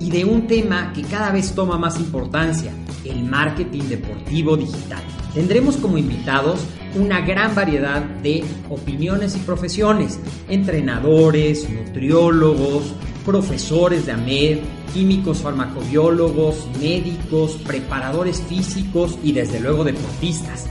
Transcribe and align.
y 0.00 0.10
de 0.10 0.24
un 0.24 0.46
tema 0.46 0.92
que 0.92 1.02
cada 1.02 1.30
vez 1.30 1.54
toma 1.54 1.78
más 1.78 1.98
importancia, 1.98 2.72
el 3.04 3.24
marketing 3.24 3.84
deportivo 3.84 4.56
digital. 4.56 5.02
Tendremos 5.34 5.76
como 5.76 5.98
invitados 5.98 6.60
una 6.94 7.20
gran 7.20 7.54
variedad 7.54 8.02
de 8.02 8.44
opiniones 8.70 9.36
y 9.36 9.40
profesiones, 9.40 10.18
entrenadores, 10.48 11.68
nutriólogos, 11.68 12.94
profesores 13.24 14.06
de 14.06 14.12
AMED, 14.12 14.58
químicos 14.94 15.38
farmacobiólogos, 15.38 16.68
médicos, 16.80 17.58
preparadores 17.66 18.40
físicos 18.48 19.18
y 19.22 19.32
desde 19.32 19.60
luego 19.60 19.84
deportistas. 19.84 20.70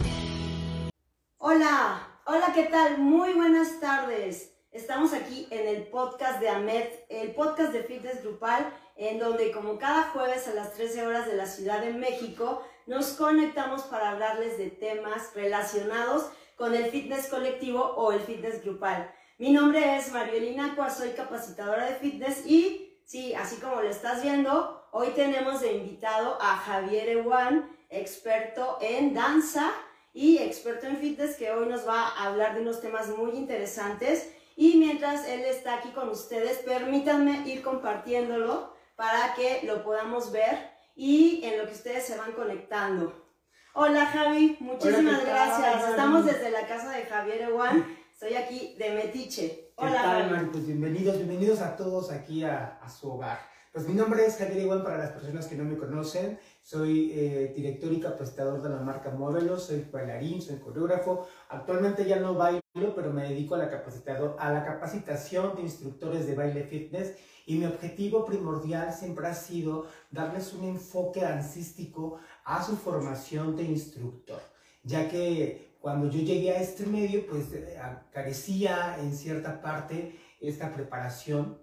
Hola, 1.43 2.07
hola, 2.27 2.51
¿qué 2.53 2.65
tal? 2.65 2.99
Muy 2.99 3.33
buenas 3.33 3.79
tardes. 3.79 4.53
Estamos 4.71 5.11
aquí 5.11 5.47
en 5.49 5.67
el 5.67 5.87
podcast 5.87 6.39
de 6.39 6.47
AMED, 6.47 6.85
el 7.09 7.33
podcast 7.33 7.73
de 7.73 7.81
fitness 7.81 8.21
grupal, 8.21 8.71
en 8.95 9.17
donde 9.17 9.51
como 9.51 9.79
cada 9.79 10.03
jueves 10.11 10.47
a 10.47 10.53
las 10.53 10.75
13 10.75 11.07
horas 11.07 11.25
de 11.25 11.33
la 11.33 11.47
Ciudad 11.47 11.81
de 11.81 11.93
México, 11.93 12.61
nos 12.85 13.13
conectamos 13.13 13.81
para 13.81 14.11
hablarles 14.11 14.59
de 14.59 14.69
temas 14.69 15.33
relacionados 15.33 16.29
con 16.57 16.75
el 16.75 16.91
fitness 16.91 17.25
colectivo 17.25 17.81
o 17.81 18.11
el 18.11 18.19
fitness 18.19 18.63
grupal. 18.63 19.11
Mi 19.39 19.51
nombre 19.51 19.97
es 19.97 20.11
Marielina 20.11 20.75
Cua, 20.75 20.91
soy 20.91 21.09
capacitadora 21.13 21.87
de 21.87 21.95
fitness 21.95 22.45
y, 22.45 23.01
sí, 23.03 23.33
así 23.33 23.55
como 23.55 23.81
lo 23.81 23.89
estás 23.89 24.21
viendo, 24.21 24.87
hoy 24.91 25.07
tenemos 25.15 25.61
de 25.61 25.73
invitado 25.73 26.37
a 26.39 26.57
Javier 26.57 27.09
Ewan, 27.09 27.75
experto 27.89 28.77
en 28.79 29.15
danza 29.15 29.73
y 30.13 30.37
experto 30.37 30.87
en 30.87 30.97
fitness 30.97 31.35
que 31.35 31.51
hoy 31.51 31.67
nos 31.67 31.87
va 31.87 32.07
a 32.07 32.27
hablar 32.27 32.55
de 32.55 32.61
unos 32.61 32.81
temas 32.81 33.09
muy 33.09 33.31
interesantes. 33.31 34.33
Y 34.55 34.77
mientras 34.77 35.27
él 35.27 35.41
está 35.41 35.75
aquí 35.75 35.89
con 35.89 36.09
ustedes, 36.09 36.57
permítanme 36.59 37.47
ir 37.47 37.61
compartiéndolo 37.61 38.73
para 38.95 39.33
que 39.35 39.61
lo 39.65 39.83
podamos 39.83 40.31
ver 40.31 40.69
y 40.95 41.41
en 41.43 41.57
lo 41.57 41.65
que 41.65 41.73
ustedes 41.73 42.05
se 42.05 42.17
van 42.17 42.33
conectando. 42.33 43.25
Hola 43.73 44.05
Javi, 44.05 44.57
muchísimas 44.59 45.25
gracias. 45.25 45.89
Estamos 45.89 46.25
desde 46.25 46.51
la 46.51 46.67
casa 46.67 46.91
de 46.91 47.03
Javier 47.03 47.41
Ewan. 47.43 47.97
Estoy 48.11 48.35
aquí 48.35 48.75
de 48.77 48.91
Metiche. 48.91 49.71
Hola, 49.75 49.91
¿Qué 49.91 49.97
tal, 49.97 50.29
Javi. 50.29 50.49
Pues 50.51 50.65
bienvenidos, 50.67 51.15
bienvenidos 51.15 51.61
a 51.61 51.77
todos 51.77 52.11
aquí 52.11 52.43
a, 52.43 52.79
a 52.81 52.89
su 52.89 53.09
hogar. 53.09 53.39
Pues 53.71 53.87
mi 53.87 53.93
nombre 53.93 54.25
es 54.25 54.35
Javier 54.35 54.63
Igual 54.63 54.83
para 54.83 54.97
las 54.97 55.11
personas 55.11 55.47
que 55.47 55.55
no 55.55 55.63
me 55.63 55.77
conocen. 55.77 56.37
Soy 56.61 57.11
eh, 57.13 57.53
director 57.55 57.91
y 57.91 57.99
capacitador 57.99 58.61
de 58.61 58.69
la 58.69 58.79
marca 58.79 59.09
Móvelo, 59.09 59.59
soy 59.59 59.85
bailarín, 59.91 60.41
soy 60.41 60.59
coreógrafo. 60.59 61.27
Actualmente 61.49 62.05
ya 62.05 62.19
no 62.19 62.35
bailo, 62.35 62.61
pero 62.73 63.11
me 63.11 63.23
dedico 63.23 63.55
a 63.55 63.59
la, 63.59 63.69
capacitado, 63.69 64.35
a 64.39 64.51
la 64.51 64.63
capacitación 64.63 65.55
de 65.55 65.63
instructores 65.63 66.27
de 66.27 66.35
baile 66.35 66.63
fitness 66.63 67.15
y 67.45 67.57
mi 67.57 67.65
objetivo 67.65 68.25
primordial 68.25 68.93
siempre 68.93 69.27
ha 69.27 69.33
sido 69.33 69.87
darles 70.11 70.53
un 70.53 70.65
enfoque 70.65 71.21
dancístico 71.21 72.19
a 72.45 72.63
su 72.63 72.77
formación 72.77 73.55
de 73.55 73.63
instructor, 73.63 74.39
ya 74.83 75.09
que 75.09 75.75
cuando 75.81 76.09
yo 76.09 76.19
llegué 76.19 76.51
a 76.51 76.61
este 76.61 76.85
medio, 76.85 77.25
pues 77.25 77.51
eh, 77.53 77.75
carecía 78.11 78.97
en 78.99 79.15
cierta 79.15 79.61
parte 79.61 80.19
esta 80.39 80.71
preparación 80.71 81.59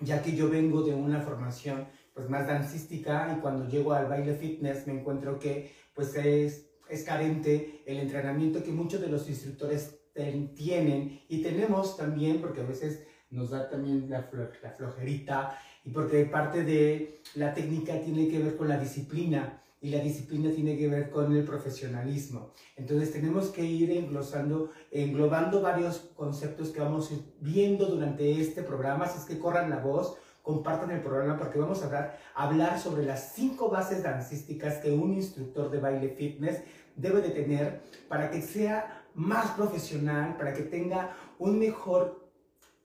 ya 0.00 0.22
que 0.22 0.36
yo 0.36 0.50
vengo 0.50 0.82
de 0.82 0.94
una 0.94 1.20
formación 1.20 1.88
pues 2.16 2.30
más 2.30 2.46
dancística 2.46 3.30
y 3.36 3.40
cuando 3.40 3.68
llego 3.68 3.92
al 3.92 4.08
baile 4.08 4.34
fitness 4.34 4.86
me 4.86 4.94
encuentro 4.94 5.38
que 5.38 5.70
pues 5.94 6.16
es, 6.16 6.70
es 6.88 7.04
carente 7.04 7.82
el 7.84 7.98
entrenamiento 7.98 8.62
que 8.62 8.72
muchos 8.72 9.02
de 9.02 9.08
los 9.08 9.28
instructores 9.28 10.00
tienen 10.14 11.20
y 11.28 11.42
tenemos 11.42 11.98
también 11.98 12.40
porque 12.40 12.62
a 12.62 12.64
veces 12.64 13.06
nos 13.28 13.50
da 13.50 13.68
también 13.68 14.08
la, 14.08 14.30
la 14.62 14.70
flojerita 14.70 15.58
y 15.84 15.90
porque 15.90 16.24
parte 16.24 16.64
de 16.64 17.20
la 17.34 17.52
técnica 17.52 18.00
tiene 18.00 18.28
que 18.28 18.38
ver 18.42 18.56
con 18.56 18.68
la 18.68 18.78
disciplina 18.78 19.62
y 19.82 19.90
la 19.90 20.00
disciplina 20.00 20.50
tiene 20.50 20.78
que 20.78 20.88
ver 20.88 21.10
con 21.10 21.36
el 21.36 21.44
profesionalismo. 21.44 22.54
Entonces 22.76 23.12
tenemos 23.12 23.50
que 23.50 23.62
ir 23.62 23.90
englosando, 23.90 24.70
englobando 24.90 25.60
varios 25.60 25.98
conceptos 26.16 26.70
que 26.70 26.80
vamos 26.80 27.12
viendo 27.40 27.84
durante 27.84 28.40
este 28.40 28.62
programa, 28.62 29.04
así 29.04 29.18
es 29.18 29.26
que 29.26 29.38
corran 29.38 29.68
la 29.68 29.80
voz, 29.80 30.16
compartan 30.46 30.92
el 30.92 31.00
programa 31.00 31.36
porque 31.36 31.58
vamos 31.58 31.82
a 31.82 32.14
hablar, 32.36 32.78
sobre 32.78 33.04
las 33.04 33.32
cinco 33.34 33.68
bases 33.68 34.04
dancísticas 34.04 34.76
que 34.76 34.92
un 34.92 35.12
instructor 35.12 35.68
de 35.72 35.80
baile 35.80 36.10
fitness 36.10 36.62
debe 36.94 37.20
de 37.20 37.30
tener 37.30 37.82
para 38.08 38.30
que 38.30 38.40
sea 38.40 39.02
más 39.16 39.50
profesional, 39.50 40.36
para 40.36 40.54
que 40.54 40.62
tenga 40.62 41.16
un 41.40 41.58
mejor 41.58 42.30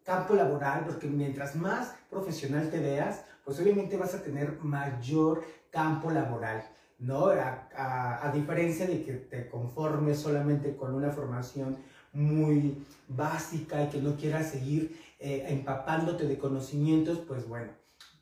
campo 0.03 0.33
laboral, 0.33 0.85
porque 0.87 1.05
mientras 1.05 1.55
más 1.55 1.93
profesional 2.09 2.71
te 2.71 2.79
veas, 2.79 3.25
pues 3.45 3.59
obviamente 3.59 3.95
vas 3.95 4.15
a 4.15 4.23
tener 4.23 4.57
mayor 4.63 5.43
campo 5.69 6.09
laboral. 6.09 6.63
¿no? 6.97 7.27
A, 7.27 8.31
diferencia 8.33 8.87
de 8.87 9.03
que 9.03 9.13
te 9.13 9.47
conformes 9.47 10.17
solamente 10.17 10.75
con 10.75 10.95
una 10.95 11.11
formación 11.11 11.77
muy 12.13 12.85
básica 13.07 13.83
y 13.83 13.89
que 13.89 14.01
no 14.01 14.15
quieras 14.15 14.49
seguir 14.49 14.99
eh, 15.19 15.45
empapándote 15.49 16.27
de 16.27 16.37
conocimientos, 16.37 17.19
pues 17.27 17.47
bueno, 17.47 17.71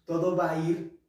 todo 0.06 0.36
va 0.36 0.52
a 0.52 0.60
ir 0.60 1.00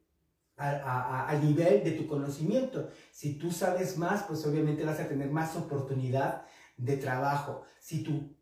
al 0.57 1.43
nivel 1.43 1.83
de 1.83 1.91
tu 1.91 2.07
conocimiento. 2.07 2.89
Si 3.11 3.33
tú 3.33 3.51
sabes 3.51 3.97
más, 3.97 4.23
pues 4.23 4.45
obviamente 4.45 4.85
vas 4.85 4.99
a 4.99 5.07
tener 5.07 5.31
más 5.31 5.55
oportunidad 5.55 6.45
de 6.77 6.97
trabajo. 6.97 7.63
Si 7.79 8.03
tu 8.03 8.35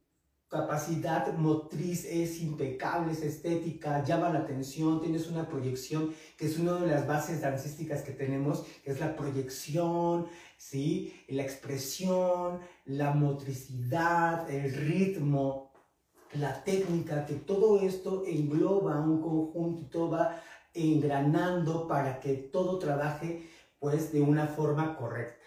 capacidad 0.49 1.31
motriz 1.33 2.05
es 2.05 2.41
impecable, 2.41 3.11
es 3.11 3.21
estética, 3.21 4.03
llama 4.03 4.29
la 4.29 4.39
atención, 4.39 4.99
tienes 4.99 5.27
una 5.27 5.47
proyección, 5.47 6.13
que 6.37 6.47
es 6.47 6.57
una 6.57 6.73
de 6.73 6.87
las 6.87 7.07
bases 7.07 7.41
dancísticas 7.41 8.01
que 8.01 8.11
tenemos, 8.11 8.65
es 8.83 8.99
la 8.99 9.15
proyección, 9.15 10.27
¿sí? 10.57 11.13
La 11.27 11.43
expresión, 11.43 12.59
la 12.85 13.11
motricidad, 13.11 14.49
el 14.49 14.73
ritmo, 14.73 15.71
la 16.33 16.63
técnica, 16.63 17.25
que 17.25 17.35
todo 17.35 17.79
esto 17.81 18.23
engloba 18.25 18.99
un 18.99 19.21
conjunto 19.21 19.87
todo 19.89 20.09
va 20.09 20.41
engranando 20.73 21.87
para 21.87 22.19
que 22.19 22.33
todo 22.33 22.77
trabaje 22.79 23.49
pues 23.79 24.11
de 24.11 24.21
una 24.21 24.47
forma 24.47 24.95
correcta. 24.97 25.45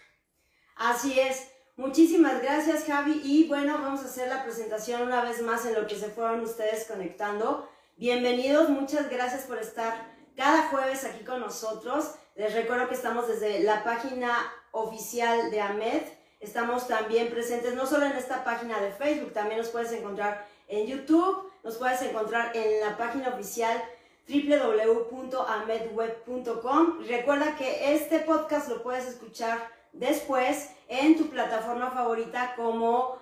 Así 0.75 1.19
es. 1.19 1.52
Muchísimas 1.75 2.39
gracias 2.43 2.83
Javi 2.85 3.19
y 3.23 3.47
bueno, 3.47 3.79
vamos 3.81 4.01
a 4.01 4.05
hacer 4.05 4.27
la 4.27 4.43
presentación 4.43 5.01
una 5.01 5.23
vez 5.23 5.41
más 5.41 5.65
en 5.65 5.73
lo 5.73 5.87
que 5.87 5.95
se 5.95 6.09
fueron 6.09 6.41
ustedes 6.41 6.85
conectando. 6.85 7.67
Bienvenidos, 7.97 8.69
muchas 8.69 9.09
gracias 9.09 9.45
por 9.45 9.57
estar 9.57 10.13
cada 10.35 10.67
jueves 10.67 11.03
aquí 11.03 11.25
con 11.25 11.39
nosotros. 11.39 12.13
Les 12.35 12.53
recuerdo 12.53 12.87
que 12.87 12.93
estamos 12.93 13.27
desde 13.27 13.63
la 13.63 13.83
página 13.83 14.37
oficial 14.69 15.49
de 15.49 15.61
AMED. 15.61 16.03
Estamos 16.39 16.87
también 16.87 17.31
presentes 17.31 17.73
no 17.73 17.87
solo 17.87 18.05
en 18.05 18.11
esta 18.11 18.43
página 18.43 18.79
de 18.79 18.91
Facebook, 18.91 19.33
también 19.33 19.57
nos 19.57 19.69
puedes 19.69 19.91
encontrar 19.93 20.45
en 20.67 20.85
YouTube, 20.85 21.51
nos 21.63 21.77
puedes 21.77 22.03
encontrar 22.03 22.55
en 22.55 22.81
la 22.81 22.97
página 22.97 23.29
oficial 23.29 23.83
www.amedweb.com. 24.27 26.99
Recuerda 27.07 27.55
que 27.55 27.95
este 27.95 28.19
podcast 28.19 28.69
lo 28.69 28.83
puedes 28.83 29.07
escuchar 29.07 29.81
después 29.93 30.69
en 30.87 31.17
tu 31.17 31.29
plataforma 31.29 31.91
favorita 31.91 32.53
como 32.55 33.17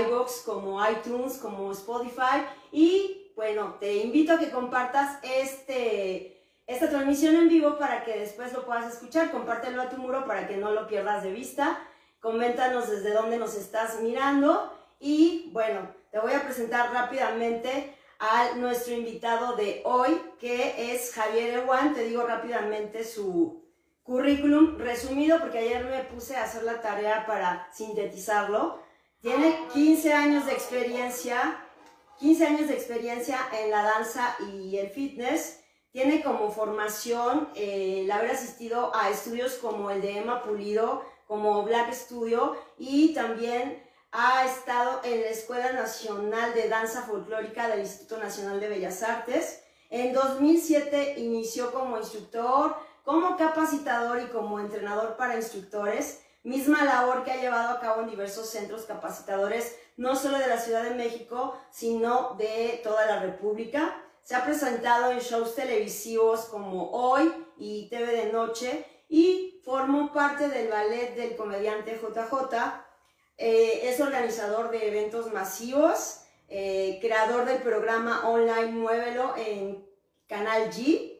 iBox, 0.00 0.42
como 0.44 0.84
iTunes, 0.86 1.38
como 1.38 1.70
Spotify. 1.72 2.44
Y 2.72 3.32
bueno, 3.36 3.76
te 3.78 3.96
invito 3.96 4.32
a 4.32 4.38
que 4.38 4.50
compartas 4.50 5.18
este, 5.22 6.42
esta 6.66 6.88
transmisión 6.88 7.36
en 7.36 7.48
vivo 7.48 7.78
para 7.78 8.04
que 8.04 8.18
después 8.18 8.52
lo 8.52 8.64
puedas 8.64 8.92
escuchar. 8.92 9.30
Compártelo 9.30 9.82
a 9.82 9.90
tu 9.90 9.98
muro 9.98 10.26
para 10.26 10.48
que 10.48 10.56
no 10.56 10.72
lo 10.72 10.86
pierdas 10.88 11.22
de 11.22 11.32
vista. 11.32 11.78
Coméntanos 12.20 12.90
desde 12.90 13.12
dónde 13.12 13.38
nos 13.38 13.54
estás 13.54 14.00
mirando. 14.00 14.72
Y 14.98 15.50
bueno, 15.52 15.94
te 16.10 16.18
voy 16.18 16.32
a 16.32 16.42
presentar 16.42 16.92
rápidamente 16.92 17.94
a 18.18 18.54
nuestro 18.56 18.94
invitado 18.94 19.54
de 19.56 19.82
hoy, 19.84 20.18
que 20.40 20.94
es 20.94 21.12
Javier 21.12 21.58
Ewan. 21.58 21.94
Te 21.94 22.04
digo 22.04 22.26
rápidamente 22.26 23.04
su 23.04 23.65
currículum 24.06 24.78
resumido, 24.78 25.40
porque 25.40 25.58
ayer 25.58 25.84
me 25.84 26.04
puse 26.04 26.36
a 26.36 26.44
hacer 26.44 26.62
la 26.62 26.80
tarea 26.80 27.26
para 27.26 27.68
sintetizarlo. 27.72 28.80
Tiene 29.20 29.58
15 29.72 30.12
años 30.12 30.46
de 30.46 30.52
experiencia, 30.52 31.62
15 32.20 32.46
años 32.46 32.68
de 32.68 32.74
experiencia 32.74 33.38
en 33.60 33.70
la 33.70 33.82
danza 33.82 34.36
y 34.52 34.78
el 34.78 34.90
fitness. 34.90 35.60
Tiene 35.90 36.22
como 36.22 36.50
formación 36.50 37.48
eh, 37.56 38.02
el 38.04 38.10
haber 38.10 38.30
asistido 38.30 38.94
a 38.94 39.10
estudios 39.10 39.54
como 39.54 39.90
el 39.90 40.00
de 40.02 40.18
Emma 40.18 40.42
Pulido, 40.42 41.02
como 41.26 41.62
Black 41.64 41.92
Studio 41.92 42.56
y 42.78 43.12
también 43.14 43.82
ha 44.12 44.46
estado 44.46 45.00
en 45.04 45.22
la 45.22 45.28
Escuela 45.28 45.72
Nacional 45.72 46.54
de 46.54 46.68
Danza 46.68 47.02
Folclórica 47.02 47.68
del 47.68 47.80
Instituto 47.80 48.18
Nacional 48.18 48.60
de 48.60 48.68
Bellas 48.68 49.02
Artes. 49.02 49.62
En 49.90 50.12
2007 50.12 51.14
inició 51.18 51.72
como 51.72 51.98
instructor, 51.98 52.76
como 53.06 53.36
capacitador 53.36 54.20
y 54.20 54.26
como 54.26 54.58
entrenador 54.58 55.16
para 55.16 55.36
instructores, 55.36 56.22
misma 56.42 56.84
labor 56.84 57.22
que 57.22 57.30
ha 57.30 57.40
llevado 57.40 57.70
a 57.70 57.80
cabo 57.80 58.02
en 58.02 58.10
diversos 58.10 58.50
centros 58.50 58.84
capacitadores, 58.84 59.78
no 59.96 60.16
solo 60.16 60.38
de 60.38 60.48
la 60.48 60.58
Ciudad 60.58 60.82
de 60.82 60.96
México, 60.96 61.56
sino 61.70 62.34
de 62.34 62.80
toda 62.82 63.06
la 63.06 63.20
República. 63.20 64.02
Se 64.24 64.34
ha 64.34 64.44
presentado 64.44 65.12
en 65.12 65.20
shows 65.20 65.54
televisivos 65.54 66.46
como 66.46 66.90
Hoy 66.90 67.32
y 67.56 67.88
TV 67.90 68.24
de 68.24 68.32
Noche 68.32 68.84
y 69.08 69.60
formó 69.64 70.12
parte 70.12 70.48
del 70.48 70.68
ballet 70.68 71.14
del 71.14 71.36
comediante 71.36 71.94
JJ. 71.94 72.56
Eh, 73.38 73.82
es 73.84 74.00
organizador 74.00 74.72
de 74.72 74.88
eventos 74.88 75.32
masivos, 75.32 76.22
eh, 76.48 76.98
creador 77.00 77.44
del 77.44 77.62
programa 77.62 78.28
online 78.28 78.72
Muévelo 78.72 79.36
en 79.36 79.86
Canal 80.26 80.72
G. 80.72 81.15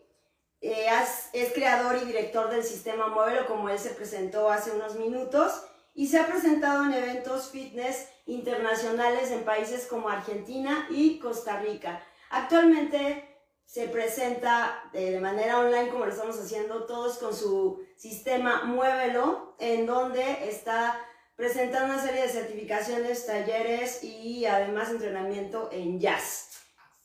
Eh, 0.66 0.88
es, 0.88 1.28
es 1.32 1.52
creador 1.52 1.96
y 2.02 2.06
director 2.06 2.50
del 2.50 2.64
sistema 2.64 3.06
Muévelo, 3.06 3.46
como 3.46 3.68
él 3.68 3.78
se 3.78 3.90
presentó 3.90 4.50
hace 4.50 4.72
unos 4.72 4.96
minutos, 4.96 5.62
y 5.94 6.08
se 6.08 6.18
ha 6.18 6.26
presentado 6.26 6.84
en 6.84 6.92
eventos 6.92 7.50
fitness 7.50 8.08
internacionales 8.26 9.30
en 9.30 9.44
países 9.44 9.86
como 9.86 10.08
Argentina 10.08 10.88
y 10.90 11.20
Costa 11.20 11.60
Rica. 11.60 12.02
Actualmente 12.30 13.36
se 13.64 13.86
presenta 13.86 14.90
de 14.92 15.20
manera 15.20 15.60
online 15.60 15.88
como 15.88 16.04
lo 16.04 16.10
estamos 16.10 16.36
haciendo 16.36 16.84
todos 16.86 17.18
con 17.18 17.32
su 17.32 17.86
sistema 17.96 18.64
Muévelo, 18.64 19.54
en 19.60 19.86
donde 19.86 20.48
está 20.48 21.00
presentando 21.36 21.94
una 21.94 22.02
serie 22.02 22.22
de 22.22 22.28
certificaciones, 22.28 23.24
talleres 23.24 24.02
y 24.02 24.46
además 24.46 24.90
entrenamiento 24.90 25.68
en 25.70 26.00
jazz. 26.00 26.48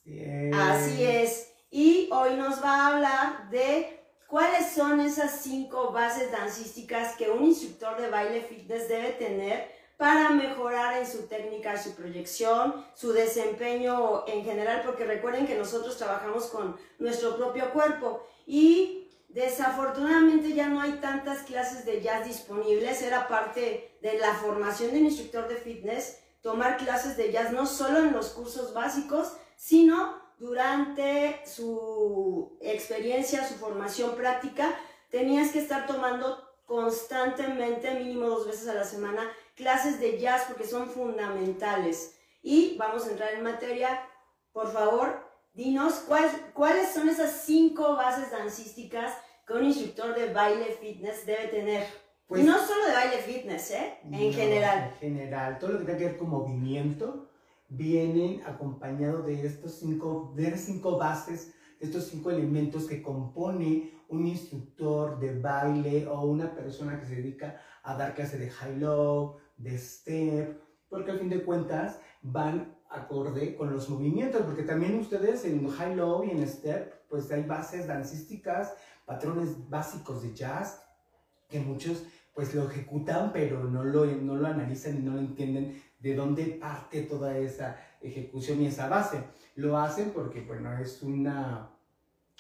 Así 0.04 0.20
es. 0.20 0.56
Así 0.56 1.06
es. 1.06 1.51
Y 1.72 2.10
hoy 2.12 2.36
nos 2.36 2.62
va 2.62 2.76
a 2.76 2.88
hablar 2.88 3.50
de 3.50 3.98
cuáles 4.28 4.72
son 4.72 5.00
esas 5.00 5.40
cinco 5.42 5.92
bases 5.92 6.30
dancísticas 6.30 7.16
que 7.16 7.30
un 7.30 7.46
instructor 7.46 8.00
de 8.00 8.10
baile 8.10 8.42
fitness 8.42 8.90
debe 8.90 9.12
tener 9.14 9.72
para 9.96 10.32
mejorar 10.32 10.98
en 10.98 11.08
su 11.08 11.28
técnica, 11.28 11.82
su 11.82 11.96
proyección, 11.96 12.86
su 12.94 13.14
desempeño 13.14 14.28
en 14.28 14.44
general, 14.44 14.82
porque 14.86 15.06
recuerden 15.06 15.48
que 15.48 15.58
nosotros 15.58 15.98
trabajamos 15.98 16.48
con 16.48 16.76
nuestro 17.00 17.38
propio 17.38 17.72
cuerpo. 17.72 18.22
Y 18.46 19.10
desafortunadamente 19.30 20.54
ya 20.54 20.68
no 20.68 20.82
hay 20.82 20.94
tantas 20.94 21.44
clases 21.44 21.86
de 21.86 22.02
jazz 22.02 22.28
disponibles, 22.28 23.02
era 23.02 23.30
parte 23.30 23.98
de 24.02 24.20
la 24.20 24.34
formación 24.34 24.92
de 24.92 25.00
un 25.00 25.06
instructor 25.06 25.48
de 25.48 25.56
fitness, 25.56 26.20
tomar 26.42 26.76
clases 26.76 27.16
de 27.16 27.32
jazz 27.32 27.54
no 27.54 27.66
solo 27.66 28.00
en 28.00 28.12
los 28.12 28.32
cursos 28.32 28.74
básicos, 28.74 29.34
sino 29.56 30.21
durante 30.42 31.40
su 31.46 32.58
experiencia, 32.62 33.48
su 33.48 33.54
formación 33.56 34.16
práctica, 34.16 34.74
tenías 35.12 35.52
que 35.52 35.60
estar 35.60 35.86
tomando 35.86 36.44
constantemente, 36.66 37.94
mínimo 37.94 38.28
dos 38.28 38.48
veces 38.48 38.68
a 38.68 38.74
la 38.74 38.84
semana, 38.84 39.22
clases 39.56 40.00
de 40.00 40.18
jazz 40.20 40.46
porque 40.48 40.66
son 40.66 40.90
fundamentales. 40.90 42.18
Y 42.42 42.76
vamos 42.78 43.06
a 43.06 43.12
entrar 43.12 43.34
en 43.36 43.44
materia. 43.44 44.02
Por 44.52 44.74
favor, 44.74 45.20
dinos 45.54 45.94
¿cuál- 46.08 46.52
cuáles 46.56 46.90
son 46.90 47.08
esas 47.08 47.44
cinco 47.46 47.96
bases 47.96 48.32
dancísticas 48.32 49.14
que 49.46 49.54
un 49.54 49.66
instructor 49.66 50.16
de 50.16 50.34
baile 50.34 50.76
fitness 50.82 51.24
debe 51.26 51.50
tener. 51.50 51.86
Pues- 52.26 52.42
y 52.42 52.46
no 52.46 52.58
solo 52.66 52.86
de 52.88 52.94
baile 52.94 53.18
fitness, 53.18 53.72
¿eh? 53.72 54.00
En 54.06 54.12
No, 54.12 54.34
general. 54.34 54.92
En 54.94 54.98
general, 55.00 55.60
todo 55.60 55.74
lo 55.74 55.80
que 55.80 55.86
tenga 55.86 56.00
que 56.00 56.06
ver 56.06 56.18
con 56.18 56.30
movimiento 56.30 57.28
vienen 57.72 58.42
acompañado 58.46 59.24
de 59.24 59.46
estos 59.46 59.76
cinco, 59.76 60.34
de 60.36 60.48
esas 60.48 60.62
cinco 60.62 60.98
bases, 60.98 61.54
estos 61.80 62.06
cinco 62.06 62.30
elementos 62.30 62.86
que 62.86 63.02
compone 63.02 63.94
un 64.10 64.28
instructor 64.28 65.20
de 65.20 65.40
baile 65.40 66.06
o 66.06 66.22
una 66.26 66.54
persona 66.54 67.00
que 67.00 67.06
se 67.06 67.16
dedica 67.16 67.62
a 67.82 67.96
dar 67.96 68.14
clase 68.14 68.38
de 68.38 68.50
high-low, 68.50 69.38
de 69.56 69.78
step, 69.78 70.62
porque 70.90 71.12
al 71.12 71.20
fin 71.20 71.30
de 71.30 71.44
cuentas 71.44 72.00
van 72.22 72.78
acorde 72.90 73.56
con 73.56 73.72
los 73.72 73.90
movimientos, 73.90 74.42
porque 74.42 74.64
también 74.64 75.00
ustedes 75.00 75.46
en 75.46 75.66
high-low 75.66 76.26
y 76.26 76.32
en 76.32 76.46
step, 76.46 77.08
pues 77.08 77.32
hay 77.32 77.44
bases 77.44 77.88
dancísticas, 77.88 78.74
patrones 79.06 79.70
básicos 79.70 80.24
de 80.24 80.34
jazz, 80.34 80.84
que 81.50 81.62
muchos 81.62 82.04
pues 82.34 82.54
lo 82.54 82.70
ejecutan, 82.70 83.32
pero 83.32 83.64
no 83.64 83.84
lo, 83.84 84.06
no 84.06 84.36
lo 84.36 84.48
analizan 84.48 84.98
y 84.98 85.00
no 85.00 85.14
lo 85.14 85.20
entienden 85.20 85.82
de 86.02 86.16
dónde 86.16 86.46
parte 86.46 87.04
toda 87.04 87.38
esa 87.38 87.80
ejecución 88.02 88.62
y 88.62 88.68
esa 88.68 88.90
base. 88.90 89.24
Lo 89.56 89.78
hacen 89.78 90.12
porque, 90.12 90.42
bueno, 90.42 90.78
es 90.78 91.02
una, 91.04 91.70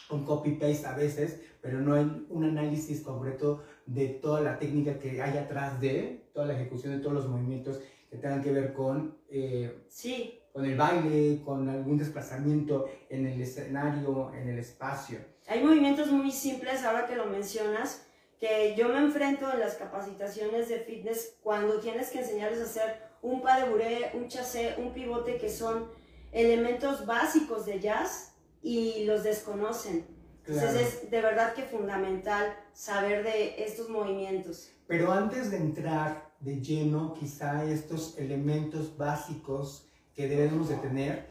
un 0.09 0.25
copy-paste 0.25 0.87
a 0.87 0.95
veces, 0.95 1.41
pero 1.61 1.79
no 1.79 1.95
hay 1.95 2.25
un 2.29 2.43
análisis 2.43 3.01
concreto 3.01 3.63
de 3.85 4.07
toda 4.07 4.41
la 4.41 4.57
técnica 4.57 4.97
que 4.97 5.21
hay 5.21 5.37
atrás 5.37 5.79
de, 5.79 6.29
toda 6.33 6.47
la 6.47 6.53
ejecución 6.53 6.93
de 6.93 6.99
todos 6.99 7.13
los 7.13 7.27
movimientos 7.27 7.79
que 8.09 8.17
tengan 8.17 8.41
que 8.41 8.51
ver 8.51 8.73
con, 8.73 9.17
eh, 9.29 9.85
Sí, 9.87 10.39
con 10.51 10.65
el 10.65 10.75
baile, 10.75 11.41
con 11.45 11.69
algún 11.69 11.97
desplazamiento 11.97 12.89
en 13.09 13.25
el 13.27 13.41
escenario, 13.41 14.33
en 14.33 14.49
el 14.49 14.59
espacio. 14.59 15.19
Hay 15.47 15.63
movimientos 15.63 16.11
muy 16.11 16.31
simples, 16.31 16.83
ahora 16.83 17.05
que 17.05 17.15
lo 17.15 17.25
mencionas, 17.27 18.05
que 18.39 18.75
yo 18.75 18.89
me 18.89 18.97
enfrento 18.97 19.51
en 19.53 19.59
las 19.59 19.75
capacitaciones 19.75 20.67
de 20.67 20.79
fitness 20.79 21.37
cuando 21.41 21.79
tienes 21.79 22.09
que 22.09 22.19
enseñarles 22.19 22.59
a 22.59 22.63
hacer 22.63 23.10
un 23.21 23.39
pas 23.41 23.61
de 23.61 23.69
bourrée, 23.69 24.11
un 24.13 24.27
chassé, 24.27 24.75
un 24.77 24.91
pivote, 24.91 25.37
que 25.37 25.49
son 25.49 25.87
elementos 26.31 27.05
básicos 27.05 27.65
de 27.65 27.79
jazz 27.79 28.33
y 28.61 29.05
los 29.05 29.23
desconocen. 29.23 30.05
Entonces 30.45 31.03
es 31.03 31.11
de 31.11 31.21
verdad 31.21 31.53
que 31.53 31.63
fundamental 31.63 32.53
saber 32.73 33.23
de 33.23 33.63
estos 33.63 33.89
movimientos. 33.89 34.71
Pero 34.87 35.11
antes 35.11 35.51
de 35.51 35.57
entrar 35.57 36.31
de 36.39 36.59
lleno 36.59 37.13
quizá 37.13 37.63
estos 37.63 38.17
elementos 38.17 38.97
básicos 38.97 39.87
que 40.15 40.27
debemos 40.27 40.69
de 40.69 40.75
tener, 40.77 41.27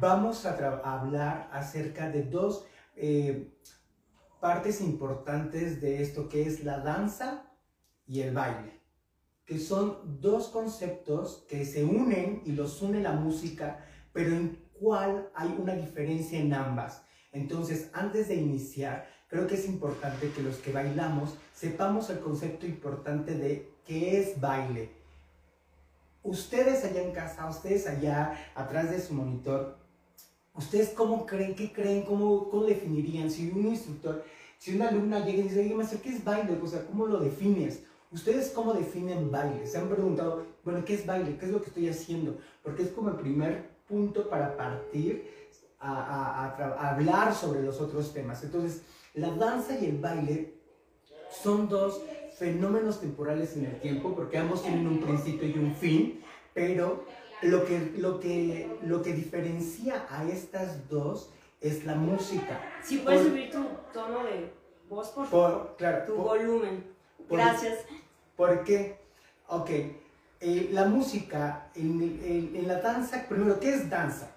vamos 0.00 0.44
a, 0.44 0.50
a 0.84 1.00
hablar 1.00 1.48
acerca 1.52 2.10
de 2.10 2.24
dos 2.24 2.66
eh, 2.96 3.52
partes 4.40 4.80
importantes 4.80 5.80
de 5.80 6.02
esto 6.02 6.28
que 6.28 6.42
es 6.42 6.64
la 6.64 6.80
danza 6.80 7.52
y 8.06 8.20
el 8.20 8.34
baile, 8.34 8.75
que 9.46 9.58
son 9.60 10.20
dos 10.20 10.48
conceptos 10.48 11.44
que 11.48 11.64
se 11.64 11.84
unen 11.84 12.42
y 12.44 12.52
los 12.52 12.82
une 12.82 13.00
la 13.00 13.12
música, 13.12 13.84
pero 14.12 14.30
en 14.30 14.58
cuál 14.78 15.30
hay 15.34 15.56
una 15.58 15.74
diferencia 15.74 16.38
en 16.38 16.52
ambas. 16.52 17.02
Entonces, 17.32 17.90
antes 17.92 18.28
de 18.28 18.34
iniciar, 18.34 19.08
creo 19.28 19.46
que 19.46 19.54
es 19.54 19.66
importante 19.66 20.30
que 20.30 20.42
los 20.42 20.56
que 20.56 20.72
bailamos 20.72 21.36
sepamos 21.54 22.10
el 22.10 22.18
concepto 22.18 22.66
importante 22.66 23.34
de 23.34 23.72
qué 23.86 24.20
es 24.20 24.40
baile. 24.40 24.90
Ustedes 26.22 26.84
allá 26.84 27.02
en 27.02 27.12
casa, 27.12 27.48
ustedes 27.48 27.86
allá 27.86 28.36
atrás 28.56 28.90
de 28.90 29.00
su 29.00 29.14
monitor, 29.14 29.78
¿ustedes 30.54 30.88
cómo 30.90 31.24
creen, 31.24 31.54
qué 31.54 31.72
creen, 31.72 32.02
cómo, 32.02 32.50
cómo 32.50 32.64
definirían? 32.64 33.30
Si 33.30 33.48
un 33.48 33.68
instructor, 33.68 34.24
si 34.58 34.74
una 34.74 34.88
alumna 34.88 35.24
llega 35.24 35.38
y 35.38 35.42
dice, 35.42 35.60
oye, 35.60 35.74
maestro, 35.74 36.00
¿qué 36.02 36.08
es 36.08 36.24
baile? 36.24 36.58
O 36.60 36.66
sea, 36.66 36.84
¿cómo 36.84 37.06
lo 37.06 37.20
defines? 37.20 37.84
¿Ustedes 38.16 38.50
cómo 38.54 38.72
definen 38.72 39.30
baile? 39.30 39.66
Se 39.66 39.76
han 39.76 39.88
preguntado, 39.90 40.42
bueno, 40.64 40.82
¿qué 40.86 40.94
es 40.94 41.04
baile? 41.04 41.36
¿Qué 41.36 41.44
es 41.44 41.52
lo 41.52 41.60
que 41.60 41.66
estoy 41.66 41.86
haciendo? 41.90 42.38
Porque 42.62 42.82
es 42.84 42.88
como 42.92 43.10
el 43.10 43.16
primer 43.16 43.68
punto 43.86 44.30
para 44.30 44.56
partir 44.56 45.28
a, 45.78 45.92
a- 45.92 46.44
a 46.46 46.66
a 46.82 46.94
hablar 46.94 47.34
sobre 47.34 47.62
los 47.62 47.78
otros 47.78 48.14
temas. 48.14 48.42
Entonces, 48.42 48.80
la 49.12 49.28
danza 49.32 49.78
y 49.78 49.84
el 49.84 49.98
baile 49.98 50.54
son 51.42 51.68
dos 51.68 52.00
fenómenos 52.38 53.00
temporales 53.00 53.54
en 53.58 53.66
el 53.66 53.80
tiempo, 53.80 54.14
porque 54.14 54.38
ambos 54.38 54.62
tienen 54.62 54.86
un 54.86 55.00
principio 55.02 55.46
y 55.48 55.58
un 55.58 55.74
fin, 55.74 56.22
pero 56.54 57.04
lo 57.42 57.66
que, 57.66 57.92
lo 57.98 58.18
que, 58.18 58.78
lo 58.82 59.02
que 59.02 59.12
diferencia 59.12 60.06
a 60.08 60.24
estas 60.24 60.88
dos 60.88 61.28
es 61.60 61.84
la 61.84 61.94
música. 61.96 62.58
Si 62.82 62.96
puedes 62.98 63.20
Por- 63.20 63.30
subir 63.30 63.50
tu 63.50 63.62
tono 63.92 64.24
de 64.24 64.50
voz, 64.88 65.08
por 65.10 65.26
favor. 65.26 65.52
Por, 65.66 65.76
claro, 65.76 66.04
Tu 66.06 66.14
por- 66.16 66.24
volumen. 66.24 66.82
por- 67.28 67.38
Gracias. 67.38 67.80
¿Por 68.36 68.64
qué? 68.64 68.98
Ok, 69.48 69.70
eh, 69.70 70.68
la 70.72 70.86
música, 70.86 71.70
en, 71.74 72.02
en- 72.02 72.56
en 72.56 72.68
la 72.68 72.80
danza, 72.80 73.24
primero, 73.28 73.58
¿qué 73.60 73.70
es 73.70 73.88
danza? 73.88 74.30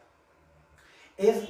Es 1.17 1.49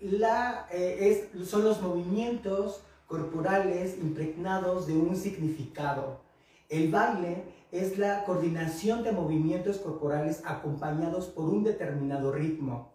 la, 0.00 0.66
eh, 0.72 1.28
es, 1.32 1.48
son 1.48 1.64
los 1.64 1.80
movimientos 1.80 2.82
corporales 3.06 3.96
impregnados 3.98 4.86
de 4.86 4.94
un 4.94 5.16
significado. 5.16 6.20
El 6.68 6.90
baile 6.90 7.44
es 7.70 7.98
la 7.98 8.24
coordinación 8.24 9.02
de 9.04 9.12
movimientos 9.12 9.78
corporales 9.78 10.42
acompañados 10.44 11.26
por 11.26 11.44
un 11.48 11.62
determinado 11.64 12.32
ritmo. 12.32 12.94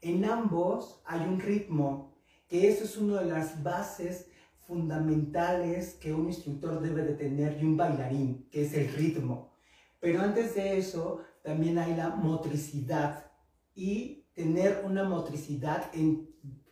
En 0.00 0.24
ambos 0.24 1.00
hay 1.04 1.20
un 1.20 1.40
ritmo, 1.40 2.14
que 2.48 2.68
eso 2.68 2.84
es 2.84 2.96
una 2.96 3.20
de 3.20 3.26
las 3.26 3.62
bases 3.62 4.28
fundamentales 4.66 5.94
que 5.94 6.12
un 6.12 6.26
instructor 6.26 6.80
debe 6.80 7.02
de 7.02 7.14
tener 7.14 7.58
y 7.60 7.64
un 7.64 7.76
bailarín, 7.76 8.48
que 8.50 8.62
es 8.62 8.74
el 8.74 8.88
ritmo. 8.92 9.52
Pero 10.00 10.20
antes 10.20 10.54
de 10.54 10.78
eso, 10.78 11.20
también 11.42 11.78
hay 11.78 11.94
la 11.94 12.10
motricidad 12.10 13.30
y 13.74 14.26
tener 14.34 14.82
una 14.84 15.04
motricidad 15.04 15.90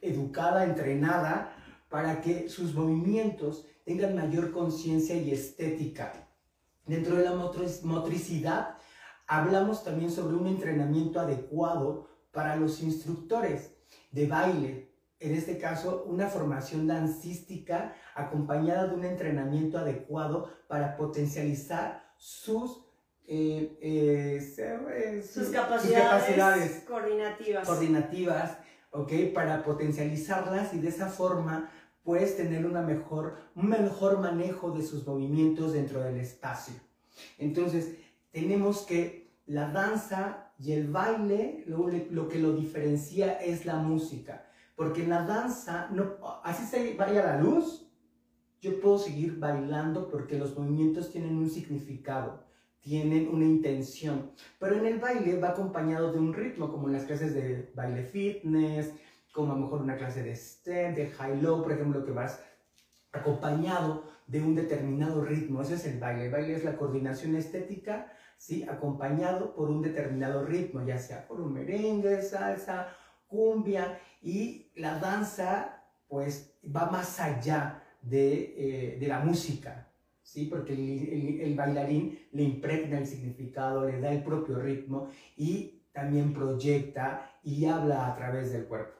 educada, 0.01 0.65
entrenada, 0.65 1.57
para 1.89 2.21
que 2.21 2.49
sus 2.49 2.75
movimientos 2.75 3.67
tengan 3.85 4.17
mayor 4.17 4.51
conciencia 4.51 5.17
y 5.17 5.31
estética. 5.31 6.29
Dentro 6.87 7.17
de 7.17 7.25
la 7.25 7.33
motric- 7.33 7.83
motricidad, 7.83 8.77
hablamos 9.27 9.85
también 9.85 10.11
sobre 10.11 10.37
un 10.37 10.47
entrenamiento 10.47 11.21
adecuado 11.21 12.09
para 12.33 12.57
los 12.57 12.83
instructores 12.83 13.75
de 14.11 14.27
baile. 14.27 14.94
En 15.25 15.35
este 15.35 15.57
caso, 15.57 16.05
una 16.07 16.29
formación 16.29 16.87
dancística 16.87 17.95
acompañada 18.15 18.89
de 18.89 18.95
un 18.95 19.05
entrenamiento 19.07 19.79
adecuado 19.79 20.51
para 20.69 20.97
potencializar 20.99 22.13
sus, 22.19 22.85
eh, 23.27 23.79
eh, 23.81 24.55
eh, 24.59 25.23
Sus 25.23 25.47
sus 25.47 25.49
capacidades, 25.55 26.05
capacidades 26.05 26.85
coordinativas. 26.87 27.67
coordinativas, 27.67 28.59
¿ok? 28.91 29.13
Para 29.33 29.65
potencializarlas 29.65 30.75
y 30.75 30.81
de 30.81 30.89
esa 30.89 31.09
forma 31.09 31.71
puedes 32.03 32.37
tener 32.37 32.67
una 32.67 32.83
mejor, 32.83 33.37
un 33.55 33.71
mejor 33.71 34.21
manejo 34.21 34.73
de 34.73 34.83
sus 34.83 35.07
movimientos 35.07 35.73
dentro 35.73 36.03
del 36.03 36.19
espacio. 36.19 36.75
Entonces, 37.39 37.95
tenemos 38.31 38.83
que 38.83 39.33
la 39.47 39.71
danza 39.71 40.53
y 40.59 40.73
el 40.73 40.89
baile, 40.89 41.65
lo, 41.67 41.89
lo 41.89 42.29
que 42.29 42.39
lo 42.39 42.53
diferencia 42.53 43.33
es 43.41 43.65
la 43.65 43.77
música. 43.77 44.45
Porque 44.75 45.05
en 45.05 45.11
la 45.11 45.25
danza, 45.25 45.89
no, 45.93 46.17
así 46.43 46.65
se 46.65 46.95
vaya 46.95 47.25
la 47.25 47.41
luz, 47.41 47.89
yo 48.61 48.81
puedo 48.81 48.99
seguir 48.99 49.39
bailando 49.39 50.09
porque 50.09 50.39
los 50.39 50.59
movimientos 50.59 51.11
tienen 51.11 51.37
un 51.37 51.51
significado, 51.51 52.45
tienen 52.81 53.29
una 53.29 53.45
intención. 53.45 54.33
Pero 54.59 54.77
en 54.77 54.87
el 54.87 54.99
baile 54.99 55.39
va 55.39 55.51
acompañado 55.51 56.13
de 56.13 56.19
un 56.19 56.33
ritmo, 56.33 56.71
como 56.71 56.89
en 56.89 56.95
las 56.95 57.05
clases 57.05 57.35
de 57.35 57.71
baile 57.75 58.05
fitness, 58.05 58.93
como 59.33 59.53
a 59.53 59.57
lo 59.57 59.63
mejor 59.63 59.83
una 59.83 59.97
clase 59.97 60.23
de 60.23 60.35
step, 60.35 60.95
de 60.95 61.11
high-low, 61.11 61.63
por 61.63 61.73
ejemplo, 61.73 62.05
que 62.05 62.13
vas 62.13 62.41
acompañado 63.13 64.05
de 64.27 64.41
un 64.41 64.55
determinado 64.55 65.23
ritmo. 65.25 65.63
Ese 65.63 65.75
es 65.75 65.87
el 65.87 65.99
baile. 65.99 66.27
El 66.27 66.33
baile 66.33 66.55
es 66.55 66.65
la 66.65 66.77
coordinación 66.77 67.37
estética, 67.37 68.13
¿sí? 68.39 68.65
Acompañado 68.69 69.55
por 69.55 69.71
un 69.71 69.83
determinado 69.83 70.45
ritmo, 70.45 70.85
ya 70.85 70.99
sea 70.99 71.27
por 71.27 71.41
un 71.41 71.53
merengue, 71.53 72.23
salsa, 72.23 72.89
cumbia. 73.35 73.99
Y 74.23 74.71
la 74.77 74.99
danza, 74.99 75.83
pues, 76.09 76.55
va 76.75 76.87
más 76.91 77.21
allá 77.21 77.83
de, 78.03 78.55
eh, 78.95 78.99
de 79.01 79.07
la 79.09 79.21
música, 79.21 79.73
¿sí? 80.23 80.47
Porque 80.47 80.73
el, 80.75 81.09
el- 81.17 81.41
el 81.41 81.55
bailarín 81.55 82.05
le 82.33 82.43
impregna 82.43 82.99
el 82.99 83.07
significado, 83.07 83.87
le 83.89 84.01
da 84.01 84.13
el 84.13 84.23
propio 84.23 84.59
ritmo 84.59 85.09
y 85.37 85.83
también 85.93 86.33
proyecta 86.33 87.39
y 87.43 87.65
habla 87.67 88.07
a 88.09 88.17
través 88.17 88.53
del 88.53 88.67
cuerpo. 88.67 88.99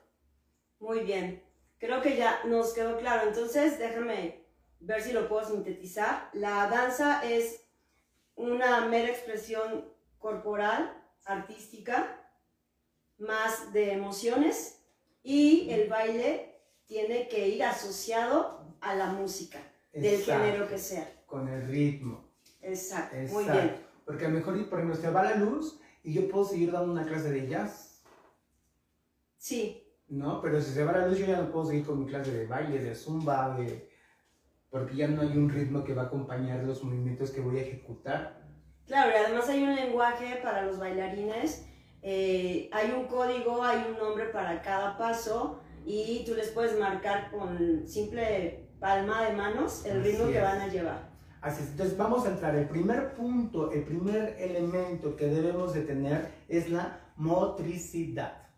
Muy 0.79 0.99
bien. 1.01 1.43
Creo 1.79 2.01
que 2.01 2.15
ya 2.17 2.39
nos 2.45 2.73
quedó 2.73 2.97
claro. 2.97 3.27
Entonces, 3.27 3.77
déjame 3.79 4.45
ver 4.79 5.01
si 5.01 5.11
lo 5.13 5.27
puedo 5.27 5.45
sintetizar. 5.45 6.29
La 6.33 6.67
danza 6.69 7.21
es 7.27 7.65
una 8.35 8.85
mera 8.87 9.09
expresión 9.09 9.85
corporal, 10.19 10.91
artística, 11.25 12.24
más 13.17 13.73
de 13.73 13.93
emociones 13.93 14.83
y 15.23 15.69
el 15.69 15.89
baile 15.89 16.61
tiene 16.85 17.27
que 17.27 17.47
ir 17.49 17.63
asociado 17.63 18.75
a 18.81 18.95
la 18.95 19.07
música, 19.07 19.59
del 19.91 20.05
Exacto, 20.05 20.43
género 20.43 20.67
que 20.67 20.77
sea. 20.77 21.23
Con 21.25 21.47
el 21.47 21.67
ritmo. 21.67 22.29
Exacto. 22.61 23.15
Exacto. 23.15 23.33
Muy 23.33 23.43
bien. 23.45 23.75
Porque 24.05 24.25
a 24.25 24.29
lo 24.29 24.35
mejor, 24.35 24.69
por 24.69 24.79
ejemplo, 24.79 25.01
se 25.01 25.09
va 25.09 25.23
la 25.23 25.35
luz 25.35 25.79
y 26.03 26.13
yo 26.13 26.29
puedo 26.29 26.45
seguir 26.45 26.71
dando 26.71 26.91
una 26.91 27.05
clase 27.05 27.31
de 27.31 27.47
jazz, 27.47 27.95
Sí, 29.45 29.83
¿no? 30.07 30.41
Pero 30.41 30.59
si 30.59 30.71
se 30.71 30.83
va 30.83 30.91
la 30.91 31.07
luz 31.07 31.19
yo 31.19 31.27
ya 31.27 31.39
no 31.39 31.51
puedo 31.51 31.67
seguir 31.67 31.85
con 31.85 31.99
mi 31.99 32.07
clase 32.07 32.31
de 32.31 32.47
baile, 32.47 32.79
de 32.79 32.95
zumba, 32.95 33.55
de... 33.55 33.91
porque 34.71 34.95
ya 34.95 35.07
no 35.07 35.21
hay 35.21 35.37
un 35.37 35.51
ritmo 35.51 35.83
que 35.83 35.93
va 35.93 36.01
a 36.01 36.05
acompañar 36.05 36.63
los 36.63 36.83
movimientos 36.83 37.29
que 37.29 37.41
voy 37.41 37.59
a 37.59 37.61
ejecutar. 37.61 38.43
Claro, 38.87 39.11
y 39.11 39.23
además 39.23 39.47
hay 39.47 39.61
un 39.61 39.75
lenguaje 39.75 40.39
para 40.41 40.63
los 40.63 40.79
bailarines, 40.79 41.67
eh, 42.07 42.69
hay 42.71 42.91
un 42.91 43.07
código, 43.07 43.63
hay 43.63 43.83
un 43.89 43.97
nombre 43.97 44.25
para 44.25 44.61
cada 44.61 44.95
paso 44.95 45.59
y 45.87 46.23
tú 46.23 46.35
les 46.35 46.49
puedes 46.49 46.79
marcar 46.79 47.31
con 47.31 47.87
simple 47.87 48.69
palma 48.79 49.25
de 49.25 49.35
manos 49.35 49.83
el 49.85 50.03
ritmo 50.03 50.27
que 50.27 50.39
van 50.39 50.61
a 50.61 50.67
llevar. 50.67 51.09
Así 51.41 51.63
es, 51.63 51.69
entonces 51.71 51.97
vamos 51.97 52.27
a 52.27 52.29
entrar. 52.29 52.55
El 52.55 52.67
primer 52.67 53.15
punto, 53.15 53.71
el 53.71 53.83
primer 53.85 54.35
elemento 54.39 55.15
que 55.15 55.25
debemos 55.25 55.73
de 55.73 55.81
tener 55.81 56.29
es 56.47 56.69
la 56.69 56.99
motricidad. 57.15 58.49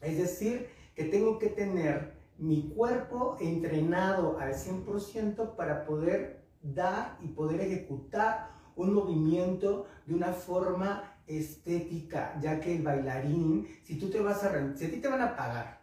Es 0.00 0.18
decir, 0.18 0.68
que 0.94 1.06
tengo 1.06 1.40
que 1.40 1.48
tener 1.48 2.20
mi 2.38 2.68
cuerpo 2.68 3.36
entrenado 3.40 4.38
al 4.38 4.54
100% 4.54 5.56
para 5.56 5.84
poder 5.86 6.46
dar 6.62 7.18
y 7.20 7.26
poder 7.26 7.62
ejecutar 7.62 8.60
un 8.76 8.94
movimiento 8.94 9.86
de 10.06 10.14
una 10.14 10.32
forma 10.32 11.09
estética, 11.38 12.38
ya 12.40 12.60
que 12.60 12.76
el 12.76 12.82
bailarín, 12.82 13.68
si 13.82 13.98
tú 13.98 14.10
te 14.10 14.20
vas 14.20 14.42
a, 14.44 14.76
si 14.76 14.84
a 14.86 14.90
ti 14.90 14.96
te 14.96 15.08
van 15.08 15.20
a 15.20 15.36
pagar 15.36 15.80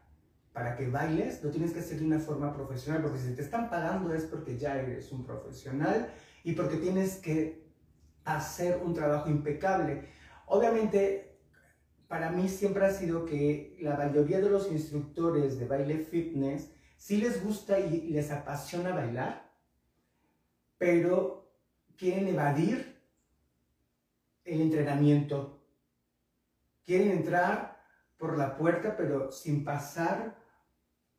para 0.54 0.76
que 0.76 0.90
bailes, 0.90 1.44
lo 1.44 1.52
tienes 1.52 1.72
que 1.72 1.80
hacer 1.80 2.00
de 2.00 2.06
una 2.06 2.20
forma 2.20 2.54
profesional, 2.54 3.02
porque 3.04 3.20
si 3.20 3.36
te 3.36 3.44
están 3.44 3.70
pagando 3.70 4.14
es 4.14 4.24
porque 4.24 4.58
ya 4.58 4.76
eres 4.76 5.12
un 5.12 5.24
profesional 5.24 6.12
y 6.44 6.54
porque 6.54 6.78
tienes 6.78 7.18
que 7.18 7.68
hacer 8.26 8.82
un 8.84 8.94
trabajo 8.94 9.30
impecable. 9.30 10.10
Obviamente, 10.48 11.38
para 12.08 12.32
mí 12.32 12.50
siempre 12.50 12.86
ha 12.86 12.92
sido 12.92 13.26
que 13.26 13.78
la 13.82 13.96
mayoría 13.98 14.40
de 14.40 14.50
los 14.50 14.72
instructores 14.72 15.60
de 15.60 15.68
baile 15.68 16.00
fitness 16.00 16.72
sí 16.98 17.18
les 17.18 17.44
gusta 17.44 17.80
y 17.80 18.10
les 18.10 18.32
apasiona 18.32 18.94
bailar, 18.94 19.52
pero 20.78 21.52
quieren 21.98 22.28
evadir 22.28 22.97
el 24.48 24.62
entrenamiento. 24.62 25.62
Quieren 26.86 27.12
entrar 27.12 27.78
por 28.18 28.38
la 28.38 28.58
puerta, 28.58 28.96
pero 28.98 29.32
sin 29.32 29.64
pasar 29.64 30.36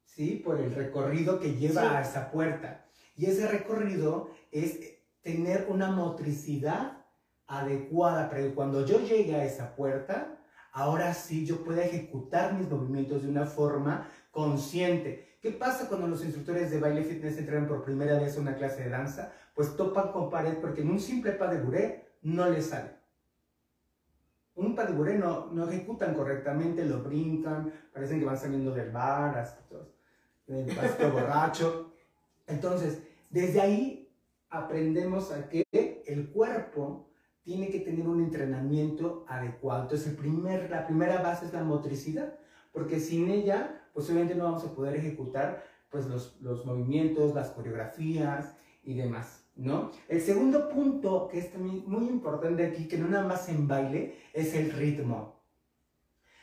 ¿sí? 0.05 0.43
por 0.45 0.59
el 0.61 0.75
recorrido 0.75 1.39
que 1.39 1.55
lleva 1.55 1.83
Sí. 1.83 1.89
a 1.89 2.01
esa 2.01 2.31
puerta. 2.31 2.87
Y 3.17 3.27
ese 3.27 3.47
recorrido 3.47 4.31
es 4.51 4.81
tener 5.21 5.67
una 5.69 5.91
motricidad 5.91 7.05
adecuada 7.47 8.29
para 8.29 8.43
que 8.43 8.55
cuando 8.55 8.85
yo 8.87 9.01
llegue 9.01 9.35
a 9.35 9.45
esa 9.45 9.75
puerta, 9.77 10.39
ahora 10.73 11.15
sí 11.15 11.47
yo 11.47 11.65
pueda 11.65 11.85
ejecutar 11.85 12.55
mis 12.55 12.69
movimientos 12.69 13.23
de 13.23 13.29
una 13.29 13.47
forma 13.47 14.09
consciente. 14.31 15.37
¿Qué 15.41 15.53
pasa 15.53 15.89
cuando 15.89 16.09
los 16.09 16.25
instructores 16.25 16.71
de 16.71 16.81
baile 16.81 17.05
fitness 17.05 17.39
entran 17.39 17.69
por 17.69 17.85
primera 17.85 18.19
vez 18.19 18.37
a 18.37 18.41
una 18.41 18.57
clase 18.57 18.85
de 18.85 18.91
danza? 18.91 19.33
Pues 19.55 19.77
topan 19.77 20.13
con 20.13 20.31
pared 20.31 20.59
porque 20.61 20.83
en 20.83 20.91
un 20.91 21.01
simple 21.01 21.33
pas 21.33 21.51
de 21.51 21.61
bourrée 21.61 22.05
no 22.23 22.49
les 22.49 22.67
sale. 22.67 22.98
Un 24.59 24.75
bourrée 24.75 25.17
no, 25.17 25.51
no 25.53 25.69
ejecutan 25.69 26.15
correctamente, 26.15 26.85
lo 26.85 27.03
brincan, 27.03 27.73
parecen 27.93 28.19
que 28.19 28.27
van 28.27 28.37
saliendo 28.37 28.73
del 28.73 28.91
bar, 28.91 29.39
hasta 29.39 29.63
el 30.49 30.75
pasito 30.75 31.11
borracho. 31.13 31.93
Entonces, 32.45 33.03
desde 33.31 33.61
ahí 33.61 34.13
aprendemos 34.51 35.31
a 35.31 35.49
que 35.49 35.65
el 36.07 36.31
cuerpo 36.31 37.09
tiene 37.45 37.71
que 37.71 37.79
tener 37.81 38.09
un 38.09 38.21
entrenamiento 38.21 39.25
adecuado. 39.29 39.83
Entonces, 39.83 40.09
el 40.09 40.17
primer, 40.17 40.69
la 40.69 40.87
primera 40.87 41.23
base 41.23 41.47
es 41.47 41.53
la 41.53 41.63
motricidad, 41.63 42.35
porque 42.73 42.99
sin 42.99 43.31
ella, 43.31 43.89
pues 43.95 44.07
obviamente 44.11 44.35
no 44.35 44.45
vamos 44.45 44.65
a 44.65 44.75
poder 44.75 44.97
ejecutar 44.97 45.63
pues, 45.89 46.07
los, 46.07 46.41
los 46.41 46.67
movimientos, 46.67 47.33
las 47.33 47.51
coreografías 47.51 48.57
y 48.83 48.95
demás. 48.95 49.48
¿No? 49.59 49.91
El 50.09 50.21
segundo 50.23 50.69
punto, 50.69 51.29
que 51.29 51.41
es 51.41 51.53
también 51.53 51.83
muy 51.87 52.07
importante 52.07 52.65
aquí, 52.65 52.87
que 52.87 52.97
no 52.97 53.09
nada 53.09 53.27
más 53.27 53.49
en 53.49 53.67
baile, 53.67 54.17
es 54.33 54.55
el 54.55 54.73
ritmo. 54.73 55.43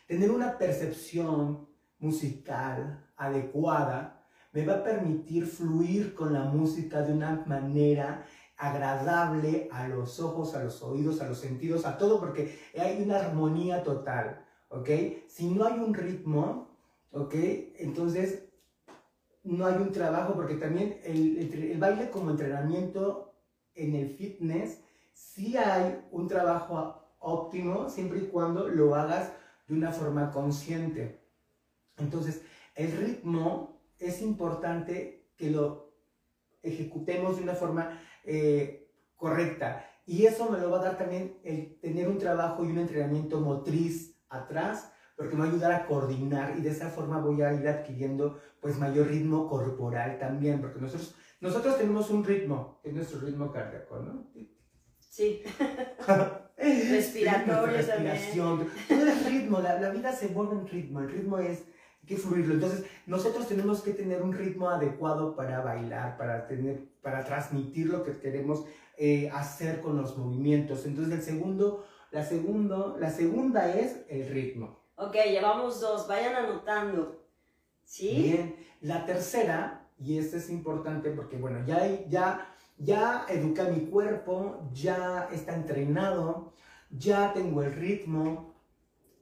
Tener 0.05 0.29
una 0.29 0.57
percepción 0.57 1.67
musical 1.97 3.09
adecuada 3.15 4.21
me 4.51 4.65
va 4.65 4.75
a 4.75 4.83
permitir 4.83 5.47
fluir 5.47 6.13
con 6.13 6.33
la 6.33 6.43
música 6.43 7.01
de 7.01 7.13
una 7.13 7.43
manera 7.47 8.25
agradable 8.57 9.69
a 9.71 9.87
los 9.87 10.19
ojos, 10.19 10.53
a 10.53 10.63
los 10.63 10.81
oídos, 10.81 11.21
a 11.21 11.27
los 11.27 11.39
sentidos, 11.39 11.85
a 11.85 11.97
todo, 11.97 12.19
porque 12.19 12.59
hay 12.77 13.01
una 13.01 13.19
armonía 13.19 13.83
total, 13.83 14.45
¿ok? 14.69 14.89
Si 15.27 15.49
no 15.49 15.65
hay 15.65 15.79
un 15.79 15.93
ritmo, 15.93 16.69
¿ok? 17.11 17.33
Entonces 17.77 18.44
no 19.45 19.65
hay 19.65 19.75
un 19.75 19.91
trabajo, 19.91 20.33
porque 20.33 20.55
también 20.55 20.99
el, 21.03 21.37
el 21.53 21.79
baile 21.79 22.09
como 22.09 22.31
entrenamiento 22.31 23.33
en 23.73 23.95
el 23.95 24.09
fitness, 24.09 24.81
sí 25.13 25.55
hay 25.55 26.03
un 26.11 26.27
trabajo 26.27 27.01
óptimo 27.19 27.89
siempre 27.89 28.19
y 28.19 28.27
cuando 28.27 28.67
lo 28.67 28.95
hagas 28.95 29.31
de 29.67 29.75
una 29.75 29.91
forma 29.91 30.31
consciente. 30.31 31.21
Entonces, 31.97 32.41
el 32.75 32.91
ritmo 32.91 33.79
es 33.99 34.21
importante 34.21 35.29
que 35.37 35.49
lo 35.49 35.93
ejecutemos 36.61 37.37
de 37.37 37.43
una 37.43 37.55
forma 37.55 38.01
eh, 38.23 38.91
correcta. 39.15 39.85
Y 40.05 40.25
eso 40.25 40.49
me 40.49 40.59
lo 40.59 40.69
va 40.69 40.79
a 40.79 40.83
dar 40.83 40.97
también 40.97 41.39
el 41.43 41.79
tener 41.79 42.07
un 42.07 42.19
trabajo 42.19 42.63
y 42.63 42.67
un 42.67 42.77
entrenamiento 42.77 43.39
motriz 43.39 44.15
atrás, 44.29 44.91
porque 45.15 45.35
me 45.35 45.41
va 45.41 45.47
a 45.47 45.49
ayudar 45.49 45.71
a 45.71 45.85
coordinar 45.85 46.55
y 46.57 46.61
de 46.61 46.69
esa 46.69 46.89
forma 46.89 47.19
voy 47.19 47.41
a 47.41 47.53
ir 47.53 47.67
adquiriendo 47.67 48.39
pues 48.59 48.77
mayor 48.77 49.07
ritmo 49.07 49.47
corporal 49.47 50.17
también, 50.19 50.61
porque 50.61 50.79
nosotros, 50.79 51.15
nosotros 51.41 51.77
tenemos 51.77 52.09
un 52.09 52.23
ritmo, 52.23 52.79
es 52.83 52.93
nuestro 52.93 53.19
ritmo 53.19 53.51
cardíaco, 53.51 53.99
¿no? 53.99 54.27
Sí. 54.99 55.43
Respiratorio 56.57 57.67
sí, 57.67 57.87
respiración. 57.87 58.67
Todo 58.87 59.07
es 59.07 59.25
ritmo, 59.25 59.59
la, 59.59 59.79
la 59.79 59.89
vida 59.89 60.11
se 60.11 60.27
vuelve 60.27 60.53
en 60.55 60.67
ritmo, 60.67 60.99
el 61.01 61.09
ritmo 61.09 61.37
es 61.37 61.65
que 62.05 62.17
fluirlo. 62.17 62.53
Entonces, 62.53 62.85
nosotros 63.05 63.47
tenemos 63.47 63.81
que 63.81 63.91
tener 63.91 64.21
un 64.21 64.33
ritmo 64.33 64.69
adecuado 64.69 65.35
para 65.35 65.61
bailar, 65.61 66.17
para, 66.17 66.47
tener, 66.47 66.87
para 67.01 67.23
transmitir 67.23 67.87
lo 67.87 68.03
que 68.03 68.17
queremos 68.17 68.65
eh, 68.97 69.29
hacer 69.33 69.81
con 69.81 69.97
los 69.97 70.17
movimientos. 70.17 70.85
Entonces, 70.85 71.13
el 71.13 71.21
segundo, 71.21 71.85
la, 72.11 72.23
segundo, 72.23 72.97
la 72.99 73.09
segunda 73.09 73.75
es 73.75 74.05
el 74.07 74.29
ritmo. 74.29 74.84
Ok, 74.97 75.13
llevamos 75.25 75.81
dos, 75.81 76.07
vayan 76.07 76.35
anotando. 76.35 77.21
¿Sí? 77.83 78.21
Bien. 78.23 78.55
La 78.79 79.05
tercera, 79.05 79.89
y 79.99 80.17
esta 80.17 80.37
es 80.37 80.49
importante 80.49 81.11
porque, 81.11 81.35
bueno, 81.37 81.65
ya, 81.65 81.85
ya, 82.07 82.55
ya 82.77 83.25
educa 83.27 83.65
mi 83.65 83.87
cuerpo, 83.87 84.69
ya 84.73 85.27
está 85.33 85.53
entrenado, 85.53 86.53
ya 86.89 87.33
tengo 87.33 87.61
el 87.61 87.73
ritmo, 87.73 88.53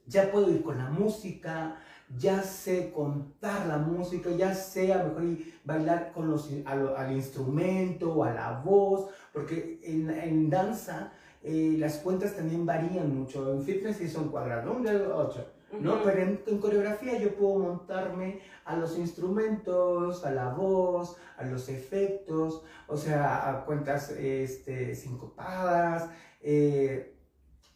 ya 0.06 0.32
puedo 0.32 0.52
ir 0.52 0.62
con 0.62 0.78
la 0.78 0.92
música, 0.92 1.80
ya 2.16 2.44
sé 2.44 2.92
contar 2.92 3.66
la 3.66 3.80
música, 3.80 4.30
ya 4.30 4.54
sé 4.54 4.94
a 4.94 5.04
lo 5.04 5.20
mejor 5.20 5.24
bailar 5.64 6.12
con 6.14 6.30
los, 6.30 6.52
al, 6.66 6.96
al 6.96 7.12
instrumento 7.14 8.14
o 8.14 8.24
a 8.24 8.32
la 8.32 8.60
voz, 8.60 9.10
porque 9.32 9.80
en, 9.84 10.12
en 10.12 10.52
danza 10.52 11.14
eh, 11.42 11.78
las 11.80 11.98
cuentas 11.98 12.36
también 12.36 12.64
varían 12.64 13.16
mucho. 13.18 13.52
En 13.52 13.64
fitness 13.64 13.98
sí 13.98 14.08
son 14.08 14.30
cuadrado, 14.30 14.72
1, 14.74 14.90
8. 15.16 15.54
¿no? 15.80 15.94
Uh 15.94 15.98
-huh. 15.98 16.02
Pero 16.04 16.22
en, 16.22 16.42
en, 16.48 16.58
coreografía 16.60 17.18
yo 17.20 17.36
puedo 17.36 17.60
montarme 17.60 18.42
a 18.66 18.76
los 18.76 18.98
instrumentos, 18.98 20.26
a 20.26 20.32
la 20.32 20.50
voz, 20.50 21.18
a 21.38 21.46
los 21.46 21.70
efectos, 21.70 22.64
o 22.88 22.98
sea, 22.98 23.50
a 23.50 23.66
cuentas 23.66 24.12
este, 24.12 24.96
sincopadas. 24.96 26.10
Eh. 26.42 27.16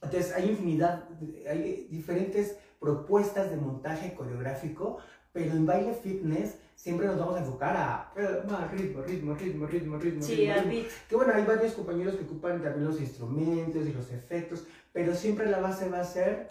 entonces 0.02 0.34
hay 0.36 0.50
infinidad, 0.50 1.08
hay 1.50 1.88
diferentes 1.90 2.58
propuestas 2.80 3.50
de 3.50 3.58
montaje 3.58 4.14
coreográfico, 4.14 4.98
pero 5.32 5.52
en 5.52 5.66
baile 5.66 5.94
fitness 5.94 6.58
siempre 6.76 7.08
nos 7.08 7.18
vamos 7.18 7.36
a 7.36 7.40
enfocar 7.40 7.76
a 7.76 8.14
más 8.50 8.72
ritmo, 8.72 9.02
ritmo, 9.02 9.36
ritmo, 9.36 9.66
ritmo, 9.66 9.98
ritmo. 9.98 10.22
Sí, 10.22 10.36
ritmo, 10.36 10.70
ritmo. 10.70 10.90
Que 11.10 11.16
bueno, 11.16 11.34
hay 11.34 11.46
varios 11.46 11.74
compañeros 11.74 12.16
que 12.16 12.24
ocupan 12.26 12.62
también 12.62 12.86
los 12.86 13.00
instrumentos 13.00 13.86
y 13.86 13.94
los 13.94 14.12
efectos, 14.12 14.66
pero 14.94 15.16
siempre 15.16 15.50
la 15.50 15.60
base 15.60 15.90
va 15.90 16.02
a 16.02 16.04
ser 16.04 16.50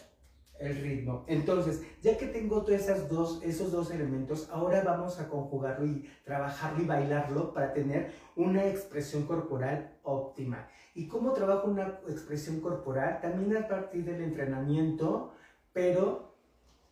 el 0.59 0.77
ritmo. 0.77 1.25
Entonces, 1.27 1.83
ya 2.03 2.17
que 2.17 2.27
tengo 2.27 2.61
dos, 3.09 3.43
esos 3.43 3.73
dos 3.73 3.91
elementos, 3.91 4.49
ahora 4.51 4.83
vamos 4.83 5.21
a 5.21 5.29
conjugarlo 5.29 5.87
y 5.87 6.09
trabajarlo 6.25 6.83
y 6.83 6.87
bailarlo 6.87 7.53
para 7.53 7.73
tener 7.73 8.13
una 8.37 8.67
expresión 8.67 9.27
corporal 9.27 9.99
óptima. 10.03 10.69
¿Y 10.95 11.09
cómo 11.09 11.33
trabajo 11.33 11.69
una 11.69 12.01
expresión 12.09 12.61
corporal? 12.61 13.21
También 13.21 13.57
a 13.57 13.69
partir 13.69 14.05
del 14.05 14.23
entrenamiento, 14.23 15.33
pero 15.73 16.35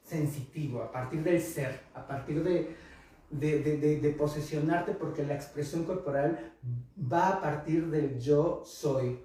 sensitivo, 0.03 0.83
a 0.83 0.93
partir 0.93 1.23
del 1.23 1.41
ser, 1.41 1.81
a 1.95 2.07
partir 2.07 2.43
de, 2.43 2.77
de, 3.31 3.99
de, 3.99 4.11
posesionarte, 4.11 4.93
porque 4.93 5.25
la 5.25 5.35
expresión 5.35 5.85
corporal 5.85 6.53
va 7.11 7.31
a 7.31 7.41
partir 7.41 7.87
del 7.87 8.19
yo 8.21 8.63
soy. 8.65 9.21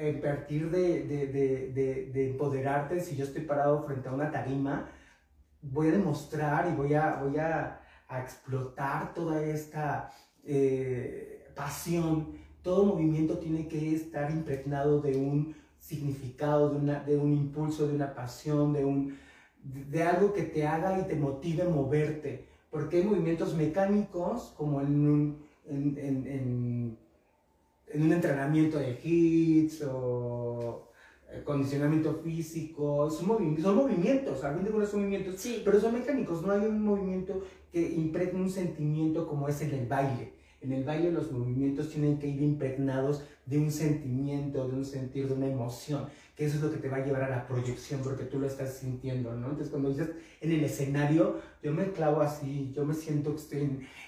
A 0.00 0.20
partir 0.22 0.70
de, 0.70 2.30
empoderarte, 2.30 3.00
si 3.00 3.16
yo 3.16 3.24
estoy 3.24 3.42
parado 3.42 3.84
frente 3.84 4.08
a 4.08 4.12
una 4.12 4.30
tarima, 4.30 4.88
voy 5.60 5.88
a 5.88 5.92
demostrar 5.92 6.70
y 6.72 6.74
voy 6.74 6.94
a, 6.94 7.16
voy 7.16 7.36
a, 7.36 7.82
explotar 8.22 9.12
toda 9.12 9.44
esta 9.44 10.10
eh, 10.42 11.46
pasión. 11.54 12.32
Todo 12.62 12.86
movimiento 12.86 13.38
tiene 13.38 13.68
que 13.68 13.94
estar 13.94 14.30
impregnado 14.30 15.00
de 15.00 15.16
un 15.16 15.54
significado, 15.78 16.70
de, 16.70 16.76
una, 16.76 17.00
de 17.00 17.16
un 17.18 17.34
impulso, 17.34 17.86
de 17.86 17.94
una 17.94 18.14
pasión, 18.14 18.72
de, 18.72 18.84
un, 18.84 19.18
de 19.62 20.02
algo 20.02 20.32
que 20.32 20.42
te 20.42 20.66
haga 20.66 20.98
y 20.98 21.04
te 21.08 21.14
motive 21.14 21.62
a 21.62 21.68
moverte. 21.68 22.48
Porque 22.70 22.96
hay 22.96 23.04
movimientos 23.04 23.54
mecánicos, 23.54 24.54
como 24.56 24.80
en 24.80 25.08
un, 25.08 25.46
en, 25.66 25.98
en, 25.98 26.26
en, 26.26 26.98
un 27.94 28.12
entrenamiento 28.12 28.78
de 28.78 28.98
hits 29.02 29.82
o 29.82 30.90
eh, 31.32 31.42
condicionamiento 31.44 32.14
físico, 32.24 33.08
son, 33.10 33.28
movimientos, 33.28 33.64
son 33.64 33.76
movimientos, 33.76 34.44
a 34.44 34.52
fin 34.52 34.64
de 34.64 34.86
son 34.86 35.00
movimientos, 35.00 35.36
sí. 35.36 35.62
pero 35.64 35.80
son 35.80 35.94
mecánicos, 35.94 36.42
no 36.42 36.52
hay 36.52 36.66
un 36.66 36.84
movimiento 36.84 37.44
que 37.72 37.80
impregne 37.92 38.40
un 38.40 38.50
sentimiento 38.50 39.26
como 39.28 39.48
es 39.48 39.60
el 39.60 39.70
del 39.70 39.86
baile. 39.86 40.32
En 40.60 40.72
el 40.72 40.84
baile 40.84 41.10
los 41.10 41.32
movimientos 41.32 41.88
tienen 41.88 42.18
que 42.18 42.26
ir 42.26 42.42
impregnados 42.42 43.24
de 43.46 43.58
un 43.58 43.70
sentimiento, 43.70 44.68
de 44.68 44.74
un 44.74 44.84
sentir, 44.84 45.26
de 45.28 45.34
una 45.34 45.46
emoción, 45.46 46.06
que 46.36 46.44
eso 46.44 46.56
es 46.56 46.62
lo 46.62 46.70
que 46.70 46.78
te 46.78 46.88
va 46.88 46.98
a 46.98 47.04
llevar 47.04 47.22
a 47.22 47.30
la 47.30 47.46
proyección, 47.46 48.00
porque 48.02 48.24
tú 48.24 48.38
lo 48.38 48.46
estás 48.46 48.74
sintiendo, 48.74 49.32
¿no? 49.34 49.46
Entonces 49.46 49.70
cuando 49.70 49.88
dices 49.88 50.10
en 50.40 50.52
el 50.52 50.64
escenario, 50.64 51.40
yo 51.62 51.72
me 51.72 51.92
clavo 51.92 52.20
así, 52.20 52.72
yo 52.74 52.84
me 52.84 52.94
siento 52.94 53.30
que 53.30 53.40
estoy 53.40 53.60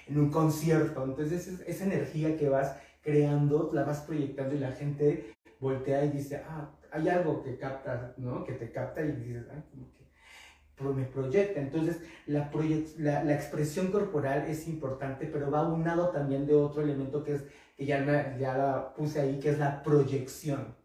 en, 0.07 0.17
un 0.17 0.29
concierto, 0.29 1.03
entonces 1.03 1.47
esa, 1.47 1.63
esa 1.63 1.85
energía 1.85 2.37
que 2.37 2.49
vas 2.49 2.75
creando, 3.03 3.69
la 3.73 3.83
vas 3.83 4.01
proyectando 4.01 4.55
y 4.55 4.59
la 4.59 4.71
gente 4.71 5.35
voltea 5.59 6.05
y 6.05 6.09
dice, 6.09 6.41
ah, 6.47 6.71
hay 6.91 7.09
algo 7.09 7.43
que 7.43 7.57
capta, 7.57 8.13
¿no? 8.17 8.43
Que 8.43 8.53
te 8.53 8.71
capta 8.71 9.01
y 9.01 9.11
dices, 9.11 9.45
ah, 9.51 9.63
como 9.69 10.95
que 10.95 11.01
me 11.01 11.05
proyecta. 11.05 11.59
Entonces, 11.59 12.01
la, 12.25 12.51
la, 12.97 13.23
la, 13.23 13.33
expresión 13.33 13.91
corporal 13.91 14.45
es 14.47 14.67
importante, 14.67 15.27
pero 15.27 15.51
va 15.51 15.67
unado 15.67 16.09
también 16.09 16.45
de 16.45 16.55
otro 16.55 16.81
elemento 16.81 17.23
que 17.23 17.35
es 17.35 17.43
que 17.77 17.85
ya, 17.85 18.37
ya 18.37 18.57
la 18.57 18.93
puse 18.93 19.21
ahí, 19.21 19.39
que 19.39 19.49
es 19.49 19.59
la 19.59 19.81
proyección. 19.83 20.75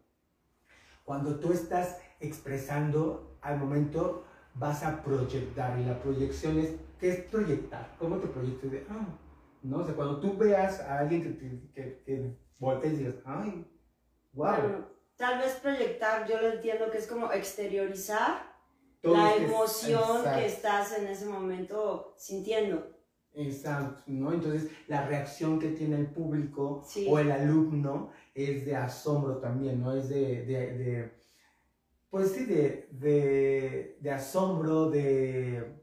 Cuando 1.03 1.39
tú 1.39 1.51
estás 1.53 1.97
expresando, 2.19 3.37
al 3.41 3.57
momento 3.57 4.25
vas 4.55 4.83
a 4.83 5.03
proyectar 5.03 5.79
y 5.79 5.85
la 5.85 5.99
proyección 5.99 6.59
es, 6.59 6.75
¿qué 6.99 7.09
es 7.09 7.19
proyectar? 7.25 7.95
¿Cómo 7.97 8.17
te 8.17 8.27
proyectas? 8.27 8.71
De, 8.71 8.85
ah, 8.89 9.07
¿no? 9.61 9.77
O 9.77 9.85
sea, 9.85 9.95
cuando 9.95 10.19
tú 10.19 10.37
veas 10.37 10.79
a 10.79 10.99
alguien 10.99 11.23
que, 11.23 11.29
te, 11.29 11.71
que, 11.73 12.03
que 12.03 12.37
voltees 12.57 12.93
y 12.93 12.97
digas, 12.97 13.15
ay, 13.25 13.65
wow. 14.33 14.85
tal 15.15 15.39
vez 15.39 15.53
proyectar, 15.55 16.27
yo 16.27 16.41
lo 16.41 16.49
entiendo 16.53 16.89
que 16.91 16.97
es 16.97 17.07
como 17.07 17.31
exteriorizar 17.31 18.49
la 19.01 19.35
emoción 19.35 20.23
que 20.35 20.45
estás 20.45 20.97
en 20.97 21.07
ese 21.07 21.25
momento 21.25 22.13
sintiendo. 22.17 22.99
Exacto, 23.33 24.03
¿no? 24.07 24.33
Entonces 24.33 24.71
la 24.87 25.07
reacción 25.07 25.59
que 25.59 25.69
tiene 25.69 25.97
el 25.97 26.07
público 26.07 26.83
o 27.07 27.19
el 27.19 27.31
alumno 27.31 28.11
es 28.33 28.65
de 28.65 28.75
asombro 28.75 29.37
también, 29.37 29.81
¿no? 29.81 29.95
Es 29.95 30.09
de, 30.09 30.45
de, 30.45 30.77
de 30.77 31.19
pues 32.09 32.31
sí, 32.31 32.45
de, 32.45 32.89
de, 32.91 33.97
de, 34.01 34.11
asombro, 34.11 34.89
de, 34.89 35.78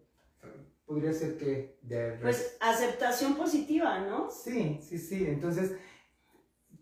podría 0.87 1.13
ser 1.13 1.37
que... 1.37 1.79
De, 1.83 2.13
pues 2.23 2.57
aceptación 2.61 3.37
positiva, 3.37 3.99
¿no? 4.01 4.31
Sí, 4.31 4.79
sí, 4.83 4.99
sí. 4.99 5.27
Entonces, 5.27 5.77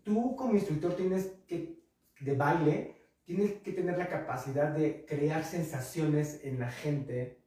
tú 0.03 0.35
como 0.35 0.53
instructor 0.53 0.95
tienes 0.95 1.33
que, 1.47 1.83
de 2.19 2.35
baile, 2.35 3.09
tienes 3.25 3.53
que 3.53 3.73
tener 3.73 3.97
la 3.97 4.07
capacidad 4.07 4.71
de 4.71 5.05
crear 5.05 5.43
sensaciones 5.43 6.41
en 6.43 6.59
la 6.59 6.69
gente, 6.69 7.41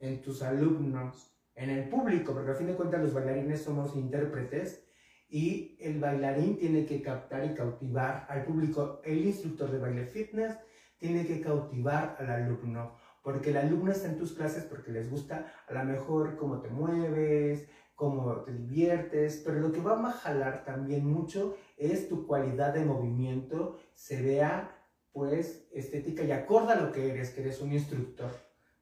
en 0.00 0.22
tus 0.22 0.42
alumnos, 0.42 1.34
en 1.54 1.70
el 1.70 1.88
público, 1.88 2.32
porque 2.32 2.50
al 2.50 2.56
fin 2.56 2.68
de 2.68 2.76
cuentas 2.76 3.02
los 3.02 3.12
bailarines 3.12 3.62
somos 3.62 3.94
intérpretes 3.94 4.84
y 5.28 5.76
el 5.80 6.00
bailarín 6.00 6.56
tiene 6.56 6.86
que 6.86 7.02
captar 7.02 7.44
y 7.44 7.54
cautivar 7.54 8.26
al 8.30 8.44
público. 8.44 9.02
El 9.04 9.26
instructor 9.26 9.70
de 9.70 9.78
baile 9.78 10.06
fitness 10.06 10.56
tiene 10.96 11.26
que 11.26 11.40
cautivar 11.40 12.16
al 12.18 12.30
alumno, 12.30 12.96
porque 13.22 13.50
el 13.50 13.56
alumno 13.56 13.92
está 13.92 14.08
en 14.08 14.16
tus 14.16 14.32
clases 14.32 14.64
porque 14.64 14.92
les 14.92 15.10
gusta 15.10 15.52
a 15.66 15.72
lo 15.72 15.84
mejor 15.84 16.36
cómo 16.36 16.60
te 16.60 16.68
mueves, 16.68 17.68
cómo 17.94 18.42
te 18.42 18.52
diviertes, 18.52 19.42
pero 19.44 19.58
lo 19.58 19.72
que 19.72 19.80
va 19.80 20.08
a 20.08 20.12
jalar 20.12 20.64
también 20.64 21.04
mucho 21.04 21.56
es 21.76 22.08
tu 22.08 22.26
cualidad 22.26 22.72
de 22.72 22.84
movimiento, 22.84 23.78
se 23.94 24.22
vea 24.22 24.74
pues 25.12 25.66
estética 25.72 26.22
y 26.22 26.30
acorda 26.30 26.76
lo 26.76 26.92
que 26.92 27.10
eres, 27.10 27.30
que 27.30 27.40
eres 27.40 27.60
un 27.60 27.72
instructor. 27.72 28.30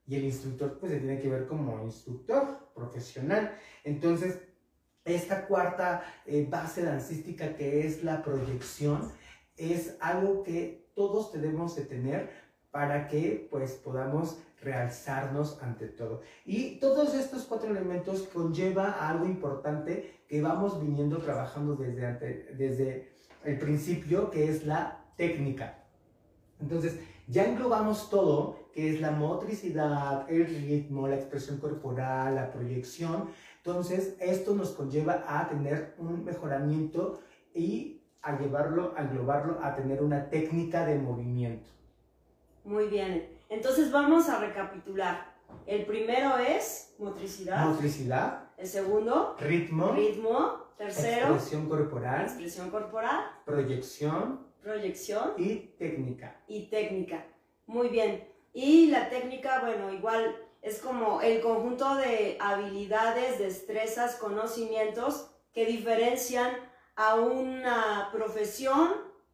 Y 0.06 0.16
el 0.16 0.24
instructor 0.24 0.78
pues 0.78 0.92
se 0.92 0.98
tiene 0.98 1.18
que 1.18 1.30
ver 1.30 1.46
como 1.46 1.82
instructor 1.82 2.70
profesional. 2.74 3.56
Entonces, 3.84 4.38
esta 5.06 5.46
cuarta 5.46 6.02
eh, 6.26 6.46
base 6.48 6.82
dancística 6.82 7.56
que 7.56 7.86
es 7.86 8.04
la 8.04 8.22
proyección, 8.22 9.10
es 9.56 9.96
algo 10.00 10.42
que 10.42 10.90
todos 10.94 11.32
debemos 11.32 11.74
de 11.76 11.86
tener 11.86 12.30
para 12.76 13.08
que 13.08 13.48
pues 13.50 13.72
podamos 13.72 14.38
realzarnos 14.60 15.62
ante 15.62 15.86
todo. 15.86 16.20
Y 16.44 16.78
todos 16.78 17.14
estos 17.14 17.44
cuatro 17.44 17.70
elementos 17.70 18.28
conlleva 18.34 19.08
algo 19.08 19.24
importante 19.24 20.20
que 20.28 20.42
vamos 20.42 20.78
viniendo 20.78 21.16
trabajando 21.16 21.74
desde, 21.74 22.52
desde 22.52 23.16
el 23.44 23.58
principio, 23.58 24.30
que 24.30 24.50
es 24.50 24.66
la 24.66 25.06
técnica. 25.16 25.86
Entonces, 26.60 27.00
ya 27.26 27.46
englobamos 27.46 28.10
todo, 28.10 28.68
que 28.74 28.92
es 28.92 29.00
la 29.00 29.10
motricidad, 29.10 30.30
el 30.30 30.44
ritmo, 30.44 31.08
la 31.08 31.16
expresión 31.16 31.56
corporal, 31.56 32.34
la 32.34 32.52
proyección. 32.52 33.30
Entonces, 33.56 34.16
esto 34.20 34.54
nos 34.54 34.72
conlleva 34.72 35.24
a 35.26 35.48
tener 35.48 35.94
un 35.96 36.26
mejoramiento 36.26 37.20
y 37.54 38.02
a 38.20 38.38
llevarlo, 38.38 38.92
a 38.98 39.00
englobarlo, 39.00 39.64
a 39.64 39.74
tener 39.74 40.02
una 40.02 40.28
técnica 40.28 40.84
de 40.84 40.98
movimiento. 40.98 41.75
Muy 42.66 42.88
bien. 42.88 43.38
Entonces 43.48 43.92
vamos 43.92 44.28
a 44.28 44.40
recapitular. 44.40 45.34
El 45.66 45.86
primero 45.86 46.36
es 46.36 46.94
motricidad. 46.98 47.64
Motricidad, 47.68 48.50
El 48.56 48.66
segundo, 48.66 49.36
ritmo, 49.38 49.92
ritmo. 49.92 50.66
Tercero, 50.76 51.28
expresión 51.28 51.68
corporal, 51.68 52.22
expresión 52.24 52.70
corporal. 52.70 53.30
proyección 53.46 54.46
Proyección 54.60 55.32
y 55.38 55.54
técnica. 55.78 56.42
y 56.48 56.68
técnica. 56.68 57.24
Muy 57.66 57.88
bien. 57.88 58.28
Y 58.52 58.88
la 58.90 59.08
técnica, 59.08 59.60
bueno, 59.60 59.92
igual 59.92 60.36
es 60.60 60.80
como 60.80 61.20
el 61.22 61.40
conjunto 61.40 61.94
de 61.94 62.36
habilidades, 62.40 63.38
destrezas, 63.38 64.16
conocimientos 64.16 65.30
que 65.52 65.66
diferencian 65.66 66.50
a 66.96 67.14
una 67.14 68.10
profesión 68.12 68.90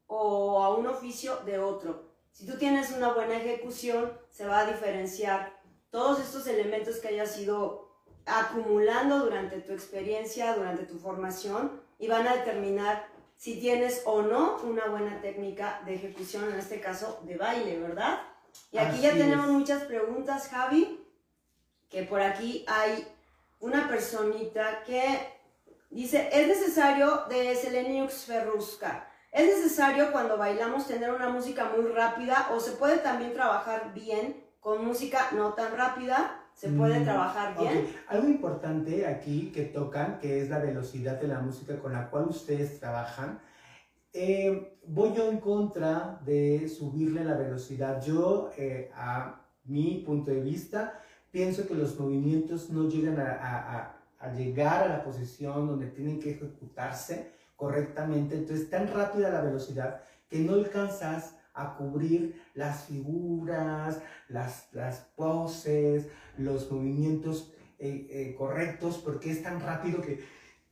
o 0.06 0.62
a 0.62 0.76
un 0.76 0.86
oficio 0.86 1.36
de 1.46 1.58
otro. 1.58 2.01
Si 2.32 2.46
tú 2.46 2.56
tienes 2.56 2.90
una 2.90 3.12
buena 3.12 3.36
ejecución, 3.36 4.12
se 4.30 4.46
va 4.46 4.60
a 4.60 4.66
diferenciar 4.66 5.60
todos 5.90 6.20
estos 6.20 6.46
elementos 6.46 6.96
que 6.96 7.08
hayas 7.08 7.38
ido 7.38 7.92
acumulando 8.24 9.18
durante 9.18 9.60
tu 9.60 9.72
experiencia, 9.72 10.54
durante 10.54 10.84
tu 10.84 10.98
formación, 10.98 11.80
y 11.98 12.08
van 12.08 12.26
a 12.26 12.36
determinar 12.36 13.06
si 13.36 13.60
tienes 13.60 14.02
o 14.04 14.22
no 14.22 14.56
una 14.62 14.86
buena 14.86 15.20
técnica 15.20 15.82
de 15.84 15.94
ejecución, 15.94 16.50
en 16.50 16.58
este 16.58 16.80
caso 16.80 17.20
de 17.24 17.36
baile, 17.36 17.78
¿verdad? 17.78 18.20
Y 18.70 18.78
aquí 18.78 19.00
ya 19.00 19.12
tenemos 19.12 19.46
es. 19.46 19.52
muchas 19.52 19.82
preguntas, 19.84 20.48
Javi, 20.48 21.04
que 21.88 22.04
por 22.04 22.20
aquí 22.20 22.64
hay 22.66 23.06
una 23.60 23.88
personita 23.88 24.82
que 24.84 25.28
dice, 25.90 26.28
es 26.32 26.48
necesario, 26.48 27.24
de 27.28 27.54
Seleniux 27.54 28.24
Ferrusca, 28.24 29.08
¿es 29.32 29.46
necesario 29.46 30.12
cuando 30.12 30.36
bailamos 30.36 30.86
tener 30.86 31.10
una 31.12 31.28
música 31.30 31.70
muy 31.76 31.90
rápida 31.90 32.48
o 32.54 32.60
se 32.60 32.72
puede 32.72 32.98
también 32.98 33.32
trabajar 33.32 33.92
bien 33.94 34.44
con 34.60 34.84
música 34.84 35.28
no 35.34 35.54
tan 35.54 35.76
rápida? 35.76 36.38
¿Se 36.54 36.68
puede 36.68 37.00
Mm, 37.00 37.04
trabajar 37.04 37.56
bien? 37.58 37.78
Ok, 37.78 37.88
Algo 38.08 38.28
importante 38.28 39.06
aquí 39.06 39.50
que 39.54 39.64
tocan, 39.64 40.18
que 40.18 40.42
es 40.42 40.50
la 40.50 40.58
velocidad 40.58 41.18
de 41.18 41.26
la 41.28 41.40
música 41.40 41.78
con 41.78 41.92
la 41.94 42.10
cual 42.10 42.24
ustedes 42.28 42.78
trabajan. 42.78 43.40
Eh, 44.12 44.78
voy 44.86 45.14
yo 45.14 45.30
en 45.30 45.38
contra 45.38 46.20
de 46.24 46.68
subirle 46.68 47.24
la 47.24 47.34
velocidad. 47.38 48.02
Yo, 48.02 48.50
eh, 48.58 48.90
a 48.94 49.40
mi 49.64 50.02
punto 50.04 50.30
de 50.30 50.40
vista, 50.40 50.98
pienso 51.30 51.66
que 51.66 51.74
los 51.74 51.98
movimientos 51.98 52.68
no 52.68 52.86
llegan 52.88 53.18
a, 53.18 53.30
a- 53.32 53.76
a- 53.78 53.96
a 54.20 54.32
llegar 54.34 54.84
a 54.84 54.88
la 54.88 55.02
posición 55.02 55.66
donde 55.66 55.86
tienen 55.86 56.20
que 56.20 56.32
ejecutarse 56.32 57.32
correctamente. 57.66 58.35
Entonces, 58.35 58.68
tan 58.68 58.92
rápida 58.92 59.31
la 59.31 59.40
velocidad 59.40 60.03
que 60.29 60.40
no 60.40 60.55
alcanzas 60.55 61.37
a 61.55 61.77
cubrir 61.77 62.42
las 62.55 62.85
figuras, 62.87 64.03
las, 64.29 64.68
las 64.72 64.96
poses, 65.14 66.09
los 66.38 66.70
movimientos 66.72 67.53
eh, 67.79 68.09
eh, 68.11 68.35
correctos, 68.37 68.98
porque 69.05 69.31
es 69.31 69.44
tan 69.44 69.61
rápido 69.61 70.01
que, 70.01 70.25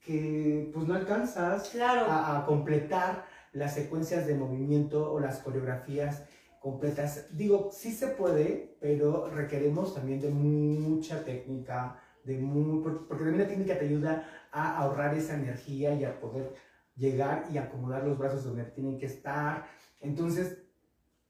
que 0.04 0.68
pues 0.74 0.88
no 0.88 0.94
alcanzas 0.94 1.68
Claro. 1.68 2.10
a, 2.10 2.38
a 2.40 2.46
completar 2.46 3.24
las 3.52 3.74
secuencias 3.74 4.26
de 4.26 4.34
movimiento 4.34 5.12
o 5.12 5.20
las 5.20 5.38
coreografías 5.38 6.24
completas. 6.60 7.28
Digo, 7.36 7.70
sí 7.72 7.92
se 7.92 8.08
puede, 8.08 8.76
pero 8.80 9.30
requeremos 9.30 9.94
también 9.94 10.20
de 10.20 10.30
mucha 10.30 11.22
técnica, 11.24 12.00
de 12.24 12.36
mu- 12.38 12.82
por- 12.82 13.06
porque 13.06 13.24
también 13.24 13.42
la 13.44 13.48
técnica 13.48 13.78
te 13.78 13.84
ayuda 13.86 14.26
a 14.50 14.78
ahorrar 14.78 15.14
esa 15.14 15.34
energía 15.36 15.94
y 15.94 16.04
a 16.04 16.18
poder 16.20 16.52
llegar 17.00 17.46
y 17.50 17.58
acomodar 17.58 18.04
los 18.04 18.18
brazos 18.18 18.44
donde 18.44 18.64
tienen 18.64 18.98
que 18.98 19.06
estar. 19.06 19.64
Entonces, 20.00 20.62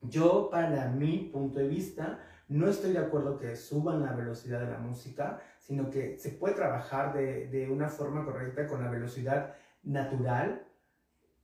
yo, 0.03 0.49
para 0.51 0.89
mi 0.89 1.31
punto 1.33 1.61
de 1.61 1.69
vista, 1.69 2.21
no 2.49 2.69
estoy 2.69 2.93
de 2.93 2.99
acuerdo 2.99 3.39
que 3.39 3.55
suban 3.55 4.03
la 4.03 4.13
velocidad 4.13 4.61
de 4.61 4.73
la 4.73 4.79
música, 4.79 5.41
sino 5.61 5.89
que 5.89 6.19
se 6.19 6.31
puede 6.31 6.55
trabajar 6.55 7.15
de, 7.15 7.47
de 7.47 7.71
una 7.71 7.89
forma 7.89 8.25
correcta 8.25 8.67
con 8.67 8.83
la 8.83 8.91
velocidad 8.91 9.55
natural 9.85 10.67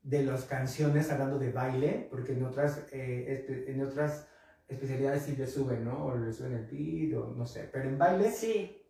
de 0.02 0.22
las 0.22 0.44
canciones, 0.44 1.10
hablando 1.10 1.38
de 1.38 1.52
baile, 1.52 2.08
porque 2.10 2.32
en 2.32 2.44
otras, 2.44 2.86
eh, 2.92 3.64
en 3.68 3.82
otras 3.82 4.28
especialidades 4.68 5.22
sí 5.22 5.36
le 5.36 5.46
suben, 5.46 5.84
¿no? 5.84 6.06
O 6.06 6.16
le 6.16 6.32
suben 6.32 6.54
el 6.54 6.66
beat, 6.66 7.16
o 7.20 7.34
no 7.34 7.46
sé. 7.46 7.68
Pero 7.72 7.88
en 7.88 7.98
baile, 7.98 8.30
Sí, 8.30 8.82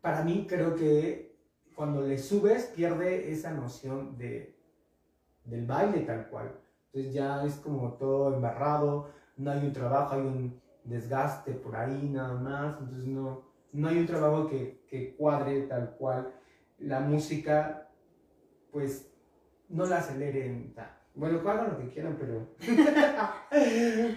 para 0.00 0.22
mí 0.22 0.46
creo 0.48 0.74
que 0.74 1.36
cuando 1.74 2.02
le 2.02 2.18
subes 2.18 2.66
pierde 2.66 3.32
esa 3.32 3.52
noción 3.52 4.18
de, 4.18 4.51
del 5.44 5.66
baile 5.66 6.00
tal 6.00 6.28
cual. 6.28 6.52
Entonces 6.86 7.14
ya 7.14 7.44
es 7.44 7.56
como 7.56 7.94
todo 7.94 8.34
embarrado, 8.34 9.10
no 9.36 9.50
hay 9.50 9.66
un 9.66 9.72
trabajo, 9.72 10.14
hay 10.14 10.20
un 10.22 10.60
desgaste 10.84 11.52
por 11.54 11.76
ahí 11.76 12.08
nada 12.10 12.34
más, 12.34 12.80
entonces 12.80 13.06
no, 13.06 13.42
no 13.72 13.88
hay 13.88 13.98
un 13.98 14.06
trabajo 14.06 14.48
que, 14.48 14.84
que 14.88 15.14
cuadre 15.16 15.62
tal 15.62 15.96
cual. 15.96 16.32
La 16.78 17.00
música, 17.00 17.88
pues, 18.72 19.12
no 19.68 19.86
la 19.86 19.98
aceleren. 19.98 20.74
ta- 20.74 20.98
Bueno, 21.14 21.40
hagan 21.48 21.70
lo 21.72 21.78
que 21.78 21.88
quieran, 21.88 22.16
pero... 22.18 22.48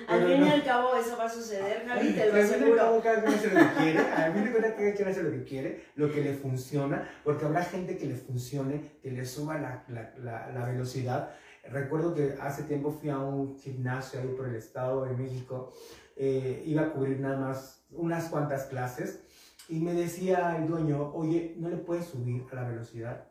al 0.08 0.26
fin 0.28 0.46
y 0.46 0.50
al 0.50 0.64
cabo 0.64 0.96
eso 0.96 1.18
va 1.18 1.26
a 1.26 1.30
suceder, 1.30 1.86
Javi, 1.86 2.14
te 2.14 2.26
lo 2.28 2.34
Al 2.36 2.42
fin 2.44 2.52
y 2.52 2.54
al 2.54 2.62
aseguro. 2.62 2.78
cabo, 2.78 3.02
cada 3.02 3.22
quien 3.24 3.34
hace 3.34 3.50
lo 3.50 3.60
que 3.60 3.76
quiere. 3.84 4.00
A 4.00 4.32
mí 4.32 4.42
me 4.42 4.52
cuenta 4.52 4.70
que 4.70 4.84
cada 4.84 4.94
quien 4.94 5.08
hace 5.10 5.24
lo 5.24 5.32
que 5.32 5.44
quiere, 5.44 5.84
lo 5.96 6.12
que 6.12 6.22
le 6.22 6.34
funciona, 6.34 7.10
porque 7.26 7.46
habrá 7.46 7.64
gente 7.64 7.98
que 7.98 8.06
le 8.06 8.16
funcione, 8.16 8.94
que 9.02 9.12
le 9.12 9.26
suba 9.26 9.58
la, 9.60 9.84
la, 9.90 10.14
la, 10.20 10.52
la 10.54 10.66
velocidad. 10.66 11.32
Recuerdo 11.70 12.14
que 12.16 12.36
hace 12.40 12.64
tiempo 12.64 12.92
fui 12.92 13.10
a 13.10 13.18
un 13.20 13.58
gimnasio 13.58 14.22
ahí 14.22 14.28
por 14.30 14.48
el 14.48 14.56
estado 14.56 15.04
de 15.04 15.16
México, 15.16 15.74
eh, 16.16 16.64
iba 16.66 16.84
a 16.84 16.94
cubrir 16.94 17.20
nada 17.20 17.38
más 17.38 17.86
unas 17.92 18.30
cuantas 18.30 18.68
clases 18.68 19.20
y 19.68 19.80
me 19.80 19.94
decía 19.94 20.56
el 20.58 20.68
dueño, 20.68 21.12
oye, 21.14 21.56
¿no 21.58 21.70
le 21.70 21.78
puedes 21.78 22.06
subir 22.06 22.46
a 22.52 22.56
la 22.56 22.70
velocidad? 22.70 23.28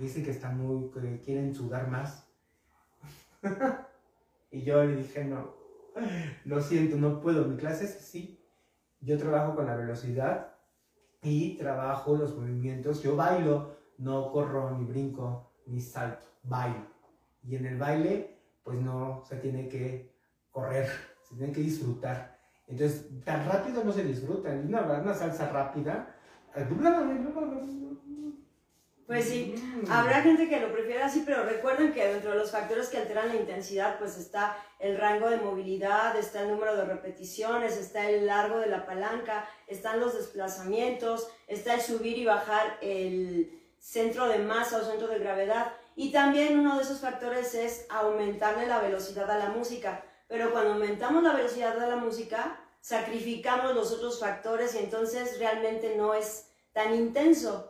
Dice 0.00 0.22
que 0.24 0.30
están 0.30 0.58
muy, 0.58 0.90
que 0.90 1.20
quieren 1.20 1.54
sudar 1.54 1.88
más. 1.88 2.26
y 4.50 4.62
yo 4.62 4.84
le 4.84 4.96
dije, 4.96 5.24
no, 5.24 5.54
lo 6.44 6.60
siento, 6.60 6.96
no 6.96 7.20
puedo. 7.20 7.44
Mi 7.46 7.56
clase 7.56 7.84
es 7.84 7.96
así. 7.96 8.44
Yo 9.00 9.18
trabajo 9.18 9.54
con 9.54 9.66
la 9.66 9.76
velocidad 9.76 10.54
y 11.22 11.56
trabajo 11.56 12.16
los 12.16 12.36
movimientos. 12.36 13.02
Yo 13.02 13.16
bailo, 13.16 13.76
no 13.98 14.30
corro, 14.30 14.76
ni 14.76 14.84
brinco, 14.84 15.52
ni 15.66 15.80
salto. 15.80 16.26
Bailo. 16.42 16.86
Y 17.42 17.56
en 17.56 17.66
el 17.66 17.78
baile, 17.78 18.38
pues 18.62 18.80
no 18.80 19.22
se 19.26 19.36
tiene 19.36 19.68
que 19.68 20.14
correr, 20.50 20.88
se 21.22 21.36
tiene 21.36 21.52
que 21.52 21.60
disfrutar. 21.60 22.38
Entonces, 22.66 23.08
tan 23.24 23.48
rápido 23.48 23.82
no 23.82 23.92
se 23.92 24.04
disfruta. 24.04 24.50
Una, 24.50 24.82
una 24.82 25.14
salsa 25.14 25.50
rápida. 25.50 26.14
Pues 29.10 29.24
sí, 29.24 29.56
Mm. 29.56 29.90
Habrá 29.90 30.22
gente 30.22 30.48
que 30.48 30.60
lo 30.60 30.72
prefiera 30.72 31.06
así, 31.06 31.24
pero 31.26 31.42
recuerden 31.42 31.92
que 31.92 32.06
dentro 32.06 32.30
de 32.30 32.38
los 32.38 32.52
factores 32.52 32.88
que 32.88 32.98
alteran 32.98 33.28
la 33.28 33.34
intensidad, 33.34 33.98
pues 33.98 34.16
está 34.16 34.56
el 34.78 34.98
rango 34.98 35.28
de 35.28 35.38
movilidad, 35.38 36.16
está 36.16 36.42
el 36.42 36.50
número 36.50 36.76
de 36.76 36.84
repeticiones, 36.84 37.76
está 37.76 38.08
el 38.08 38.26
largo 38.26 38.58
de 38.58 38.68
la 38.68 38.86
palanca, 38.86 39.48
están 39.66 39.98
los 39.98 40.14
desplazamientos, 40.14 41.28
está 41.48 41.74
el 41.74 41.80
subir 41.80 42.18
y 42.18 42.24
bajar 42.24 42.78
el 42.82 43.60
centro 43.80 44.28
de 44.28 44.38
masa 44.38 44.78
o 44.78 44.84
centro 44.84 45.08
de 45.08 45.18
gravedad. 45.18 45.72
Y 45.96 46.12
también 46.12 46.60
uno 46.60 46.76
de 46.76 46.84
esos 46.84 47.00
factores 47.00 47.54
es 47.54 47.86
aumentarle 47.88 48.66
la 48.66 48.80
velocidad 48.80 49.28
a 49.28 49.38
la 49.38 49.48
música. 49.48 50.04
Pero 50.28 50.52
cuando 50.52 50.74
aumentamos 50.74 51.24
la 51.24 51.32
velocidad 51.32 51.74
de 51.76 51.88
la 51.88 51.96
música, 51.96 52.60
sacrificamos 52.80 53.74
los 53.74 53.90
otros 53.90 54.20
factores 54.20 54.74
y 54.74 54.78
entonces 54.78 55.38
realmente 55.40 55.96
no 55.96 56.14
es 56.14 56.46
tan 56.72 56.94
intenso. 56.94 57.69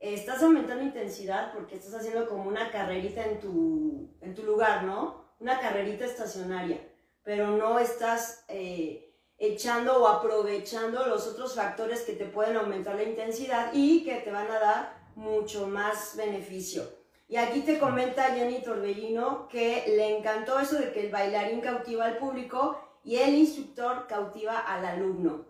Estás 0.00 0.42
aumentando 0.42 0.82
intensidad 0.82 1.52
porque 1.52 1.76
estás 1.76 1.94
haciendo 1.94 2.26
como 2.26 2.48
una 2.48 2.70
carrerita 2.70 3.22
en 3.22 3.38
tu, 3.38 4.16
en 4.22 4.34
tu 4.34 4.44
lugar, 4.44 4.84
¿no? 4.84 5.26
Una 5.38 5.60
carrerita 5.60 6.06
estacionaria, 6.06 6.80
pero 7.22 7.48
no 7.48 7.78
estás 7.78 8.44
eh, 8.48 9.14
echando 9.36 10.02
o 10.02 10.08
aprovechando 10.08 11.06
los 11.06 11.26
otros 11.26 11.54
factores 11.54 12.00
que 12.00 12.14
te 12.14 12.24
pueden 12.24 12.56
aumentar 12.56 12.94
la 12.94 13.02
intensidad 13.02 13.72
y 13.74 14.02
que 14.02 14.16
te 14.16 14.32
van 14.32 14.50
a 14.50 14.58
dar 14.58 15.02
mucho 15.16 15.66
más 15.66 16.16
beneficio. 16.16 16.82
Y 17.28 17.36
aquí 17.36 17.60
te 17.60 17.78
comenta 17.78 18.34
Jenny 18.34 18.62
Torbellino 18.62 19.48
que 19.48 19.84
le 19.86 20.16
encantó 20.16 20.58
eso 20.58 20.78
de 20.78 20.92
que 20.92 21.06
el 21.06 21.12
bailarín 21.12 21.60
cautiva 21.60 22.06
al 22.06 22.16
público 22.16 22.80
y 23.04 23.16
el 23.16 23.34
instructor 23.34 24.06
cautiva 24.06 24.58
al 24.60 24.84
alumno. 24.86 25.44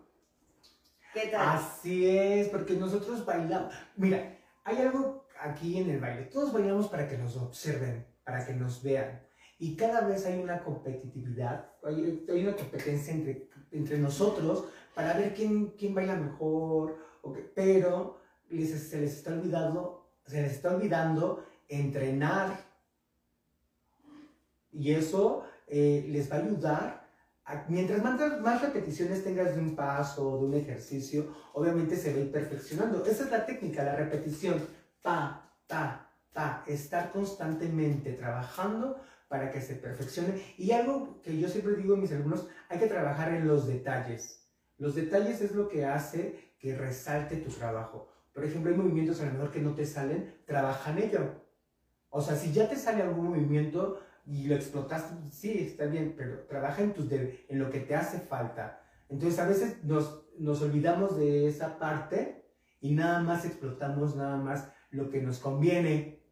¿Qué 1.13 1.27
tal? 1.27 1.57
Así 1.57 2.07
es, 2.07 2.49
porque 2.49 2.73
nosotros 2.73 3.25
bailamos. 3.25 3.73
Mira, 3.95 4.40
hay 4.63 4.77
algo 4.77 5.25
aquí 5.39 5.77
en 5.79 5.89
el 5.89 5.99
baile. 5.99 6.23
Todos 6.25 6.53
bailamos 6.53 6.87
para 6.87 7.07
que 7.07 7.17
nos 7.17 7.35
observen, 7.37 8.05
para 8.23 8.45
que 8.45 8.53
nos 8.53 8.81
vean. 8.83 9.21
Y 9.59 9.75
cada 9.75 10.01
vez 10.07 10.25
hay 10.25 10.39
una 10.39 10.63
competitividad, 10.63 11.69
hay, 11.83 12.25
una 12.43 12.55
competencia 12.55 13.13
entre, 13.13 13.49
entre 13.71 13.97
nosotros 13.99 14.65
para 14.95 15.13
ver 15.13 15.33
quién, 15.33 15.71
quién 15.77 15.93
baila 15.93 16.15
mejor. 16.15 16.97
pero 17.55 18.19
les- 18.49 18.89
se, 18.89 18.99
les 19.01 19.17
está 19.17 19.31
olvidando, 19.33 20.09
se 20.25 20.41
les 20.41 20.53
está 20.53 20.75
olvidando 20.75 21.45
entrenar. 21.69 22.59
Y 24.71 24.93
eso 24.93 25.43
eh, 25.67 26.05
les 26.09 26.31
va 26.31 26.37
a 26.37 26.39
ayudar. 26.39 27.00
Mientras 27.67 28.03
más, 28.03 28.41
más 28.41 28.61
repeticiones 28.61 29.23
tengas 29.23 29.55
de 29.55 29.61
un 29.61 29.75
paso, 29.75 30.37
de 30.37 30.45
un 30.45 30.53
ejercicio, 30.53 31.33
obviamente 31.53 31.95
se 31.95 32.11
va 32.13 32.19
a 32.19 32.21
ir 32.21 32.31
perfeccionando. 32.31 33.05
Esa 33.05 33.25
es 33.25 33.31
la 33.31 33.45
técnica, 33.45 33.83
la 33.83 33.95
repetición. 33.95 34.61
Pa, 35.01 35.51
pa, 35.67 36.09
pa. 36.33 36.63
Estar 36.67 37.11
constantemente 37.11 38.13
trabajando 38.13 39.01
para 39.27 39.49
que 39.49 39.61
se 39.61 39.75
perfeccione. 39.75 40.41
Y 40.57 40.71
algo 40.71 41.21
que 41.21 41.37
yo 41.37 41.47
siempre 41.47 41.75
digo 41.75 41.95
a 41.95 41.97
mis 41.97 42.11
alumnos, 42.11 42.47
hay 42.69 42.79
que 42.79 42.87
trabajar 42.87 43.33
en 43.33 43.47
los 43.47 43.67
detalles. 43.67 44.45
Los 44.77 44.95
detalles 44.95 45.41
es 45.41 45.53
lo 45.53 45.69
que 45.69 45.85
hace 45.85 46.55
que 46.59 46.75
resalte 46.75 47.37
tu 47.37 47.49
trabajo. 47.49 48.09
Por 48.33 48.43
ejemplo, 48.43 48.71
hay 48.71 48.77
movimientos 48.77 49.21
a 49.21 49.25
lo 49.25 49.33
mejor 49.33 49.51
que 49.51 49.61
no 49.61 49.73
te 49.73 49.85
salen, 49.85 50.41
trabaja 50.45 50.91
en 50.91 50.97
ello. 50.97 51.41
O 52.09 52.21
sea, 52.21 52.35
si 52.35 52.51
ya 52.51 52.67
te 52.67 52.75
sale 52.75 53.01
algún 53.01 53.27
movimiento 53.27 54.01
y 54.25 54.47
lo 54.47 54.55
explotaste, 54.55 55.13
sí, 55.31 55.67
está 55.71 55.85
bien, 55.85 56.13
pero 56.17 56.41
trabaja 56.47 56.81
en, 56.81 56.93
tus 56.93 57.09
de- 57.09 57.45
en 57.49 57.59
lo 57.59 57.69
que 57.69 57.79
te 57.79 57.95
hace 57.95 58.19
falta. 58.19 58.81
Entonces, 59.09 59.39
a 59.39 59.47
veces 59.47 59.83
nos, 59.83 60.23
nos 60.37 60.61
olvidamos 60.61 61.17
de 61.17 61.47
esa 61.47 61.77
parte 61.79 62.45
y 62.79 62.93
nada 62.93 63.19
más 63.19 63.45
explotamos 63.45 64.15
nada 64.15 64.37
más 64.37 64.67
lo 64.91 65.09
que 65.09 65.21
nos 65.21 65.39
conviene. 65.39 66.23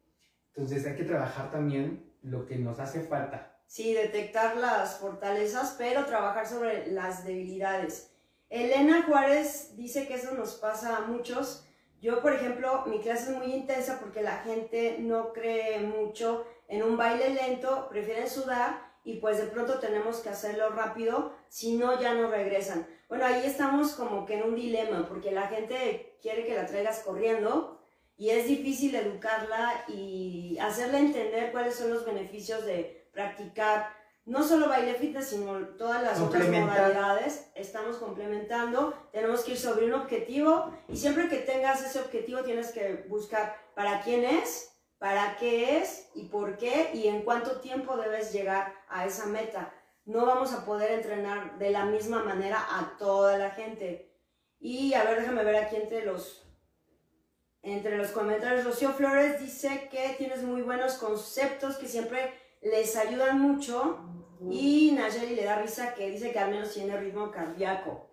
Entonces, 0.54 0.86
hay 0.86 0.96
que 0.96 1.04
trabajar 1.04 1.50
también 1.50 2.12
lo 2.22 2.46
que 2.46 2.56
nos 2.56 2.78
hace 2.80 3.00
falta. 3.00 3.58
Sí, 3.66 3.94
detectar 3.94 4.56
las 4.56 4.96
fortalezas, 4.98 5.76
pero 5.78 6.04
trabajar 6.06 6.46
sobre 6.46 6.90
las 6.90 7.24
debilidades. 7.24 8.12
Elena 8.48 9.04
Juárez 9.06 9.74
dice 9.76 10.08
que 10.08 10.14
eso 10.14 10.34
nos 10.34 10.54
pasa 10.54 10.96
a 10.96 11.00
muchos. 11.02 11.66
Yo, 12.00 12.20
por 12.20 12.32
ejemplo, 12.32 12.84
mi 12.86 13.00
clase 13.00 13.30
es 13.30 13.36
muy 13.36 13.52
intensa 13.52 14.00
porque 14.00 14.22
la 14.22 14.38
gente 14.38 14.96
no 15.00 15.32
cree 15.32 15.80
mucho 15.80 16.44
en 16.70 16.84
un 16.84 16.96
baile 16.96 17.30
lento, 17.30 17.88
prefieren 17.90 18.30
sudar 18.30 18.90
y 19.02 19.16
pues 19.16 19.38
de 19.38 19.46
pronto 19.46 19.80
tenemos 19.80 20.18
que 20.20 20.28
hacerlo 20.28 20.70
rápido, 20.70 21.34
si 21.48 21.76
no 21.76 22.00
ya 22.00 22.14
no 22.14 22.30
regresan. 22.30 22.86
Bueno, 23.08 23.26
ahí 23.26 23.42
estamos 23.44 23.92
como 23.92 24.24
que 24.24 24.38
en 24.38 24.44
un 24.44 24.54
dilema 24.54 25.06
porque 25.08 25.32
la 25.32 25.48
gente 25.48 26.16
quiere 26.22 26.46
que 26.46 26.54
la 26.54 26.66
traigas 26.66 27.00
corriendo 27.00 27.82
y 28.16 28.30
es 28.30 28.46
difícil 28.46 28.94
educarla 28.94 29.84
y 29.88 30.58
hacerle 30.60 30.98
entender 30.98 31.50
cuáles 31.50 31.74
son 31.74 31.90
los 31.92 32.06
beneficios 32.06 32.64
de 32.64 33.08
practicar 33.12 33.88
no 34.24 34.44
solo 34.44 34.68
baile 34.68 34.94
fitness, 34.94 35.30
sino 35.30 35.58
todas 35.76 36.04
las 36.04 36.20
otras 36.20 36.46
modalidades. 36.46 37.50
Estamos 37.56 37.96
complementando, 37.96 38.94
tenemos 39.10 39.42
que 39.42 39.52
ir 39.52 39.58
sobre 39.58 39.86
un 39.86 39.94
objetivo 39.94 40.72
y 40.88 40.96
siempre 40.96 41.28
que 41.28 41.38
tengas 41.38 41.84
ese 41.84 41.98
objetivo 41.98 42.44
tienes 42.44 42.70
que 42.70 43.06
buscar 43.08 43.56
para 43.74 44.02
quién 44.02 44.22
es, 44.24 44.69
para 45.00 45.36
qué 45.38 45.78
es 45.78 46.10
y 46.14 46.26
por 46.26 46.58
qué 46.58 46.90
y 46.92 47.08
en 47.08 47.22
cuánto 47.22 47.60
tiempo 47.60 47.96
debes 47.96 48.32
llegar 48.32 48.74
a 48.88 49.06
esa 49.06 49.26
meta. 49.26 49.72
No 50.04 50.26
vamos 50.26 50.52
a 50.52 50.66
poder 50.66 50.92
entrenar 50.92 51.58
de 51.58 51.70
la 51.70 51.86
misma 51.86 52.22
manera 52.22 52.58
a 52.58 52.96
toda 52.98 53.38
la 53.38 53.50
gente. 53.50 54.12
Y 54.60 54.92
a 54.92 55.04
ver, 55.04 55.20
déjame 55.20 55.42
ver 55.42 55.56
aquí 55.56 55.76
entre 55.76 56.04
los 56.04 56.46
entre 57.62 57.98
los 57.98 58.08
comentarios, 58.08 58.64
Rocío 58.64 58.92
Flores 58.92 59.40
dice 59.40 59.88
que 59.90 60.14
tienes 60.16 60.42
muy 60.42 60.62
buenos 60.62 60.94
conceptos 60.94 61.76
que 61.76 61.88
siempre 61.88 62.32
les 62.62 62.96
ayudan 62.96 63.40
mucho. 63.40 63.98
Y 64.50 64.92
Nayeli 64.92 65.34
le 65.34 65.44
da 65.44 65.60
risa 65.60 65.94
que 65.94 66.10
dice 66.10 66.32
que 66.32 66.38
al 66.38 66.50
menos 66.50 66.72
tiene 66.72 66.96
ritmo 66.98 67.30
cardíaco. 67.30 68.08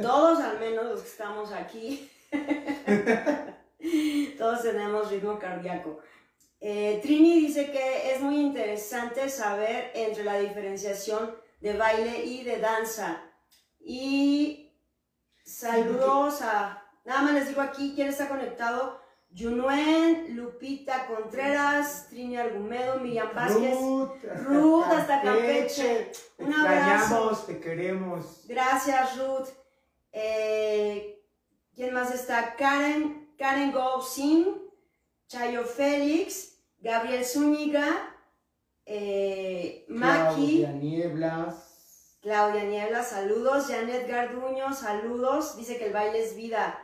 Todos, 0.00 0.40
al 0.40 0.60
menos 0.60 0.84
los 0.84 1.00
que 1.00 1.08
estamos 1.08 1.52
aquí, 1.52 2.08
todos 4.52 4.64
tenemos 4.64 5.10
ritmo 5.10 5.38
cardíaco. 5.38 5.98
Eh, 6.60 7.00
Trini 7.02 7.40
dice 7.40 7.70
que 7.70 8.12
es 8.12 8.20
muy 8.20 8.36
interesante 8.36 9.28
saber 9.30 9.90
entre 9.94 10.24
la 10.24 10.38
diferenciación 10.38 11.34
de 11.60 11.76
baile 11.76 12.24
y 12.24 12.44
de 12.44 12.58
danza. 12.58 13.22
Y 13.80 14.70
saludos 15.42 16.42
a, 16.42 16.84
nada 17.04 17.22
más 17.22 17.32
les 17.32 17.48
digo 17.48 17.62
aquí 17.62 17.92
quién 17.94 18.08
está 18.08 18.28
conectado. 18.28 19.00
Junuen, 19.34 20.36
Lupita 20.36 21.06
Contreras, 21.06 22.08
Trini 22.10 22.36
Argumedo, 22.36 23.00
Miriam 23.00 23.34
Vázquez. 23.34 23.74
Ruth, 23.74 24.10
hasta 24.22 24.34
Ruth, 24.44 24.84
hasta 24.84 25.22
Campeche. 25.22 26.12
Te 26.36 26.44
Un 26.44 26.52
abrazo. 26.52 27.44
te 27.46 27.58
queremos. 27.58 28.44
Gracias, 28.46 29.16
Ruth. 29.16 29.48
Eh, 30.12 31.18
¿Quién 31.74 31.94
más 31.94 32.14
está? 32.14 32.54
Karen, 32.56 33.21
Karen 33.42 33.72
Go 33.72 34.00
Sin, 34.00 34.70
Chayo 35.26 35.64
Félix, 35.64 36.58
Gabriel 36.78 37.24
Zúñiga, 37.24 38.14
eh, 38.86 39.84
Maki, 39.88 40.60
Claudia 40.60 40.72
Nieblas. 40.72 42.18
Claudia 42.20 42.62
Niebla, 42.62 43.02
saludos. 43.02 43.66
Janet 43.66 44.06
Garduño, 44.06 44.72
saludos. 44.72 45.56
Dice 45.56 45.76
que 45.76 45.86
el 45.86 45.92
baile 45.92 46.22
es 46.22 46.36
vida. 46.36 46.78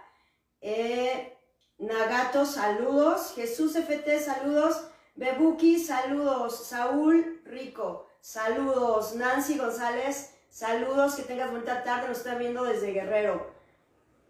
Eh, 0.60 1.38
Nagato, 1.78 2.44
saludos. 2.44 3.34
Jesús 3.36 3.76
FT, 3.76 4.18
saludos. 4.18 4.84
Bebuki, 5.14 5.78
saludos. 5.78 6.66
Saúl 6.66 7.40
Rico, 7.44 8.08
saludos. 8.20 9.14
Nancy 9.14 9.58
González, 9.58 10.34
saludos. 10.50 11.14
Que 11.14 11.22
tengas 11.22 11.52
buena 11.52 11.84
tarde. 11.84 12.08
Nos 12.08 12.18
están 12.18 12.40
viendo 12.40 12.64
desde 12.64 12.90
Guerrero. 12.90 13.56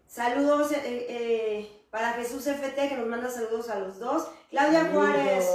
Saludos 0.05 0.71
eh, 0.71 0.81
eh, 0.85 1.78
para 1.91 2.13
Jesús 2.13 2.45
FT, 2.47 2.89
que 2.89 2.95
nos 2.97 3.07
manda 3.07 3.29
saludos 3.29 3.69
a 3.69 3.79
los 3.79 3.99
dos. 3.99 4.27
Claudia 4.49 4.89
Juárez. 4.93 5.45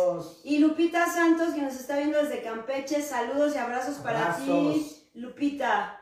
Y 0.44 0.58
Lupita 0.58 1.06
Santos, 1.06 1.54
que 1.54 1.62
nos 1.62 1.74
está 1.74 1.96
viendo 1.96 2.18
desde 2.22 2.42
Campeche, 2.42 3.00
saludos 3.02 3.54
y 3.54 3.58
abrazos 3.58 3.96
para 3.96 4.36
ti. 4.36 5.08
Lupita. 5.14 6.00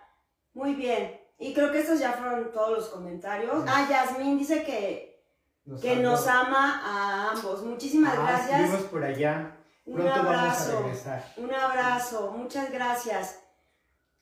Muy 0.54 0.74
bien. 0.74 1.20
Y 1.38 1.52
creo 1.54 1.72
que 1.72 1.80
estos 1.80 1.98
ya 1.98 2.12
fueron 2.12 2.52
todos 2.52 2.70
los 2.78 2.88
comentarios. 2.88 3.64
Ah, 3.66 3.86
Yasmín 3.90 4.38
dice 4.38 4.62
que, 4.62 5.24
que 5.80 5.92
amó. 5.92 6.02
nos 6.02 6.26
ama 6.28 6.80
a 6.84 7.30
ambos. 7.32 7.62
Muchísimas 7.62 8.14
Ah, 8.16 8.22
gracias. 8.48 8.82
por 8.84 9.02
allá. 9.04 9.56
Un 9.84 9.96
Pronto 9.96 10.12
vamos 10.22 10.34
a 10.36 10.40
abrazo. 10.40 10.90
Un 11.38 11.52
abrazo. 11.54 12.30
Muchas 12.36 12.70
gracias. 12.70 13.40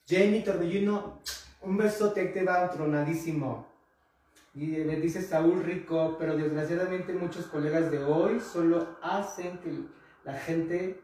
Jenny 0.07 0.43
Torbellino, 0.43 1.19
un 1.63 1.77
besote 1.77 2.25
te 2.27 2.43
va 2.43 2.69
tronadísimo. 2.71 3.67
Y 4.55 4.77
eh, 4.77 5.01
dice 5.01 5.23
Saúl 5.23 5.63
Rico, 5.63 6.17
pero 6.19 6.37
desgraciadamente 6.37 7.13
muchos 7.13 7.47
colegas 7.47 7.91
de 7.91 8.03
hoy 8.03 8.41
solo 8.41 8.97
hacen 9.03 9.59
que 9.59 9.85
la 10.25 10.35
gente 10.35 11.01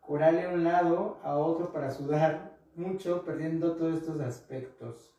corale 0.00 0.46
a 0.46 0.50
un 0.50 0.64
lado 0.64 1.18
a 1.22 1.36
otro 1.36 1.72
para 1.72 1.90
sudar 1.90 2.56
mucho, 2.74 3.24
perdiendo 3.24 3.76
todos 3.76 3.98
estos 3.98 4.20
aspectos. 4.20 5.12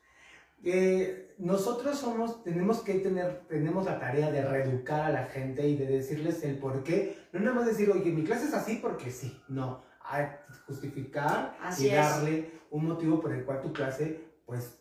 Eh, 0.64 1.36
nosotros 1.38 1.98
somos, 2.00 2.44
tenemos 2.44 2.82
que 2.82 2.96
tener, 2.96 3.42
tenemos 3.48 3.86
la 3.86 4.00
tarea 4.00 4.32
de 4.32 4.44
reeducar 4.44 5.02
a 5.02 5.10
la 5.12 5.26
gente 5.26 5.68
y 5.68 5.78
de 5.78 5.86
decirles 5.86 6.44
el 6.44 6.58
por 6.58 6.84
qué. 6.84 7.18
No 7.32 7.40
nada 7.40 7.56
más 7.56 7.68
decir, 7.68 7.92
oye, 7.92 8.12
mi 8.12 8.24
clase 8.24 8.46
es 8.46 8.54
así 8.54 8.80
porque 8.82 9.12
sí. 9.12 9.40
No, 9.48 9.84
hay 10.02 10.26
que 10.26 10.54
justificar 10.66 11.56
Así 11.62 11.86
y 11.86 11.90
es. 11.90 11.96
darle 11.96 12.52
un 12.72 12.88
motivo 12.88 13.22
por 13.22 13.34
el 13.34 13.46
cual 13.46 13.62
tu 13.62 13.72
clase, 13.72 14.24
pues, 14.46 14.80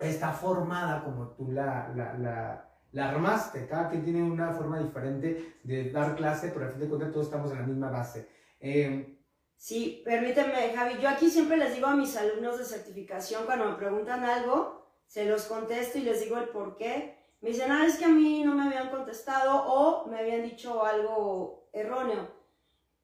está 0.00 0.32
formada 0.32 1.02
como 1.04 1.28
tú 1.30 1.50
la, 1.52 1.92
la, 1.94 2.14
la, 2.14 2.70
la 2.92 3.08
armaste. 3.10 3.66
Cada 3.66 3.90
quien 3.90 4.04
tiene 4.04 4.22
una 4.22 4.52
forma 4.52 4.78
diferente 4.78 5.58
de 5.62 5.90
dar 5.90 6.14
clase, 6.16 6.50
pero 6.52 6.66
al 6.66 6.72
fin 6.72 6.80
de 6.80 6.88
cuentas 6.88 7.12
todos 7.12 7.26
estamos 7.26 7.50
en 7.52 7.58
la 7.58 7.66
misma 7.66 7.90
base. 7.90 8.28
Eh, 8.60 9.14
Sí, 9.58 10.02
permíteme, 10.04 10.72
Javi. 10.72 11.00
Yo 11.02 11.08
aquí 11.08 11.28
siempre 11.28 11.56
les 11.56 11.74
digo 11.74 11.88
a 11.88 11.96
mis 11.96 12.16
alumnos 12.16 12.58
de 12.58 12.64
certificación, 12.64 13.44
cuando 13.44 13.64
me 13.64 13.76
preguntan 13.76 14.22
algo, 14.24 14.86
se 15.04 15.24
los 15.24 15.46
contesto 15.46 15.98
y 15.98 16.02
les 16.02 16.20
digo 16.20 16.38
el 16.38 16.50
por 16.50 16.76
qué. 16.76 17.18
Me 17.40 17.50
dicen, 17.50 17.72
ah, 17.72 17.84
es 17.84 17.96
que 17.96 18.04
a 18.04 18.08
mí 18.08 18.44
no 18.44 18.54
me 18.54 18.62
habían 18.62 18.88
contestado 18.90 19.64
o 19.64 20.06
me 20.06 20.20
habían 20.20 20.44
dicho 20.44 20.84
algo 20.84 21.68
erróneo. 21.72 22.30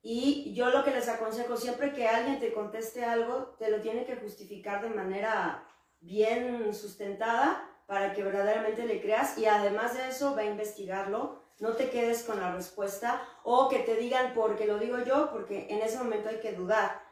Y 0.01 0.55
yo 0.55 0.71
lo 0.71 0.85
que 0.85 0.93
les 0.93 1.09
aconsejo, 1.09 1.57
siempre 1.57 1.93
que 1.93 2.07
alguien 2.07 2.39
te 2.39 2.53
conteste 2.53 3.05
algo, 3.05 3.57
te 3.59 3.69
lo 3.69 3.81
tiene 3.81 4.05
que 4.05 4.17
justificar 4.17 4.81
de 4.81 4.91
manera 4.91 5.67
bien 6.05 6.73
sustentada 6.75 7.71
para 7.87 8.13
que 8.13 8.23
verdaderamente 8.23 8.87
le 8.87 9.01
creas 9.01 9.37
y 9.37 9.47
además 9.47 9.95
de 9.95 10.09
eso 10.09 10.35
va 10.35 10.43
a 10.43 10.47
investigarlo 10.47 11.45
no 11.61 11.73
te 11.75 11.91
quedes 11.91 12.25
con 12.25 12.41
la 12.41 12.53
respuesta 12.53 13.23
o 13.45 13.69
que 13.69 13.81
te 13.81 13.97
digan 13.97 14.35
porque 14.35 14.67
lo 14.67 14.79
digo 14.79 14.99
yo, 14.99 15.31
porque 15.31 15.67
en 15.71 15.81
ese 15.83 15.99
momento 15.99 16.29
hay 16.29 16.41
que 16.41 16.53
dudar. 16.53 17.03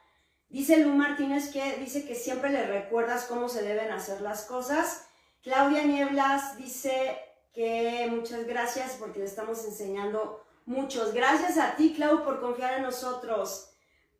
Dice 0.48 0.78
Lu 0.78 0.90
Martínez 0.90 1.50
que 1.50 1.76
dice 1.76 2.04
que 2.04 2.14
siempre 2.14 2.50
le 2.50 2.66
recuerdas 2.66 3.24
cómo 3.24 3.48
se 3.48 3.62
deben 3.62 3.90
hacer 3.90 4.20
las 4.20 4.44
cosas. 4.44 5.06
Claudia 5.42 5.84
Nieblas 5.84 6.56
dice 6.56 7.18
que 7.54 8.06
muchas 8.10 8.44
gracias 8.44 8.96
porque 8.98 9.20
le 9.20 9.24
estamos 9.24 9.64
enseñando 9.64 10.44
muchos. 10.66 11.14
Gracias 11.14 11.56
a 11.56 11.76
ti, 11.76 11.94
Clau, 11.94 12.22
por 12.24 12.40
confiar 12.40 12.74
en 12.74 12.82
nosotros. 12.82 13.71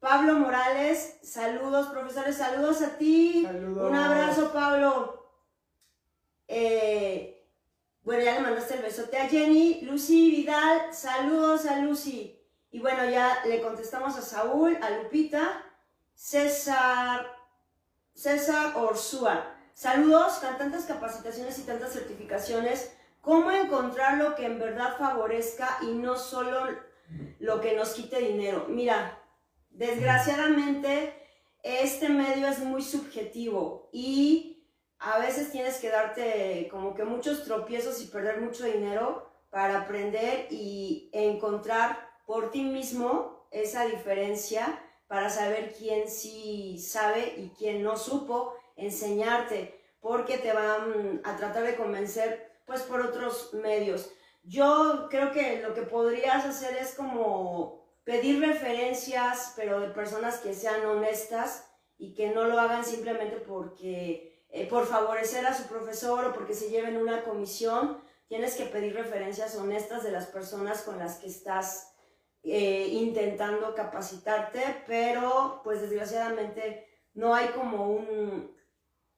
Pablo 0.03 0.35
Morales, 0.35 1.21
saludos, 1.23 1.87
profesores, 1.87 2.37
saludos 2.37 2.83
a 2.83 2.99
ti. 2.99 3.45
Saludos. 3.47 3.89
Un 3.89 3.95
abrazo, 3.95 4.53
Pablo. 4.53 5.31
Eh, 6.49 7.47
bueno, 8.03 8.25
ya 8.25 8.35
le 8.35 8.41
mandaste 8.41 8.75
el 8.75 8.83
besote 8.83 9.17
a 9.17 9.29
Jenny. 9.29 9.83
Lucy 9.83 10.33
Vidal, 10.33 10.93
saludos 10.93 11.67
a 11.67 11.77
Lucy. 11.77 12.37
Y 12.73 12.81
bueno, 12.81 13.09
ya 13.09 13.45
le 13.47 13.63
contestamos 13.63 14.17
a 14.17 14.23
Saúl, 14.23 14.77
a 14.83 14.91
Lupita, 14.91 15.63
César, 16.17 17.25
César 18.13 18.77
Orsúa. 18.79 19.55
Saludos, 19.73 20.33
con 20.41 20.59
tantas 20.59 20.85
capacitaciones 20.87 21.61
y 21.61 21.63
tantas 21.63 21.93
certificaciones. 21.93 22.93
¿Cómo 23.21 23.53
encontrar 23.53 24.19
lo 24.19 24.35
que 24.35 24.47
en 24.47 24.59
verdad 24.59 24.99
favorezca 24.99 25.79
y 25.83 25.95
no 25.95 26.17
solo 26.17 26.67
lo 27.39 27.61
que 27.61 27.77
nos 27.77 27.91
quite 27.91 28.19
dinero? 28.19 28.67
Mira, 28.69 29.22
desgraciadamente 29.73 31.15
este 31.63 32.09
medio 32.09 32.49
es 32.49 32.59
muy 32.61 32.83
subjetivo 32.83 33.89
y 33.93 34.67
a 34.99 35.19
veces 35.19 35.51
tienes 35.51 35.77
que 35.79 35.91
darte 35.91 36.69
como 36.71 36.95
que 36.95 37.05
muchos 37.05 37.45
tropiezos 37.45 38.03
y 38.03 38.07
perder 38.07 38.41
mucho 38.41 38.65
dinero 38.65 39.31
para 39.51 39.83
aprender 39.83 40.47
y 40.51 41.11
encontrar 41.13 42.09
por 42.27 42.51
ti 42.51 42.63
mismo 42.63 43.47
esa 43.51 43.85
diferencia 43.85 44.81
para 45.07 45.29
saber 45.29 45.75
quién 45.77 46.09
sí 46.09 46.79
sabe 46.79 47.35
y 47.37 47.51
quién 47.59 47.83
no 47.83 47.97
supo 47.97 48.55
enseñarte, 48.77 49.79
porque 50.01 50.39
te 50.39 50.53
van 50.53 51.21
a 51.25 51.37
tratar 51.37 51.65
de 51.65 51.77
convencer 51.77 52.51
pues 52.65 52.83
por 52.83 53.01
otros 53.01 53.53
medios. 53.53 54.11
Yo 54.43 55.09
creo 55.11 55.31
que 55.31 55.61
lo 55.61 55.75
que 55.75 55.83
podrías 55.83 56.45
hacer 56.47 56.77
es 56.77 56.95
como 56.95 57.82
pedir 58.05 58.41
referencias, 58.41 59.53
pero 59.57 59.81
de 59.81 59.89
personas 59.89 60.39
que 60.39 60.55
sean 60.55 60.85
honestas 60.85 61.69
y 61.99 62.15
que 62.15 62.31
no 62.31 62.45
lo 62.45 62.59
hagan 62.59 62.85
simplemente 62.85 63.37
porque 63.37 64.45
eh, 64.49 64.67
por 64.69 64.87
favorecer 64.87 65.47
a 65.47 65.55
su 65.55 65.69
profesor 65.69 66.25
o 66.27 66.33
porque 66.33 66.55
se 66.55 66.69
lleven 66.69 66.97
una 66.97 67.23
comisión, 67.23 68.03
tienes 68.27 68.55
que 68.55 68.67
pedir 68.67 68.95
referencias 68.95 69.55
honestas 69.57 70.03
de 70.03 70.11
las 70.11 70.27
personas 70.27 70.83
con 70.83 70.99
las 70.99 71.19
que 71.19 71.29
estás 71.29 71.95
eh, 72.43 72.89
intentando 72.91 73.75
capacitarte, 73.75 74.83
pero 74.87 75.61
pues 75.63 75.81
desgraciadamente 75.81 76.89
no 77.15 77.35
hay 77.35 77.49
como 77.49 77.87
un, 77.87 78.53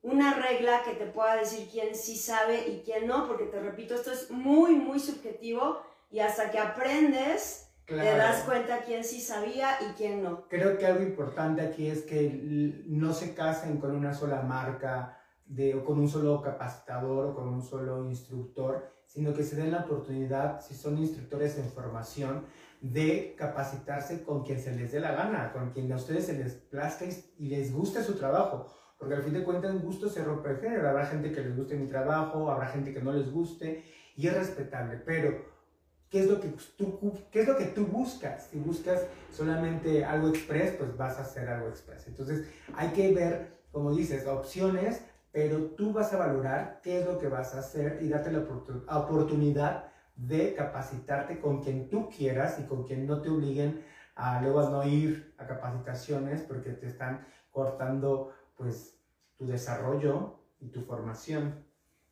una 0.02 0.34
regla 0.34 0.82
que 0.82 0.92
te 0.92 1.06
pueda 1.06 1.36
decir 1.36 1.68
quién 1.72 1.94
sí 1.94 2.16
sabe 2.16 2.68
y 2.68 2.82
quién 2.84 3.06
no, 3.06 3.26
porque 3.26 3.46
te 3.46 3.60
repito, 3.60 3.94
esto 3.94 4.12
es 4.12 4.30
muy, 4.30 4.74
muy 4.74 5.00
subjetivo 5.00 5.80
y 6.10 6.20
hasta 6.20 6.50
que 6.50 6.58
aprendes 6.58 7.63
te 7.86 7.94
Claro. 7.94 8.16
das 8.18 8.42
cuenta 8.44 8.80
quién 8.84 9.04
sí 9.04 9.20
sabía 9.20 9.76
y 9.80 9.92
quién 9.94 10.22
no. 10.22 10.48
Creo 10.48 10.78
que 10.78 10.86
algo 10.86 11.02
importante 11.02 11.62
aquí 11.62 11.86
es 11.88 12.02
que 12.02 12.82
no 12.86 13.12
se 13.12 13.34
casen 13.34 13.78
con 13.78 13.94
una 13.94 14.14
sola 14.14 14.42
marca 14.42 15.18
de, 15.46 15.74
o 15.74 15.84
con 15.84 15.98
un 15.98 16.08
solo 16.08 16.40
capacitador 16.40 17.26
o 17.26 17.34
con 17.34 17.48
un 17.48 17.62
solo 17.62 18.04
instructor, 18.04 18.90
sino 19.06 19.34
que 19.34 19.42
se 19.42 19.56
den 19.56 19.70
la 19.72 19.80
oportunidad, 19.80 20.60
si 20.60 20.74
son 20.74 20.96
instructores 20.98 21.58
en 21.58 21.68
formación, 21.70 22.46
de 22.80 23.34
capacitarse 23.36 24.22
con 24.24 24.42
quien 24.44 24.58
se 24.60 24.74
les 24.74 24.92
dé 24.92 25.00
la 25.00 25.12
gana, 25.12 25.52
con 25.52 25.70
quien 25.70 25.90
a 25.92 25.96
ustedes 25.96 26.26
se 26.26 26.32
les 26.34 26.54
plazca 26.54 27.04
y- 27.04 27.34
y 27.38 27.48
les 27.48 27.72
guste 27.72 28.02
su 28.02 28.14
trabajo. 28.14 28.66
Porque 28.98 29.14
al 29.16 29.22
fin 29.22 29.34
de 29.34 29.42
cuentas, 29.44 29.72
un 29.72 29.80
gusto 29.82 30.08
se 30.08 30.22
rompe 30.24 30.50
el 30.50 30.58
género. 30.58 30.88
Habrá 30.88 31.04
gente 31.06 31.30
que 31.32 31.40
les 31.42 31.56
guste 31.56 31.76
mi 31.76 31.86
trabajo, 31.88 32.50
habrá 32.50 32.66
gente 32.68 32.92
que 32.94 33.02
no 33.02 33.12
les 33.12 33.30
guste, 33.30 33.84
y 34.16 34.26
es 34.26 34.34
respetable. 34.34 34.98
Pero 35.04 35.53
¿Qué 36.14 36.20
es, 36.20 36.31
lo 36.31 36.40
que 36.40 36.55
tú, 36.79 37.12
¿Qué 37.33 37.40
es 37.40 37.48
lo 37.48 37.57
que 37.57 37.64
tú 37.64 37.88
buscas? 37.88 38.44
Si 38.44 38.61
buscas 38.61 39.05
solamente 39.33 40.05
algo 40.05 40.29
express, 40.29 40.77
pues 40.77 40.96
vas 40.96 41.18
a 41.18 41.22
hacer 41.22 41.48
algo 41.48 41.66
express. 41.66 42.07
Entonces 42.07 42.46
hay 42.77 42.90
que 42.90 43.12
ver, 43.12 43.59
como 43.72 43.92
dices, 43.92 44.24
opciones, 44.29 45.03
pero 45.33 45.72
tú 45.72 45.92
vas 45.92 46.12
a 46.12 46.18
valorar 46.18 46.79
qué 46.85 47.00
es 47.00 47.05
lo 47.05 47.18
que 47.18 47.27
vas 47.27 47.57
a 47.57 47.59
hacer 47.59 47.98
y 48.00 48.09
darte 48.11 48.31
la 48.31 48.46
oportu- 48.46 48.85
oportunidad 48.88 49.87
de 50.14 50.55
capacitarte 50.55 51.40
con 51.40 51.61
quien 51.61 51.90
tú 51.90 52.09
quieras 52.09 52.61
y 52.61 52.62
con 52.62 52.85
quien 52.85 53.09
no 53.09 53.20
te 53.20 53.31
obliguen 53.31 53.83
a 54.14 54.40
luego 54.40 54.61
a 54.61 54.70
no 54.70 54.87
ir 54.87 55.35
a 55.37 55.48
capacitaciones 55.48 56.42
porque 56.42 56.70
te 56.70 56.87
están 56.87 57.27
cortando 57.50 58.33
pues 58.57 59.00
tu 59.37 59.48
desarrollo 59.48 60.38
y 60.61 60.68
tu 60.68 60.83
formación. 60.83 61.63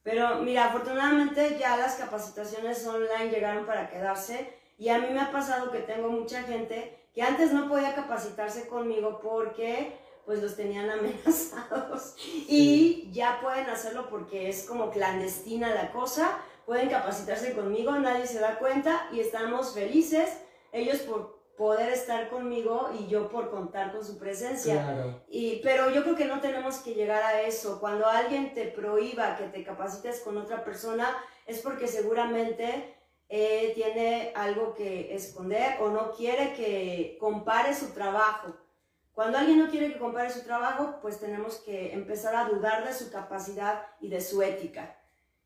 Pero 0.02 0.38
mira, 0.38 0.66
afortunadamente 0.66 1.56
ya 1.58 1.76
las 1.76 1.94
capacitaciones 1.94 2.86
online 2.86 3.30
llegaron 3.30 3.66
para 3.66 3.88
quedarse 3.88 4.52
y 4.78 4.88
a 4.88 4.98
mí 4.98 5.08
me 5.10 5.20
ha 5.20 5.30
pasado 5.30 5.70
que 5.70 5.78
tengo 5.78 6.08
mucha 6.08 6.42
gente 6.42 6.98
que 7.14 7.22
antes 7.22 7.52
no 7.52 7.68
podía 7.68 7.94
capacitarse 7.94 8.66
conmigo 8.66 9.20
porque 9.22 9.92
pues 10.24 10.42
los 10.42 10.56
tenían 10.56 10.90
amenazados. 10.98 12.14
Y 12.48 13.10
ya 13.12 13.40
pueden 13.40 13.68
hacerlo 13.70 14.08
porque 14.08 14.48
es 14.48 14.64
como 14.64 14.90
clandestina 14.90 15.74
la 15.74 15.92
cosa, 15.92 16.38
pueden 16.66 16.88
capacitarse 16.88 17.54
conmigo, 17.54 17.92
nadie 17.92 18.26
se 18.26 18.40
da 18.40 18.58
cuenta 18.58 19.08
y 19.12 19.20
estamos 19.20 19.74
felices, 19.74 20.30
ellos 20.72 20.98
por 21.00 21.41
poder 21.62 21.92
estar 21.92 22.28
conmigo 22.28 22.90
y 22.98 23.06
yo 23.06 23.28
por 23.28 23.48
contar 23.48 23.92
con 23.92 24.04
su 24.04 24.18
presencia. 24.18 24.82
Claro. 24.82 25.22
Y, 25.28 25.60
pero 25.62 25.90
yo 25.90 26.02
creo 26.02 26.16
que 26.16 26.24
no 26.24 26.40
tenemos 26.40 26.78
que 26.78 26.94
llegar 26.94 27.22
a 27.22 27.42
eso. 27.42 27.78
Cuando 27.78 28.04
alguien 28.08 28.52
te 28.52 28.64
prohíba 28.64 29.36
que 29.36 29.44
te 29.44 29.62
capacites 29.62 30.18
con 30.22 30.36
otra 30.38 30.64
persona, 30.64 31.16
es 31.46 31.60
porque 31.60 31.86
seguramente 31.86 32.96
eh, 33.28 33.70
tiene 33.76 34.32
algo 34.34 34.74
que 34.74 35.14
esconder 35.14 35.80
o 35.80 35.90
no 35.90 36.10
quiere 36.10 36.52
que 36.54 37.16
compare 37.20 37.72
su 37.74 37.90
trabajo. 37.94 38.56
Cuando 39.12 39.38
alguien 39.38 39.60
no 39.60 39.70
quiere 39.70 39.92
que 39.92 40.00
compare 40.00 40.30
su 40.30 40.42
trabajo, 40.42 40.98
pues 41.00 41.20
tenemos 41.20 41.58
que 41.58 41.92
empezar 41.92 42.34
a 42.34 42.46
dudar 42.46 42.84
de 42.84 42.92
su 42.92 43.08
capacidad 43.12 43.86
y 44.00 44.08
de 44.08 44.20
su 44.20 44.42
ética. 44.42 44.98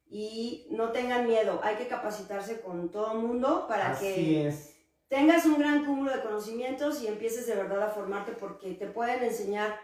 Y 0.09 0.67
no 0.71 0.93
tengan 0.93 1.27
miedo, 1.27 1.61
hay 1.63 1.77
que 1.77 1.89
capacitarse 1.89 2.63
con 2.63 2.91
todo 2.91 3.13
el 3.13 3.19
mundo 3.19 3.67
para 3.69 3.91
Así 3.91 4.15
que 4.15 4.49
es. 4.49 4.76
Tengas 5.09 5.47
un 5.47 5.59
gran 5.59 5.85
cúmulo 5.85 6.13
de 6.13 6.23
conocimientos 6.23 7.03
y 7.03 7.07
empieces 7.07 7.47
de 7.47 7.55
verdad 7.55 7.83
a 7.83 7.91
formarte 7.91 8.33
porque 8.33 8.75
te 8.75 8.87
pueden 8.87 9.23
enseñar 9.23 9.79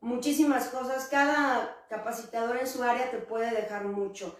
muchísimas 0.00 0.68
cosas. 0.68 1.08
Cada 1.08 1.86
capacitador 1.88 2.56
en 2.58 2.66
su 2.66 2.82
área 2.82 3.10
te 3.10 3.18
puede 3.18 3.50
dejar 3.50 3.84
mucho. 3.84 4.38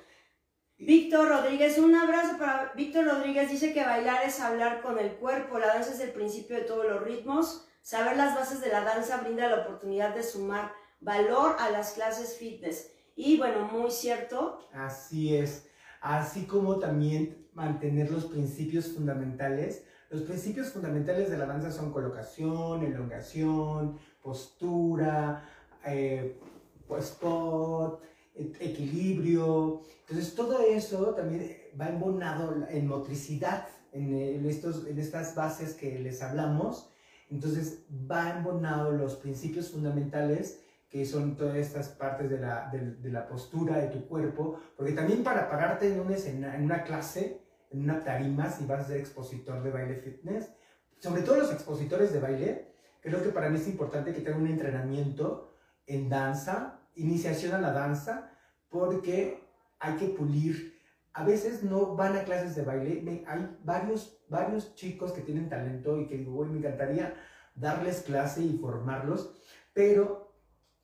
Víctor 0.79 1.29
Rodríguez, 1.29 1.79
un 1.79 1.95
abrazo 1.95 2.37
para 2.39 2.73
Víctor 2.75 3.07
Rodríguez. 3.07 3.51
Dice 3.51 3.73
que 3.73 3.83
bailar 3.83 4.25
es 4.25 4.41
hablar 4.41 4.83
con 4.83 4.99
el 4.99 5.17
cuerpo. 5.17 5.59
La 5.59 5.69
danza 5.69 5.93
es 5.93 6.01
el 6.01 6.13
principio 6.13 6.57
de 6.57 6.65
todos 6.65 6.85
los 6.85 7.03
ritmos. 7.03 7.67
Saber 7.81 8.17
las 8.17 8.35
bases 8.35 8.61
de 8.61 8.69
la 8.69 8.83
danza 8.83 9.19
brinda 9.19 9.49
la 9.49 9.63
oportunidad 9.63 10.15
de 10.15 10.23
sumar 10.23 10.73
valor 11.01 11.57
a 11.61 11.71
las 11.71 11.93
clases 11.93 12.37
fitness. 12.37 12.91
Y 13.15 13.39
bueno, 13.39 13.69
muy 13.73 13.91
cierto, 13.91 14.69
Así 14.73 15.35
es. 15.35 15.71
Así 16.03 16.47
como 16.47 16.79
también 16.79 17.49
mantener 17.55 18.11
los 18.11 18.27
principios 18.27 18.93
fundamentales. 18.93 19.87
Los 20.11 20.23
principios 20.23 20.69
fundamentales 20.69 21.31
de 21.31 21.37
la 21.37 21.47
danza 21.47 21.73
son 21.73 21.93
colocación, 21.93 22.85
elongación, 22.85 23.99
postura, 24.23 25.43
eh, 25.85 26.39
pues, 26.87 27.07
spot, 27.07 28.03
equilibrio. 28.35 29.81
Entonces 30.09 30.35
todo 30.35 30.61
eso 30.61 31.15
también 31.15 31.57
va 31.81 31.89
embonado 31.89 32.67
en 32.69 32.87
motricidad, 32.87 33.67
en, 33.93 34.47
estos, 34.47 34.87
en 34.87 34.99
estas 34.99 35.35
bases 35.35 35.75
que 35.75 35.99
les 35.99 36.23
hablamos. 36.23 36.91
Entonces 37.29 37.85
va 37.91 38.37
embonado 38.37 38.93
los 38.93 39.17
principios 39.17 39.71
fundamentales 39.71 40.61
que 40.89 41.05
son 41.05 41.37
todas 41.37 41.57
estas 41.57 41.89
partes 41.89 42.31
de 42.31 42.39
la, 42.39 42.71
de, 42.71 42.93
de 42.95 43.11
la 43.11 43.27
postura 43.27 43.79
de 43.79 43.89
tu 43.89 44.07
cuerpo, 44.07 44.61
porque 44.77 44.93
también 44.93 45.25
para 45.25 45.51
pararte 45.51 45.93
en 45.93 45.99
una, 45.99 46.15
escena, 46.15 46.55
en 46.55 46.65
una 46.65 46.85
clase, 46.85 47.41
en 47.77 47.85
una 47.85 48.03
tarima, 48.03 48.51
si 48.51 48.65
vas 48.65 48.81
a 48.81 48.89
ser 48.89 48.99
expositor 48.99 49.63
de 49.63 49.71
baile 49.71 49.97
fitness, 49.97 50.51
sobre 50.99 51.23
todo 51.23 51.37
los 51.37 51.53
expositores 51.53 52.13
de 52.13 52.21
baile, 52.21 52.73
creo 53.03 53.23
que 53.23 53.29
para 53.29 53.51
mí 53.51 53.59
es 53.59 53.69
importante 53.69 54.15
que 54.15 54.21
tengan 54.21 54.43
un 54.43 54.49
entrenamiento 54.49 55.55
en 55.87 56.09
danza, 56.09 56.81
iniciación 56.95 57.55
a 57.55 57.61
la 57.61 57.73
danza, 57.73 58.31
porque 58.71 59.45
hay 59.79 59.97
que 59.97 60.09
pulir. 60.09 60.75
A 61.13 61.25
veces 61.25 61.63
no 61.63 61.95
van 61.95 62.17
a 62.17 62.25
clases 62.25 62.57
de 62.57 62.63
baile, 62.63 63.25
hay 63.27 63.57
varios, 63.63 64.19
varios 64.29 64.75
chicos 64.75 65.13
que 65.13 65.21
tienen 65.21 65.49
talento 65.49 66.01
y 66.01 66.07
que 66.07 66.17
digo, 66.17 66.39
"Uy, 66.39 66.49
me 66.49 66.59
encantaría 66.59 67.15
darles 67.55 68.03
clase 68.03 68.43
y 68.43 68.59
formarlos, 68.59 69.35
pero 69.75 70.35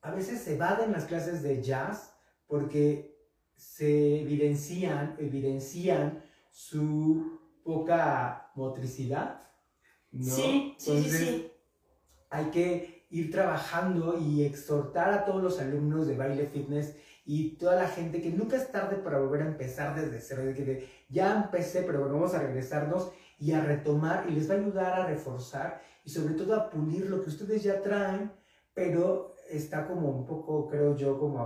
a 0.02 0.10
veces 0.10 0.40
se 0.40 0.54
evaden 0.54 0.92
las 0.92 1.06
clases 1.06 1.42
de 1.42 1.62
jazz 1.62 2.14
porque 2.46 3.18
se 3.56 4.20
evidencian, 4.20 5.16
evidencian 5.18 6.22
su 6.52 7.40
poca 7.64 8.52
motricidad. 8.54 9.42
¿no? 10.12 10.24
Sí, 10.24 10.76
sí, 10.78 10.84
sí, 10.84 10.90
Entonces, 10.90 11.20
sí. 11.20 11.52
hay 12.30 12.44
que 12.46 13.06
ir 13.10 13.30
trabajando 13.30 14.18
y 14.18 14.44
exhortar 14.44 15.12
a 15.12 15.24
todos 15.24 15.42
los 15.42 15.60
alumnos 15.60 16.06
de 16.06 16.16
baile 16.16 16.46
fitness 16.46 16.94
y 17.24 17.56
toda 17.56 17.76
la 17.76 17.88
gente 17.88 18.20
que 18.20 18.30
nunca 18.30 18.56
es 18.56 18.70
tarde 18.70 18.96
para 18.96 19.18
volver 19.18 19.42
a 19.42 19.46
empezar 19.46 19.94
desde 19.98 20.20
cero, 20.20 20.44
de 20.44 20.54
que 20.54 20.64
de, 20.64 20.88
ya 21.08 21.42
empecé, 21.44 21.82
pero 21.82 22.00
bueno, 22.00 22.14
vamos 22.14 22.34
a 22.34 22.40
regresarnos 22.40 23.12
y 23.38 23.52
a 23.52 23.60
retomar 23.60 24.26
y 24.28 24.32
les 24.32 24.50
va 24.50 24.54
a 24.54 24.58
ayudar 24.58 24.92
a 25.00 25.06
reforzar 25.06 25.82
y 26.04 26.10
sobre 26.10 26.34
todo 26.34 26.54
a 26.54 26.68
pulir 26.68 27.08
lo 27.08 27.22
que 27.22 27.30
ustedes 27.30 27.62
ya 27.62 27.80
traen, 27.80 28.32
pero 28.74 29.34
está 29.48 29.86
como 29.86 30.10
un 30.10 30.26
poco, 30.26 30.66
creo 30.68 30.96
yo, 30.96 31.18
como 31.18 31.38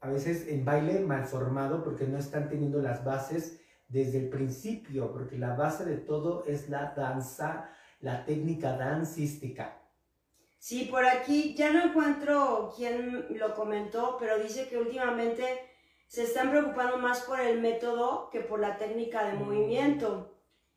a, 0.00 0.06
a 0.06 0.10
veces 0.10 0.48
en 0.48 0.64
baile 0.64 1.00
mal 1.00 1.26
formado 1.26 1.84
porque 1.84 2.06
no 2.06 2.18
están 2.18 2.48
teniendo 2.48 2.80
las 2.80 3.04
bases 3.04 3.60
desde 3.88 4.18
el 4.18 4.28
principio, 4.28 5.12
porque 5.12 5.38
la 5.38 5.54
base 5.54 5.84
de 5.84 5.96
todo 5.96 6.44
es 6.46 6.68
la 6.68 6.92
danza, 6.96 7.70
la 8.00 8.24
técnica 8.24 8.76
dancística. 8.76 9.78
Sí, 10.58 10.88
por 10.90 11.04
aquí 11.04 11.54
ya 11.54 11.72
no 11.72 11.84
encuentro 11.84 12.72
quién 12.76 13.26
lo 13.38 13.54
comentó, 13.54 14.16
pero 14.18 14.38
dice 14.38 14.68
que 14.68 14.78
últimamente 14.78 15.44
se 16.08 16.24
están 16.24 16.50
preocupando 16.50 16.96
más 16.98 17.20
por 17.20 17.38
el 17.40 17.60
método 17.60 18.30
que 18.30 18.40
por 18.40 18.58
la 18.60 18.76
técnica 18.76 19.24
de 19.24 19.34
Mm. 19.34 19.44
movimiento. 19.44 20.32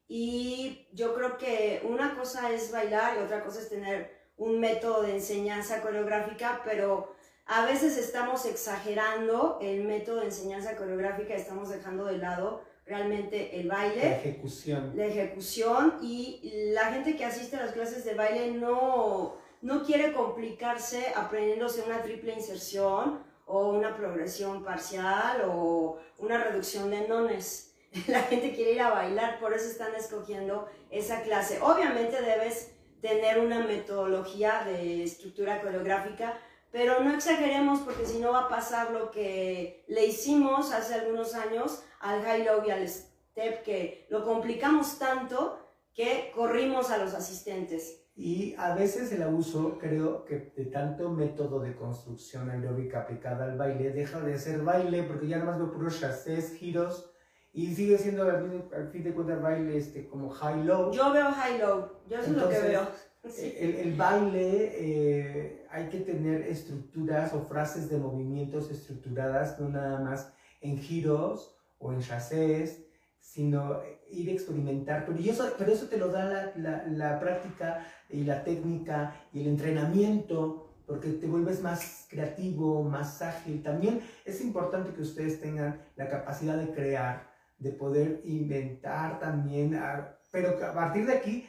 Y 0.07 0.87
yo 0.91 1.13
creo 1.13 1.37
que 1.37 1.81
una 1.87 2.15
cosa 2.15 2.51
es 2.51 2.71
bailar 2.71 3.17
y 3.17 3.23
otra 3.23 3.43
cosa 3.43 3.59
es 3.59 3.69
tener 3.69 4.17
un 4.37 4.59
método 4.59 5.01
de 5.03 5.15
enseñanza 5.15 5.81
coreográfica, 5.81 6.61
pero 6.63 7.13
a 7.45 7.65
veces 7.65 7.97
estamos 7.97 8.45
exagerando 8.45 9.59
el 9.61 9.83
método 9.83 10.19
de 10.21 10.25
enseñanza 10.25 10.75
coreográfica, 10.75 11.33
estamos 11.35 11.69
dejando 11.69 12.05
de 12.05 12.17
lado 12.17 12.61
realmente 12.89 13.59
el 13.59 13.67
baile 13.69 14.03
La 14.03 14.17
ejecución. 14.17 14.91
la 14.95 15.05
ejecución 15.05 15.95
y 16.01 16.71
la 16.73 16.85
gente 16.91 17.15
que 17.15 17.23
asiste 17.23 17.55
a 17.55 17.61
las 17.65 17.71
clases 17.73 18.03
de 18.03 18.15
baile 18.15 18.51
no, 18.51 19.35
no 19.61 19.83
quiere 19.83 20.11
complicarse 20.11 21.13
aprendiéndose 21.15 21.83
una 21.83 22.01
triple 22.01 22.33
inserción 22.33 23.23
o 23.45 23.69
una 23.69 23.95
progresión 23.95 24.63
parcial 24.63 25.43
o 25.47 25.99
una 26.17 26.43
reducción 26.43 26.89
de 26.89 27.07
nones. 27.07 27.73
La 28.07 28.21
gente 28.23 28.53
quiere 28.53 28.73
ir 28.73 28.81
a 28.81 28.89
bailar, 28.91 29.39
por 29.39 29.53
eso 29.53 29.65
están 29.69 29.95
escogiendo 29.95 30.67
esa 30.91 31.21
clase. 31.21 31.59
Obviamente 31.61 32.21
debes 32.21 32.71
tener 33.01 33.39
una 33.39 33.59
metodología 33.65 34.63
de 34.65 35.03
estructura 35.03 35.61
coreográfica, 35.61 36.37
pero 36.71 37.03
no 37.03 37.13
exageremos 37.13 37.79
porque 37.79 38.05
si 38.05 38.19
no 38.19 38.31
va 38.31 38.45
a 38.45 38.49
pasar 38.49 38.91
lo 38.91 39.11
que 39.11 39.85
le 39.87 40.05
hicimos 40.05 40.71
hace 40.71 40.95
algunos 40.95 41.33
años 41.33 41.83
al 41.99 42.21
high 42.23 42.45
low 42.45 42.63
y 42.65 42.71
al 42.71 42.87
step, 42.87 43.63
que 43.63 44.07
lo 44.09 44.23
complicamos 44.23 44.99
tanto 44.99 45.59
que 45.93 46.31
corrimos 46.35 46.91
a 46.91 46.97
los 46.97 47.13
asistentes. 47.13 48.05
Y 48.15 48.53
a 48.57 48.75
veces 48.75 49.11
el 49.13 49.23
abuso, 49.23 49.77
creo 49.79 50.25
que 50.25 50.51
de 50.55 50.65
tanto 50.65 51.09
método 51.09 51.61
de 51.61 51.75
construcción 51.75 52.49
aeróbica 52.49 53.01
aplicada 53.01 53.45
al 53.45 53.57
baile, 53.57 53.91
deja 53.91 54.19
de 54.19 54.37
ser 54.37 54.61
baile 54.61 55.03
porque 55.03 55.27
ya 55.27 55.37
nada 55.37 55.51
más 55.51 55.59
veo 55.59 55.71
puros 55.71 55.99
chassés, 55.99 56.53
giros, 56.53 57.13
y 57.53 57.73
sigue 57.73 57.97
siendo 57.97 58.23
al 58.23 58.43
fin, 58.43 58.69
al 58.75 58.89
fin 58.89 59.03
de 59.03 59.13
cuentas 59.13 59.41
baile 59.41 59.77
este, 59.77 60.07
como 60.07 60.29
high-low. 60.29 60.91
Yo 60.91 61.11
veo 61.11 61.31
high 61.31 61.59
low, 61.59 61.89
yo 62.07 62.17
eso 62.19 62.31
es 62.31 62.37
lo 62.37 62.49
que 62.49 62.55
Entonces, 62.55 62.63
veo. 62.63 62.87
El, 63.23 63.75
el 63.75 63.95
baile 63.95 64.71
eh, 64.75 65.67
hay 65.69 65.89
que 65.89 65.99
tener 65.99 66.41
estructuras 66.43 67.33
o 67.33 67.41
frases 67.41 67.89
de 67.89 67.97
movimientos 67.97 68.71
estructuradas, 68.71 69.59
no 69.59 69.69
nada 69.69 69.99
más 69.99 70.33
en 70.61 70.77
giros 70.77 71.57
o 71.77 71.91
en 71.91 71.99
chassés, 71.99 72.85
sino 73.19 73.81
ir 74.09 74.29
a 74.29 74.31
experimentar. 74.31 75.05
Pero, 75.05 75.19
y 75.19 75.29
eso, 75.29 75.53
pero 75.57 75.71
eso 75.71 75.87
te 75.87 75.97
lo 75.97 76.09
da 76.09 76.25
la, 76.25 76.53
la, 76.55 76.85
la 76.87 77.19
práctica 77.19 77.85
y 78.09 78.23
la 78.23 78.43
técnica 78.43 79.15
y 79.33 79.41
el 79.41 79.47
entrenamiento, 79.47 80.73
porque 80.87 81.09
te 81.09 81.27
vuelves 81.27 81.61
más 81.61 82.07
creativo, 82.09 82.83
más 82.83 83.21
ágil. 83.21 83.61
También 83.61 84.01
es 84.25 84.41
importante 84.41 84.93
que 84.93 85.01
ustedes 85.01 85.39
tengan 85.39 85.81
la 85.97 86.09
capacidad 86.09 86.57
de 86.57 86.73
crear, 86.73 87.29
de 87.59 87.71
poder 87.71 88.21
inventar 88.23 89.19
también, 89.19 89.75
ah, 89.75 90.17
pero 90.31 90.57
a 90.65 90.73
partir 90.73 91.05
de 91.05 91.13
aquí 91.13 91.45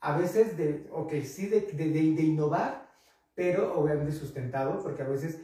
a 0.00 0.16
veces 0.16 0.56
de, 0.56 0.88
ok, 0.92 1.12
sí, 1.24 1.46
de, 1.46 1.60
de, 1.60 1.90
de, 1.90 2.12
de 2.14 2.22
innovar, 2.22 2.88
pero 3.34 3.78
obviamente 3.78 4.12
sustentado, 4.12 4.82
porque 4.82 5.02
a 5.02 5.08
veces 5.08 5.40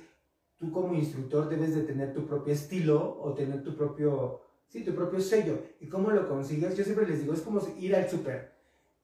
tú 0.56 0.70
como 0.70 0.94
instructor 0.94 1.48
debes 1.48 1.74
de 1.74 1.82
tener 1.82 2.12
tu 2.12 2.26
propio 2.26 2.52
estilo 2.52 3.18
o 3.20 3.34
tener 3.34 3.62
tu 3.62 3.76
propio, 3.76 4.40
sí, 4.68 4.84
tu 4.84 4.94
propio 4.94 5.20
sello. 5.20 5.60
¿Y 5.80 5.88
cómo 5.88 6.10
lo 6.10 6.28
consigues? 6.28 6.76
Yo 6.76 6.84
siempre 6.84 7.06
les 7.06 7.20
digo, 7.20 7.34
es 7.34 7.40
como 7.40 7.60
ir 7.78 7.94
al 7.94 8.08
súper. 8.08 8.54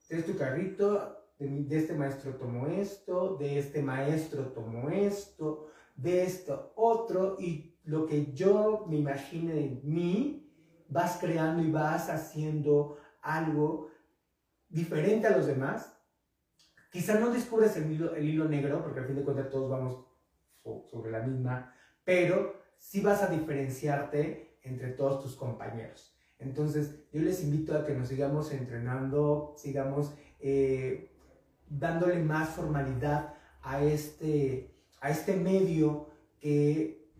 Tienes 0.06 0.26
tu 0.26 0.36
carrito, 0.36 1.20
de, 1.38 1.78
este 1.78 1.94
maestro 1.94 2.34
tomo 2.34 2.66
esto, 2.66 3.36
de 3.36 3.58
este 3.58 3.82
maestro 3.82 4.48
tomo 4.52 4.90
esto, 4.90 5.68
de 5.96 6.24
esto 6.24 6.72
otro, 6.76 7.36
y 7.38 7.74
lo 7.84 8.06
que 8.06 8.32
yo 8.32 8.84
me 8.88 8.96
imagine 8.96 9.54
de 9.54 9.80
mí, 9.82 10.46
vas 10.88 11.18
creando 11.20 11.62
y 11.62 11.70
vas 11.70 12.10
haciendo 12.10 12.98
algo 13.22 13.89
diferente 14.70 15.26
a 15.26 15.36
los 15.36 15.46
demás. 15.46 15.94
Quizá 16.90 17.18
no 17.20 17.30
descubres 17.30 17.76
el 17.76 17.92
hilo, 17.92 18.14
el 18.14 18.28
hilo 18.28 18.46
negro, 18.48 18.82
porque 18.82 19.00
al 19.00 19.06
fin 19.06 19.16
de 19.16 19.22
cuentas 19.24 19.50
todos 19.50 19.70
vamos 19.70 20.04
so- 20.62 20.86
sobre 20.90 21.10
la 21.10 21.20
misma, 21.20 21.74
pero 22.04 22.54
sí 22.78 23.00
vas 23.00 23.22
a 23.22 23.28
diferenciarte 23.28 24.58
entre 24.62 24.88
todos 24.92 25.22
tus 25.22 25.36
compañeros. 25.36 26.16
Entonces, 26.38 27.04
yo 27.12 27.20
les 27.22 27.42
invito 27.44 27.76
a 27.76 27.84
que 27.84 27.94
nos 27.94 28.08
sigamos 28.08 28.50
entrenando, 28.52 29.54
sigamos 29.58 30.14
eh, 30.40 31.12
dándole 31.68 32.18
más 32.22 32.48
formalidad 32.50 33.34
a 33.62 33.82
este, 33.84 34.74
a 35.00 35.10
este 35.10 35.36
medio 35.36 36.08
que, 36.40 37.12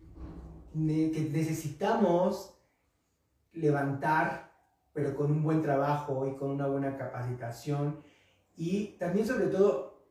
ne- 0.73 1.11
que 1.11 1.21
necesitamos 1.21 2.57
levantar, 3.53 4.50
pero 4.93 5.15
con 5.15 5.31
un 5.31 5.43
buen 5.43 5.61
trabajo 5.61 6.27
y 6.27 6.35
con 6.35 6.51
una 6.51 6.67
buena 6.67 6.97
capacitación. 6.97 8.01
Y 8.55 8.97
también, 8.97 9.25
sobre 9.25 9.47
todo, 9.47 10.01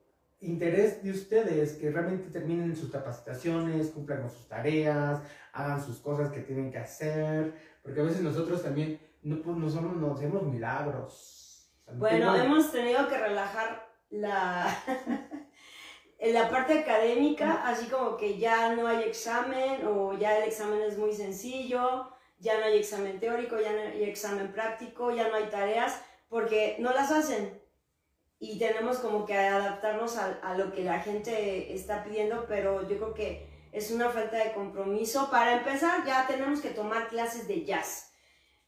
interés 0.40 1.02
de 1.02 1.10
ustedes 1.10 1.74
que 1.74 1.90
realmente 1.90 2.30
terminen 2.30 2.74
sus 2.74 2.90
capacitaciones, 2.90 3.90
cumplan 3.90 4.22
con 4.22 4.30
sus 4.30 4.48
tareas, 4.48 5.20
hagan 5.52 5.84
sus 5.84 5.98
cosas 6.00 6.30
que 6.30 6.40
tienen 6.40 6.70
que 6.70 6.78
hacer, 6.78 7.52
porque 7.82 8.00
a 8.00 8.04
veces 8.04 8.22
nosotros 8.22 8.62
también 8.62 8.98
no, 9.22 9.42
pues, 9.42 9.56
no 9.56 9.68
somos, 9.68 9.96
no 9.96 10.14
hacemos 10.14 10.42
milagros. 10.44 11.70
O 11.82 11.84
sea, 11.84 11.92
no 11.94 11.98
Bueno, 12.00 12.32
tengo- 12.32 12.44
hemos 12.46 12.72
tenido 12.72 13.06
que 13.08 13.18
relajar 13.18 13.86
la, 14.08 14.66
en 16.18 16.32
la 16.34 16.48
parte 16.48 16.78
académica, 16.78 17.66
así 17.68 17.86
como 17.88 18.16
que 18.16 18.38
ya 18.38 18.74
no 18.74 18.86
hay 18.86 19.02
examen 19.02 19.86
o 19.86 20.14
ya 20.14 20.38
el 20.38 20.44
examen 20.48 20.80
es 20.82 20.96
muy 20.96 21.12
sencillo, 21.12 22.08
ya 22.40 22.58
no 22.58 22.64
hay 22.64 22.78
examen 22.78 23.20
teórico, 23.20 23.60
ya 23.60 23.72
no 23.72 23.80
hay 23.80 24.04
examen 24.04 24.52
práctico, 24.52 25.14
ya 25.14 25.28
no 25.28 25.36
hay 25.36 25.44
tareas, 25.44 26.00
porque 26.28 26.76
no 26.80 26.92
las 26.92 27.12
hacen. 27.12 27.60
Y 28.38 28.58
tenemos 28.58 28.98
como 28.98 29.26
que 29.26 29.36
adaptarnos 29.36 30.16
a, 30.16 30.54
lo 30.56 30.72
que 30.72 30.82
la 30.82 31.00
gente 31.00 31.74
está 31.74 32.02
pidiendo, 32.02 32.46
pero 32.48 32.88
yo 32.88 32.96
creo 32.96 33.14
que 33.14 33.50
es 33.72 33.90
una 33.90 34.08
falta 34.08 34.42
de 34.42 34.52
compromiso. 34.52 35.30
Para 35.30 35.58
empezar, 35.58 36.06
ya 36.06 36.26
tenemos 36.26 36.60
que 36.60 36.70
tomar 36.70 37.08
clases 37.08 37.46
de 37.46 37.64
jazz. 37.66 38.12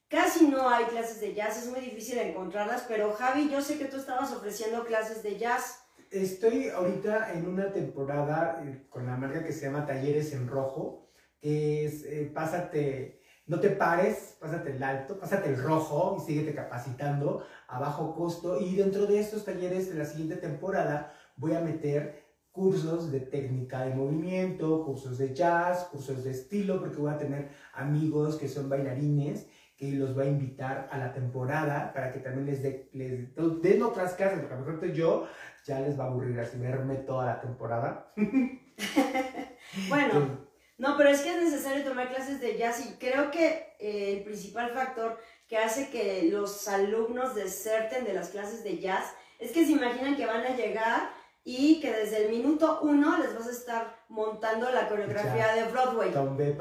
Casi 0.09 0.49
no 0.49 0.69
hay 0.69 0.85
clases 0.85 1.23
de 1.23 1.33
jazz, 1.33 1.57
es 1.57 1.71
muy 1.71 1.81
difícil 1.81 2.19
encontrarlas, 2.19 2.85
pero 2.87 3.15
Javi, 3.15 3.49
yo 3.49 3.63
sé 3.63 3.79
que 3.79 3.87
tú 3.87 3.97
estabas 3.97 4.31
ofreciendo 4.31 4.85
clases 4.85 5.23
de 5.23 5.39
jazz. 5.39 5.83
Estoy 6.11 6.69
ahorita 6.69 7.33
en 7.33 7.49
una 7.49 7.73
temporada 7.73 8.63
eh, 8.63 8.85
con 8.91 9.07
la 9.07 9.17
marca 9.17 9.43
que 9.43 9.53
se 9.53 9.65
llama 9.65 9.87
Talleres 9.87 10.35
en 10.35 10.49
Rojo, 10.49 11.09
que 11.41 11.87
es 11.87 12.05
eh, 12.05 12.31
pásate, 12.35 13.22
no 13.53 13.61
te 13.61 13.69
pares, 13.69 14.39
pásate 14.41 14.71
el 14.75 14.83
alto, 14.83 15.19
pásate 15.19 15.51
el 15.51 15.63
rojo 15.63 16.17
y 16.17 16.25
síguete 16.25 16.55
capacitando 16.55 17.45
a 17.69 17.79
bajo 17.79 18.15
costo. 18.15 18.59
Y 18.59 18.77
dentro 18.77 19.05
de 19.07 19.21
estos 19.21 19.45
talleres 19.45 19.91
de 19.91 19.99
la 19.99 20.07
siguiente 20.07 20.37
temporada 20.37 21.13
voy 21.37 21.53
a 21.53 21.61
meter 21.61 22.25
cursos 22.51 23.13
de 23.13 23.21
técnica 23.21 23.83
de 23.83 23.95
movimiento, 23.95 24.83
cursos 24.87 25.19
de 25.19 25.35
jazz, 25.35 25.85
cursos 25.93 26.25
de 26.25 26.31
estilo, 26.31 26.81
porque 26.81 26.97
voy 26.97 27.13
a 27.13 27.19
tener 27.19 27.51
amigos 27.75 28.37
que 28.37 28.49
son 28.49 28.71
bailarines 28.71 29.47
que 29.77 29.93
los 29.93 30.15
voy 30.15 30.29
a 30.29 30.31
invitar 30.31 30.89
a 30.91 30.97
la 30.97 31.13
temporada 31.13 31.93
para 31.93 32.11
que 32.11 32.21
también 32.21 32.47
les 32.47 32.63
den 32.63 32.89
les 32.95 33.35
den 33.61 33.83
otras 33.83 34.15
clases, 34.15 34.39
porque 34.39 34.55
a 34.55 34.61
lo 34.61 34.65
mejor 34.65 34.93
yo 34.93 35.27
ya 35.67 35.79
les 35.81 35.99
va 36.01 36.05
a 36.05 36.07
aburrir 36.07 36.41
así 36.41 36.57
verme 36.57 36.95
toda 36.97 37.27
la 37.27 37.41
temporada. 37.43 38.15
bueno, 39.91 40.52
no, 40.83 40.97
pero 40.97 41.11
es 41.11 41.21
que 41.21 41.31
es 41.31 41.41
necesario 41.41 41.85
tomar 41.85 42.09
clases 42.09 42.41
de 42.41 42.59
jazz 42.59 42.85
y 42.85 42.95
creo 42.95 43.31
que 43.31 43.73
eh, 43.79 44.15
el 44.17 44.25
principal 44.25 44.73
factor 44.73 45.17
que 45.47 45.57
hace 45.57 45.91
que 45.91 46.29
los 46.29 46.67
alumnos 46.67 47.37
deserten 47.37 48.05
de 48.05 48.13
las 48.13 48.31
clases 48.31 48.65
de 48.65 48.81
jazz 48.81 49.15
es 49.39 49.53
que 49.53 49.65
se 49.65 49.71
imaginan 49.71 50.17
que 50.17 50.27
van 50.27 50.45
a 50.45 50.57
llegar 50.57 51.13
y 51.45 51.81
que 51.81 51.93
desde 51.93 52.25
el 52.25 52.31
minuto 52.33 52.81
uno 52.83 53.17
les 53.19 53.33
vas 53.33 53.47
a 53.47 53.53
estar 53.53 54.05
montando 54.09 54.73
la 54.73 54.89
coreografía 54.89 55.55
de 55.55 55.71
Broadway. 55.71 56.11
de 56.11 56.53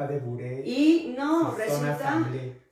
Y 0.68 1.16
no, 1.18 1.56
resulta 1.56 2.24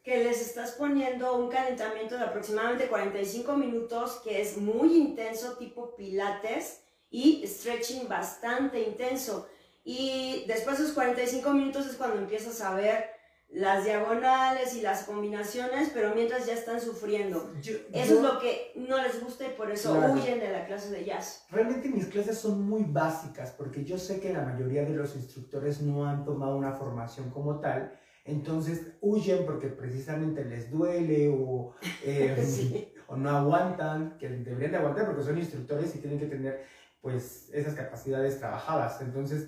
que 0.03 0.23
les 0.23 0.41
estás 0.41 0.73
poniendo 0.73 1.35
un 1.35 1.49
calentamiento 1.49 2.15
de 2.15 2.25
aproximadamente 2.25 2.87
45 2.87 3.57
minutos 3.57 4.21
que 4.23 4.39
es 4.39 4.57
muy 4.57 4.95
intenso, 4.95 5.57
tipo 5.57 5.95
pilates 5.95 6.81
y 7.09 7.43
stretching 7.47 8.07
bastante 8.07 8.81
intenso. 8.81 9.47
Y 9.83 10.45
después 10.47 10.77
de 10.77 10.83
esos 10.83 10.95
45 10.95 11.53
minutos 11.53 11.87
es 11.87 11.95
cuando 11.95 12.17
empiezas 12.17 12.61
a 12.61 12.75
ver 12.75 13.19
las 13.51 13.83
diagonales 13.83 14.75
y 14.75 14.81
las 14.81 15.03
combinaciones, 15.03 15.89
pero 15.91 16.13
mientras 16.13 16.45
ya 16.45 16.53
están 16.53 16.79
sufriendo. 16.79 17.51
eso 17.59 18.15
es 18.15 18.21
lo 18.21 18.39
que 18.39 18.73
no 18.75 19.01
les 19.01 19.23
gusta 19.23 19.47
y 19.47 19.57
por 19.57 19.71
eso 19.71 19.93
huyen 20.13 20.39
de 20.39 20.51
la 20.51 20.65
clase 20.65 20.91
de 20.91 21.03
jazz. 21.03 21.45
Realmente 21.49 21.89
mis 21.89 22.05
clases 22.05 22.37
son 22.37 22.61
muy 22.61 22.83
básicas 22.83 23.51
porque 23.51 23.83
yo 23.83 23.97
sé 23.97 24.19
que 24.19 24.33
la 24.33 24.43
mayoría 24.43 24.83
de 24.83 24.93
los 24.93 25.15
instructores 25.15 25.81
no 25.81 26.05
han 26.05 26.25
tomado 26.25 26.55
una 26.57 26.73
formación 26.73 27.31
como 27.31 27.59
tal, 27.59 27.91
entonces 28.23 28.93
huyen 29.01 29.45
porque 29.45 29.67
precisamente 29.67 30.45
les 30.45 30.69
duele 30.69 31.29
o, 31.29 31.73
eh, 32.03 32.93
o 33.07 33.15
no 33.15 33.31
aguantan, 33.31 34.15
que 34.19 34.29
deberían 34.29 34.71
de 34.71 34.77
aguantar 34.77 35.07
porque 35.07 35.23
son 35.23 35.39
instructores 35.39 35.95
y 35.95 35.99
tienen 35.99 36.19
que 36.19 36.27
tener 36.27 36.65
pues 37.01 37.49
esas 37.51 37.73
capacidades 37.73 38.37
trabajadas. 38.37 39.01
Entonces 39.01 39.47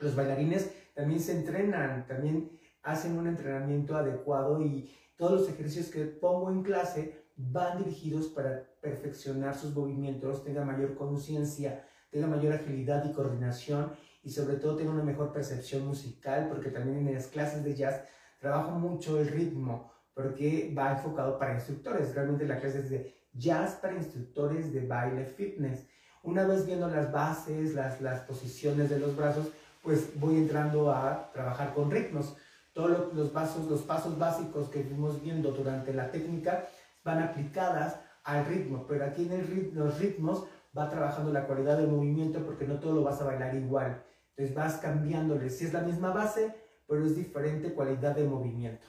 los 0.00 0.14
bailarines 0.14 0.72
también 0.94 1.20
se 1.20 1.32
entrenan, 1.32 2.06
también 2.06 2.58
hacen 2.82 3.18
un 3.18 3.26
entrenamiento 3.26 3.96
adecuado 3.96 4.60
y 4.62 4.90
todos 5.16 5.40
los 5.40 5.50
ejercicios 5.50 5.88
que 5.88 6.04
pongo 6.04 6.50
en 6.50 6.62
clase 6.62 7.24
van 7.36 7.78
dirigidos 7.78 8.28
para 8.28 8.64
perfeccionar 8.80 9.54
sus 9.54 9.74
movimientos, 9.74 10.44
tenga 10.44 10.64
mayor 10.64 10.94
conciencia, 10.94 11.86
tenga 12.10 12.26
mayor 12.26 12.54
agilidad 12.54 13.04
y 13.04 13.12
coordinación 13.12 13.92
y 14.22 14.30
sobre 14.30 14.56
todo 14.56 14.76
tenga 14.76 14.90
una 14.90 15.04
mejor 15.04 15.32
percepción 15.32 15.86
musical 15.86 16.48
porque 16.48 16.70
también 16.70 17.06
en 17.06 17.14
las 17.14 17.28
clases 17.28 17.64
de 17.64 17.74
jazz 17.74 18.02
trabajo 18.38 18.72
mucho 18.72 19.20
el 19.20 19.28
ritmo 19.28 19.92
porque 20.14 20.74
va 20.76 20.92
enfocado 20.92 21.38
para 21.38 21.54
instructores, 21.54 22.14
realmente 22.14 22.46
la 22.46 22.60
clase 22.60 22.80
es 22.80 22.90
de 22.90 23.14
jazz 23.32 23.78
para 23.80 23.96
instructores 23.96 24.72
de 24.72 24.86
baile 24.86 25.24
fitness. 25.24 25.86
Una 26.22 26.46
vez 26.46 26.66
viendo 26.66 26.88
las 26.88 27.10
bases, 27.10 27.74
las, 27.74 28.00
las 28.02 28.20
posiciones 28.20 28.90
de 28.90 28.98
los 28.98 29.16
brazos, 29.16 29.50
pues 29.82 30.18
voy 30.18 30.36
entrando 30.36 30.90
a 30.92 31.30
trabajar 31.32 31.74
con 31.74 31.90
ritmos 31.90 32.36
todos 32.72 33.12
los 33.14 33.30
pasos, 33.30 33.66
los 33.66 33.82
pasos 33.82 34.18
básicos 34.18 34.68
que 34.68 34.82
fuimos 34.82 35.20
viendo 35.20 35.50
durante 35.50 35.92
la 35.92 36.10
técnica 36.10 36.68
van 37.02 37.22
aplicadas 37.22 38.00
al 38.24 38.46
ritmo, 38.46 38.86
pero 38.86 39.04
aquí 39.04 39.26
en 39.26 39.32
el 39.32 39.72
los 39.74 39.98
ritmos 39.98 40.44
va 40.76 40.88
trabajando 40.88 41.32
la 41.32 41.46
cualidad 41.46 41.78
del 41.78 41.88
movimiento 41.88 42.44
porque 42.44 42.66
no 42.66 42.78
todo 42.78 42.94
lo 42.94 43.02
vas 43.02 43.20
a 43.20 43.24
bailar 43.24 43.54
igual. 43.54 44.04
Entonces 44.30 44.54
vas 44.54 44.76
cambiándole. 44.76 45.50
Si 45.50 45.64
es 45.64 45.72
la 45.72 45.80
misma 45.80 46.12
base, 46.12 46.54
pero 46.86 47.04
es 47.04 47.16
diferente 47.16 47.74
cualidad 47.74 48.14
de 48.14 48.24
movimiento. 48.24 48.86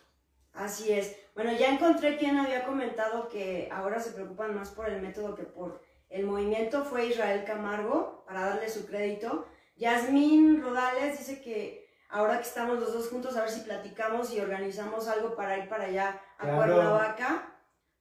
Así 0.53 0.91
es. 0.91 1.15
Bueno, 1.33 1.51
ya 1.53 1.73
encontré 1.73 2.17
quien 2.17 2.37
había 2.37 2.65
comentado 2.65 3.29
que 3.29 3.69
ahora 3.71 3.99
se 3.99 4.11
preocupan 4.11 4.53
más 4.53 4.69
por 4.69 4.89
el 4.89 5.01
método 5.01 5.33
que 5.33 5.43
por 5.43 5.81
el 6.09 6.25
movimiento. 6.25 6.83
Fue 6.83 7.07
Israel 7.07 7.45
Camargo, 7.45 8.23
para 8.27 8.41
darle 8.41 8.69
su 8.69 8.85
crédito. 8.85 9.45
Yasmín 9.82 10.61
Rodales 10.61 11.17
dice 11.17 11.41
que 11.41 11.89
ahora 12.07 12.38
que 12.38 12.47
estamos 12.47 12.79
los 12.79 12.93
dos 12.93 13.09
juntos, 13.09 13.36
a 13.36 13.41
ver 13.41 13.49
si 13.49 13.61
platicamos 13.61 14.32
y 14.32 14.39
organizamos 14.39 15.07
algo 15.07 15.36
para 15.36 15.57
ir 15.57 15.67
para 15.67 15.86
allá 15.86 16.21
a 16.38 16.55
Cuernavaca. 16.55 17.51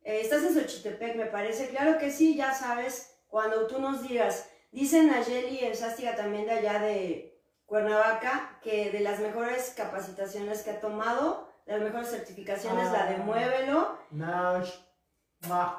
Eh, 0.03 0.21
estás 0.21 0.43
en 0.43 0.53
Xochitepec, 0.55 1.17
me 1.17 1.25
parece. 1.25 1.71
Claro 1.71 1.99
que 1.99 2.11
sí, 2.11 2.37
ya 2.37 2.53
sabes, 2.53 3.17
cuando 3.29 3.67
tú 3.67 3.81
nos 3.81 4.03
digas. 4.03 4.51
Dicen 4.73 5.11
Nayeli 5.11 5.61
en 5.61 5.75
Sástiga 5.75 6.15
también 6.15 6.45
de 6.45 6.53
allá 6.53 6.81
de 6.81 7.43
Cuernavaca 7.65 8.59
que 8.63 8.91
de 8.91 9.01
las 9.01 9.19
mejores 9.21 9.73
capacitaciones 9.75 10.63
que 10.63 10.73
ha 10.73 10.81
tomado, 10.81 11.51
de 11.65 11.73
las 11.73 11.83
mejores 11.83 12.11
certificaciones, 12.11 12.93
la 12.93 13.07
de 13.07 13.15
ah. 13.15 13.23
Muévelo. 13.25 13.99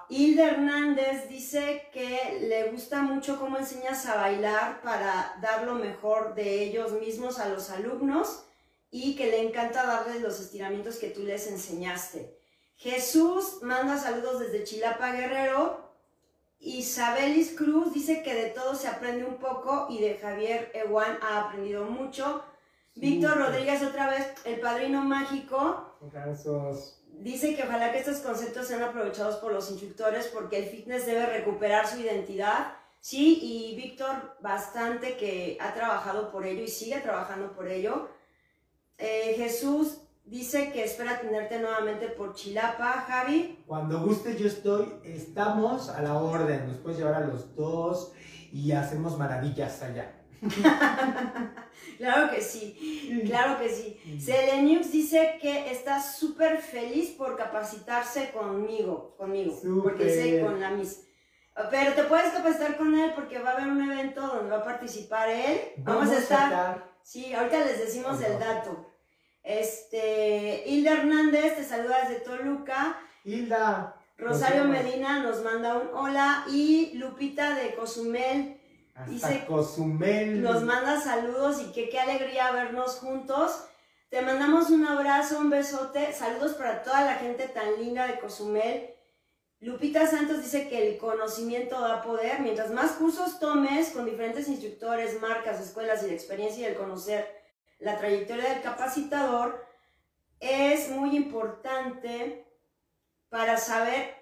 Hilda 0.09 0.47
Hernández 0.49 1.29
dice 1.29 1.87
que 1.93 2.39
le 2.41 2.71
gusta 2.71 3.01
mucho 3.01 3.39
cómo 3.39 3.57
enseñas 3.57 4.05
a 4.05 4.15
bailar 4.15 4.81
para 4.81 5.37
dar 5.41 5.65
lo 5.65 5.75
mejor 5.75 6.33
de 6.35 6.63
ellos 6.63 6.93
mismos 6.93 7.39
a 7.39 7.47
los 7.47 7.69
alumnos 7.69 8.43
y 8.89 9.15
que 9.15 9.27
le 9.27 9.41
encanta 9.41 9.85
darles 9.85 10.21
los 10.21 10.39
estiramientos 10.39 10.97
que 10.97 11.09
tú 11.09 11.23
les 11.23 11.47
enseñaste. 11.47 12.37
Jesús 12.75 13.59
manda 13.61 13.97
saludos 13.97 14.39
desde 14.39 14.63
Chilapa 14.63 15.13
Guerrero. 15.13 15.91
Isabelis 16.59 17.55
Cruz 17.55 17.93
dice 17.93 18.23
que 18.23 18.33
de 18.33 18.49
todo 18.49 18.75
se 18.75 18.87
aprende 18.87 19.25
un 19.25 19.37
poco 19.37 19.87
y 19.89 19.99
de 20.01 20.17
Javier 20.17 20.71
Ewan 20.73 21.17
ha 21.21 21.41
aprendido 21.41 21.85
mucho. 21.85 22.43
Víctor 22.95 23.37
Rodríguez 23.37 23.81
otra 23.83 24.09
vez, 24.09 24.33
el 24.43 24.59
padrino 24.59 25.03
mágico. 25.03 25.95
Gracias 26.11 27.00
dice 27.23 27.55
que 27.55 27.63
ojalá 27.63 27.91
que 27.91 27.99
estos 27.99 28.17
conceptos 28.17 28.67
sean 28.67 28.81
aprovechados 28.81 29.35
por 29.37 29.53
los 29.53 29.69
instructores 29.69 30.27
porque 30.27 30.57
el 30.57 30.65
fitness 30.65 31.05
debe 31.05 31.25
recuperar 31.25 31.87
su 31.87 31.99
identidad. 31.99 32.73
Sí, 32.99 33.39
y 33.41 33.75
Víctor 33.75 34.37
bastante 34.41 35.17
que 35.17 35.57
ha 35.59 35.73
trabajado 35.73 36.31
por 36.31 36.45
ello 36.45 36.63
y 36.63 36.67
sigue 36.67 36.99
trabajando 36.99 37.53
por 37.53 37.67
ello. 37.67 38.09
Eh, 38.97 39.33
Jesús 39.37 39.97
dice 40.25 40.71
que 40.71 40.83
espera 40.83 41.19
tenerte 41.19 41.59
nuevamente 41.59 42.07
por 42.07 42.35
Chilapa, 42.35 43.05
Javi. 43.07 43.63
Cuando 43.65 44.03
guste 44.05 44.37
yo 44.37 44.47
estoy, 44.47 44.93
estamos 45.03 45.89
a 45.89 46.01
la 46.01 46.15
orden, 46.15 46.67
nos 46.67 46.77
puedes 46.77 46.99
llevar 46.99 47.15
a 47.15 47.25
los 47.25 47.55
dos 47.55 48.13
y 48.51 48.71
hacemos 48.71 49.17
maravillas 49.17 49.81
allá. 49.81 50.20
claro 51.97 52.31
que 52.31 52.41
sí, 52.41 53.23
claro 53.27 53.59
que 53.59 53.69
sí. 53.69 54.19
Selenius 54.19 54.91
dice 54.91 55.37
que 55.39 55.71
está 55.71 56.01
súper 56.01 56.57
feliz 56.57 57.11
por 57.11 57.37
capacitarse 57.37 58.31
conmigo, 58.31 59.15
conmigo, 59.17 59.55
porque 59.83 60.09
sé 60.09 60.41
con 60.41 60.59
la 60.59 60.71
mis. 60.71 61.03
Pero 61.69 61.93
te 61.93 62.03
puedes 62.03 62.31
capacitar 62.31 62.77
con 62.77 62.97
él 62.97 63.11
porque 63.13 63.37
va 63.39 63.51
a 63.51 63.53
haber 63.53 63.67
un 63.67 63.91
evento 63.91 64.21
donde 64.21 64.49
va 64.49 64.57
a 64.57 64.63
participar 64.63 65.29
él. 65.29 65.61
Vamos, 65.77 66.09
a, 66.09 66.17
estar, 66.17 66.91
Sí, 67.03 67.33
ahorita 67.33 67.59
les 67.65 67.79
decimos 67.79 68.21
el 68.21 68.39
dato. 68.39 68.87
Este, 69.43 70.63
Hilda 70.65 70.93
Hernández 70.93 71.57
te 71.57 71.63
saluda 71.63 72.07
desde 72.07 72.21
Toluca. 72.21 72.97
Hilda. 73.23 73.95
Rosario 74.17 74.65
Medina 74.65 75.21
nos 75.23 75.43
manda 75.43 75.77
un 75.77 75.89
hola 75.93 76.45
y 76.49 76.91
Lupita 76.93 77.55
de 77.55 77.73
Cozumel 77.75 78.60
Dice, 79.07 79.45
Cozumel. 79.45 80.41
Nos 80.41 80.63
manda 80.63 80.99
saludos 80.99 81.61
y 81.61 81.71
que 81.71 81.89
qué 81.89 81.99
alegría 81.99 82.51
vernos 82.51 82.97
juntos. 82.97 83.65
Te 84.09 84.21
mandamos 84.21 84.69
un 84.69 84.85
abrazo, 84.85 85.39
un 85.39 85.49
besote. 85.49 86.13
Saludos 86.13 86.53
para 86.53 86.83
toda 86.83 87.05
la 87.05 87.15
gente 87.15 87.47
tan 87.47 87.79
linda 87.79 88.07
de 88.07 88.19
Cozumel. 88.19 88.93
Lupita 89.59 90.07
Santos 90.07 90.41
dice 90.41 90.67
que 90.67 90.89
el 90.89 90.97
conocimiento 90.97 91.79
da 91.79 92.01
poder. 92.01 92.39
Mientras 92.41 92.71
más 92.71 92.93
cursos 92.93 93.39
tomes 93.39 93.91
con 93.91 94.05
diferentes 94.05 94.47
instructores, 94.47 95.21
marcas, 95.21 95.61
escuelas 95.61 96.03
y 96.03 96.07
la 96.07 96.13
experiencia 96.13 96.63
y 96.63 96.71
el 96.71 96.77
conocer 96.77 97.27
la 97.79 97.97
trayectoria 97.97 98.49
del 98.49 98.61
capacitador, 98.61 99.65
es 100.39 100.89
muy 100.89 101.15
importante 101.15 102.47
para 103.29 103.57
saber 103.57 104.20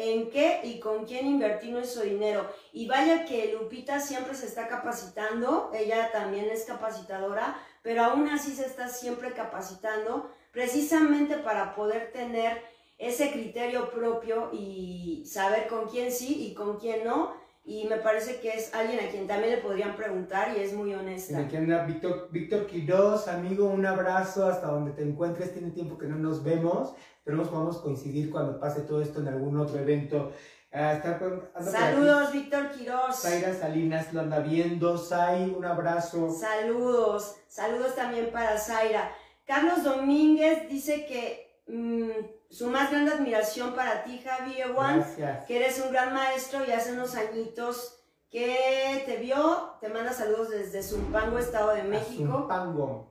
en 0.00 0.30
qué 0.30 0.60
y 0.64 0.80
con 0.80 1.04
quién 1.04 1.26
invertir 1.26 1.72
nuestro 1.72 2.02
dinero. 2.02 2.48
Y 2.72 2.86
vaya 2.86 3.24
que 3.24 3.52
Lupita 3.52 4.00
siempre 4.00 4.34
se 4.34 4.46
está 4.46 4.66
capacitando, 4.66 5.70
ella 5.74 6.10
también 6.10 6.48
es 6.50 6.64
capacitadora, 6.64 7.58
pero 7.82 8.04
aún 8.04 8.28
así 8.28 8.52
se 8.52 8.66
está 8.66 8.88
siempre 8.88 9.32
capacitando 9.32 10.30
precisamente 10.52 11.36
para 11.36 11.74
poder 11.74 12.12
tener 12.12 12.62
ese 12.98 13.32
criterio 13.32 13.90
propio 13.90 14.50
y 14.52 15.24
saber 15.26 15.68
con 15.68 15.88
quién 15.88 16.12
sí 16.12 16.46
y 16.48 16.54
con 16.54 16.78
quién 16.78 17.04
no. 17.04 17.34
Y 17.70 17.86
me 17.86 17.98
parece 17.98 18.40
que 18.40 18.50
es 18.50 18.74
alguien 18.74 18.98
a 18.98 19.08
quien 19.10 19.28
también 19.28 19.54
le 19.54 19.62
podrían 19.62 19.94
preguntar 19.94 20.56
y 20.56 20.60
es 20.60 20.74
muy 20.74 20.92
honesta. 20.92 21.40
Víctor, 21.86 22.28
Víctor 22.32 22.66
Quiroz, 22.66 23.28
amigo, 23.28 23.66
un 23.66 23.86
abrazo 23.86 24.46
hasta 24.46 24.66
donde 24.66 24.90
te 24.90 25.04
encuentres. 25.04 25.52
Tiene 25.52 25.70
tiempo 25.70 25.96
que 25.96 26.06
no 26.06 26.16
nos 26.16 26.42
vemos. 26.42 26.94
Esperemos 27.18 27.46
podamos 27.46 27.78
coincidir 27.78 28.28
cuando 28.28 28.58
pase 28.58 28.80
todo 28.80 29.00
esto 29.00 29.20
en 29.20 29.28
algún 29.28 29.56
otro 29.56 29.78
evento 29.78 30.32
Ah, 30.72 30.94
está 30.94 31.18
Saludos, 31.62 32.32
Víctor. 32.32 32.70
Quiroz. 32.70 33.22
Zaira 33.22 33.54
Salinas 33.54 34.12
lo 34.12 34.20
anda 34.20 34.40
viendo. 34.40 34.98
Sai, 34.98 35.50
un 35.56 35.64
abrazo. 35.64 36.28
Saludos, 36.30 37.36
saludos 37.48 37.94
también 37.94 38.30
para 38.32 38.58
Zaira. 38.58 39.12
Carlos 39.44 39.84
Domínguez 39.84 40.68
dice 40.68 41.06
que 41.06 41.62
mm, 41.66 42.10
su 42.50 42.66
más 42.68 42.90
grande 42.90 43.12
admiración 43.12 43.74
para 43.74 44.02
ti, 44.04 44.20
Javi 44.24 44.60
Ewan, 44.60 44.98
Gracias. 45.00 45.46
que 45.46 45.56
eres 45.56 45.78
un 45.80 45.92
gran 45.92 46.12
maestro 46.12 46.64
y 46.66 46.72
hace 46.72 46.92
unos 46.92 47.14
añitos 47.14 47.96
que 48.30 49.02
te 49.06 49.16
vio, 49.16 49.76
te 49.80 49.88
manda 49.88 50.12
saludos 50.12 50.50
desde 50.50 50.82
Zumpango, 50.82 51.38
Estado 51.38 51.70
de 51.74 51.82
México. 51.84 52.46
Pango. 52.48 53.08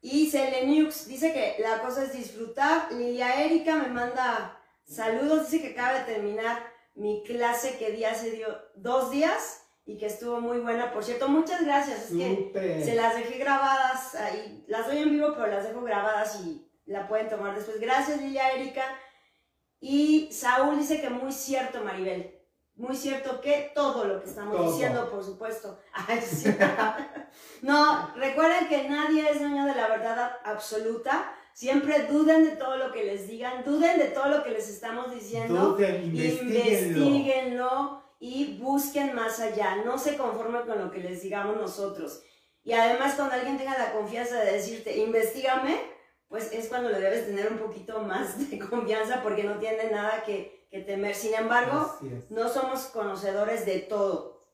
Y 0.00 0.30
Selenux 0.30 1.06
dice 1.06 1.32
que 1.32 1.56
la 1.62 1.80
cosa 1.82 2.04
es 2.04 2.12
disfrutar. 2.12 2.92
Lilia 2.92 3.42
Erika 3.44 3.76
me 3.76 3.88
manda 3.88 4.58
saludos, 4.84 5.50
dice 5.50 5.62
que 5.66 5.72
acaba 5.78 5.98
de 5.98 6.04
terminar 6.14 6.62
mi 6.94 7.22
clase 7.24 7.76
que 7.78 7.90
di 7.92 8.04
hace 8.04 8.30
dio- 8.30 8.58
dos 8.76 9.10
días 9.10 9.62
y 9.84 9.96
que 9.98 10.06
estuvo 10.06 10.40
muy 10.40 10.58
buena. 10.58 10.92
Por 10.92 11.02
cierto, 11.04 11.28
muchas 11.28 11.64
gracias. 11.64 12.10
Es 12.10 12.16
que 12.16 12.82
se 12.84 12.94
las 12.94 13.16
dejé 13.16 13.38
grabadas 13.38 14.14
ahí. 14.14 14.64
Las 14.68 14.86
doy 14.86 14.98
en 14.98 15.10
vivo, 15.10 15.32
pero 15.34 15.46
las 15.48 15.64
dejo 15.66 15.82
grabadas 15.82 16.40
y 16.44 16.65
la 16.86 17.06
pueden 17.08 17.28
tomar 17.28 17.54
después. 17.54 17.80
Gracias, 17.80 18.20
Lilia 18.20 18.50
Erika. 18.52 18.84
Y 19.80 20.32
Saúl 20.32 20.78
dice 20.78 21.00
que 21.00 21.10
muy 21.10 21.32
cierto, 21.32 21.82
Maribel. 21.82 22.32
Muy 22.76 22.94
cierto 22.94 23.40
que 23.40 23.72
todo 23.74 24.04
lo 24.04 24.20
que 24.20 24.28
estamos 24.28 24.54
Todo. 24.54 24.70
diciendo, 24.70 25.10
por 25.10 25.24
supuesto. 25.24 25.78
Ay, 25.92 26.20
sí. 26.20 26.54
no, 27.62 28.14
recuerden 28.16 28.68
que 28.68 28.88
nadie 28.88 29.30
es 29.30 29.40
dueño 29.40 29.64
de 29.64 29.74
la 29.74 29.88
verdad 29.88 30.32
absoluta. 30.44 31.32
Siempre 31.54 32.06
duden 32.06 32.44
de 32.44 32.56
todo 32.56 32.76
lo 32.76 32.92
que 32.92 33.04
les 33.04 33.26
digan, 33.28 33.64
duden 33.64 33.98
de 33.98 34.06
todo 34.06 34.28
lo 34.28 34.44
que 34.44 34.50
les 34.50 34.68
estamos 34.68 35.10
diciendo. 35.10 35.70
Duden, 35.70 36.04
investiguenlo. 36.04 37.06
Investíguenlo 37.06 38.02
y 38.20 38.58
busquen 38.58 39.14
más 39.14 39.40
allá. 39.40 39.76
No 39.76 39.96
se 39.96 40.18
conformen 40.18 40.66
con 40.66 40.78
lo 40.78 40.90
que 40.90 40.98
les 40.98 41.22
digamos 41.22 41.56
nosotros. 41.56 42.22
Y 42.62 42.72
además, 42.72 43.14
cuando 43.14 43.36
alguien 43.36 43.56
tenga 43.56 43.78
la 43.78 43.92
confianza 43.92 44.40
de 44.40 44.52
decirte, 44.52 44.98
investigame, 44.98 45.80
pues 46.36 46.52
es 46.52 46.68
cuando 46.68 46.90
le 46.90 47.00
debes 47.00 47.24
tener 47.24 47.50
un 47.50 47.56
poquito 47.56 48.00
más 48.00 48.50
de 48.50 48.58
confianza 48.70 49.22
porque 49.22 49.42
no 49.42 49.58
tiene 49.58 49.90
nada 49.90 50.22
que, 50.22 50.66
que 50.70 50.80
temer. 50.80 51.14
Sin 51.14 51.32
embargo, 51.32 51.96
no 52.28 52.50
somos 52.50 52.88
conocedores 52.88 53.64
de 53.64 53.78
todo. 53.78 54.44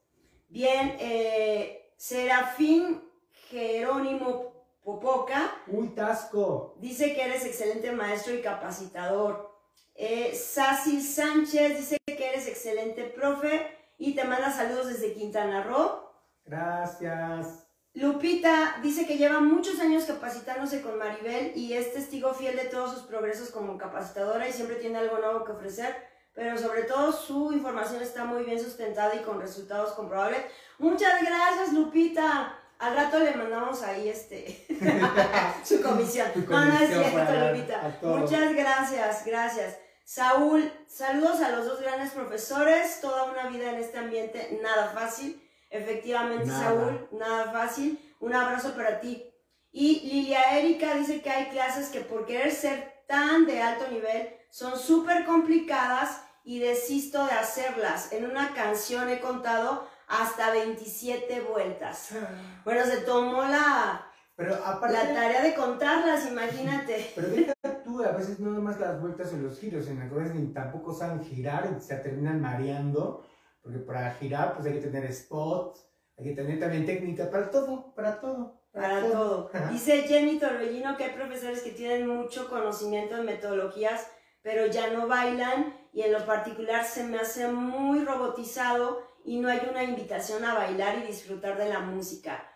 Bien, 0.49 0.97
eh, 1.01 1.93
Serafín 1.97 3.03
Jerónimo 3.49 4.53
Popoca 4.85 5.57
Uy, 5.66 5.89
Tasco. 5.89 6.76
dice 6.78 7.14
que 7.14 7.24
eres 7.24 7.45
excelente 7.45 7.91
maestro 7.91 8.33
y 8.33 8.43
capacitador. 8.43 9.51
Eh, 9.97 10.37
Sánchez 10.37 11.78
dice 11.78 11.97
que 12.07 12.28
eres 12.28 12.47
excelente 12.47 13.05
profe 13.07 13.76
y 13.99 14.14
te 14.14 14.22
manda 14.22 14.53
saludos 14.53 14.87
desde 14.87 15.14
Quintana 15.14 15.64
Roo. 15.64 16.12
Gracias. 16.45 17.66
Lupita 17.95 18.78
dice 18.82 19.07
que 19.07 19.18
lleva 19.18 19.40
muchos 19.40 19.78
años 19.78 20.05
capacitándose 20.05 20.80
con 20.80 20.97
Maribel 20.97 21.53
y 21.55 21.74
es 21.74 21.93
testigo 21.93 22.32
fiel 22.32 22.57
de 22.57 22.64
todos 22.64 22.95
sus 22.95 23.03
progresos 23.03 23.51
como 23.51 23.76
capacitadora 23.76 24.49
y 24.49 24.53
siempre 24.53 24.76
tiene 24.76 24.99
algo 24.99 25.18
nuevo 25.18 25.45
que 25.45 25.53
ofrecer, 25.53 25.95
pero 26.32 26.57
sobre 26.57 26.84
todo 26.84 27.12
su 27.12 27.53
información 27.53 28.03
está 28.03 28.24
muy 28.24 28.45
bien 28.45 28.59
sustentada 28.59 29.14
y 29.14 29.22
con 29.22 29.40
resultados 29.40 29.93
comprobables. 29.93 30.40
Muchas 30.78 31.20
gracias, 31.22 31.74
Lupita. 31.74 32.59
Al 32.78 32.97
rato 32.97 33.18
le 33.18 33.34
mandamos 33.34 33.82
ahí 33.82 34.09
este 34.09 34.66
su 35.64 35.82
comisión. 35.82 36.32
Tu 36.32 36.40
No, 36.40 36.64
no 36.64 36.72
es 36.72 36.90
comisión 36.90 37.05
cierto, 37.11 37.47
Lupita. 37.47 37.99
Muchas 38.01 38.55
gracias, 38.55 39.24
gracias. 39.26 39.78
Saúl, 40.05 40.72
saludos 40.88 41.40
a 41.40 41.51
los 41.51 41.66
dos 41.66 41.80
grandes 41.80 42.11
profesores. 42.12 43.01
Toda 43.03 43.24
una 43.24 43.49
vida 43.49 43.70
en 43.70 43.76
este 43.76 43.99
ambiente, 43.99 44.59
nada 44.62 44.88
fácil. 44.88 45.41
Efectivamente, 45.73 46.47
Nada. 46.47 46.64
Saúl, 46.64 47.09
nada 47.12 47.53
fácil. 47.53 47.99
Un 48.20 48.35
abrazo 48.35 48.75
para 48.75 49.01
ti. 49.01 49.25
Y 49.73 50.01
Lilia 50.09 50.59
Erika 50.59 50.95
dice 50.95 51.23
que 51.23 51.31
hay 51.31 51.47
clases 51.47 51.89
que 51.89 52.01
por 52.01 52.27
querer 52.27 52.53
ser 52.53 52.93
tan 53.09 53.47
de 53.47 53.61
alto 53.62 53.89
nivel 53.91 54.29
son 54.51 54.79
súper 54.79 55.25
complicadas 55.25 56.23
y 56.45 56.59
desisto 56.59 57.25
de 57.25 57.33
hacerlas. 57.33 58.12
En 58.12 58.27
una 58.31 58.53
canción 58.53 59.09
he 59.09 59.20
contado 59.20 59.89
hasta 60.09 60.51
27 60.53 61.41
vueltas. 61.41 62.11
Bueno, 62.64 62.85
se 62.85 62.99
tomó 62.99 63.43
la, 63.43 64.07
Pero 64.37 64.55
aparte. 64.55 64.93
la 64.95 65.14
tarea 65.14 65.43
de 65.43 65.55
contarlas, 65.55 66.27
imagínate. 66.29 67.11
Pero 67.16 67.29
deja 67.29 67.53
tú, 67.83 68.05
a 68.05 68.12
veces 68.12 68.39
no 68.39 68.51
nomás 68.51 68.79
las 68.79 69.01
vueltas 69.01 69.33
o 69.33 69.37
los 69.39 69.59
giros, 69.59 69.89
en 69.89 70.01
algunas 70.01 70.33
ni 70.35 70.53
tampoco 70.53 70.93
saben 70.93 71.25
girar 71.25 71.81
se 71.81 71.97
terminan 71.97 72.41
mareando, 72.41 73.27
porque 73.63 73.79
para 73.79 74.13
girar 74.15 74.55
pues 74.55 74.67
hay 74.67 74.75
que 74.75 74.81
tener 74.81 75.05
spot, 75.07 75.79
hay 76.19 76.25
que 76.25 76.35
tener 76.35 76.61
también 76.61 76.85
técnica, 76.85 77.31
para 77.31 77.51
todo, 77.51 77.95
para 77.95 78.21
todo. 78.21 78.61
Para 78.73 79.01
todo. 79.03 79.51
Dice 79.71 80.03
Jenny 80.03 80.39
Torbellino 80.39 80.97
que 80.97 81.05
hay 81.05 81.11
profesores 81.11 81.61
que 81.63 81.73
tienen 81.73 82.07
mucho 82.07 82.49
conocimiento 82.49 83.17
en 83.17 83.27
metodologías, 83.27 84.07
pero 84.41 84.67
ya 84.67 84.91
no 84.91 85.07
bailan 85.07 85.77
y 85.93 86.03
en 86.03 86.13
lo 86.13 86.25
particular 86.25 86.85
se 86.85 87.05
me 87.05 87.19
hace 87.19 87.49
muy 87.49 88.05
robotizado 88.05 89.03
y 89.25 89.39
no 89.39 89.49
hay 89.49 89.61
una 89.71 89.85
invitación 89.85 90.45
a 90.45 90.55
bailar 90.55 90.99
y 90.99 91.07
disfrutar 91.07 91.59
de 91.59 91.69
la 91.69 91.81
música. 91.81 92.49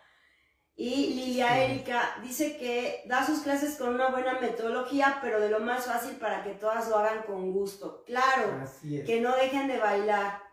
Y 0.75 1.15
Lilia. 1.15 1.63
Erika 1.63 2.19
dice 2.21 2.55
que 2.57 3.03
da 3.07 3.25
sus 3.25 3.39
clases 3.39 3.77
con 3.77 3.95
una 3.95 4.09
buena 4.09 4.39
metodología, 4.39 5.17
pero 5.23 5.39
de 5.39 5.49
lo 5.49 5.59
más 5.59 5.85
fácil 5.85 6.17
para 6.17 6.43
que 6.43 6.51
todas 6.51 6.87
lo 6.89 6.97
hagan 6.97 7.23
con 7.23 7.51
gusto. 7.51 8.03
Claro, 8.05 8.59
Así 8.61 8.99
es. 8.99 9.05
que 9.05 9.19
no 9.19 9.35
dejen 9.35 9.67
de 9.67 9.79
bailar. 9.79 10.46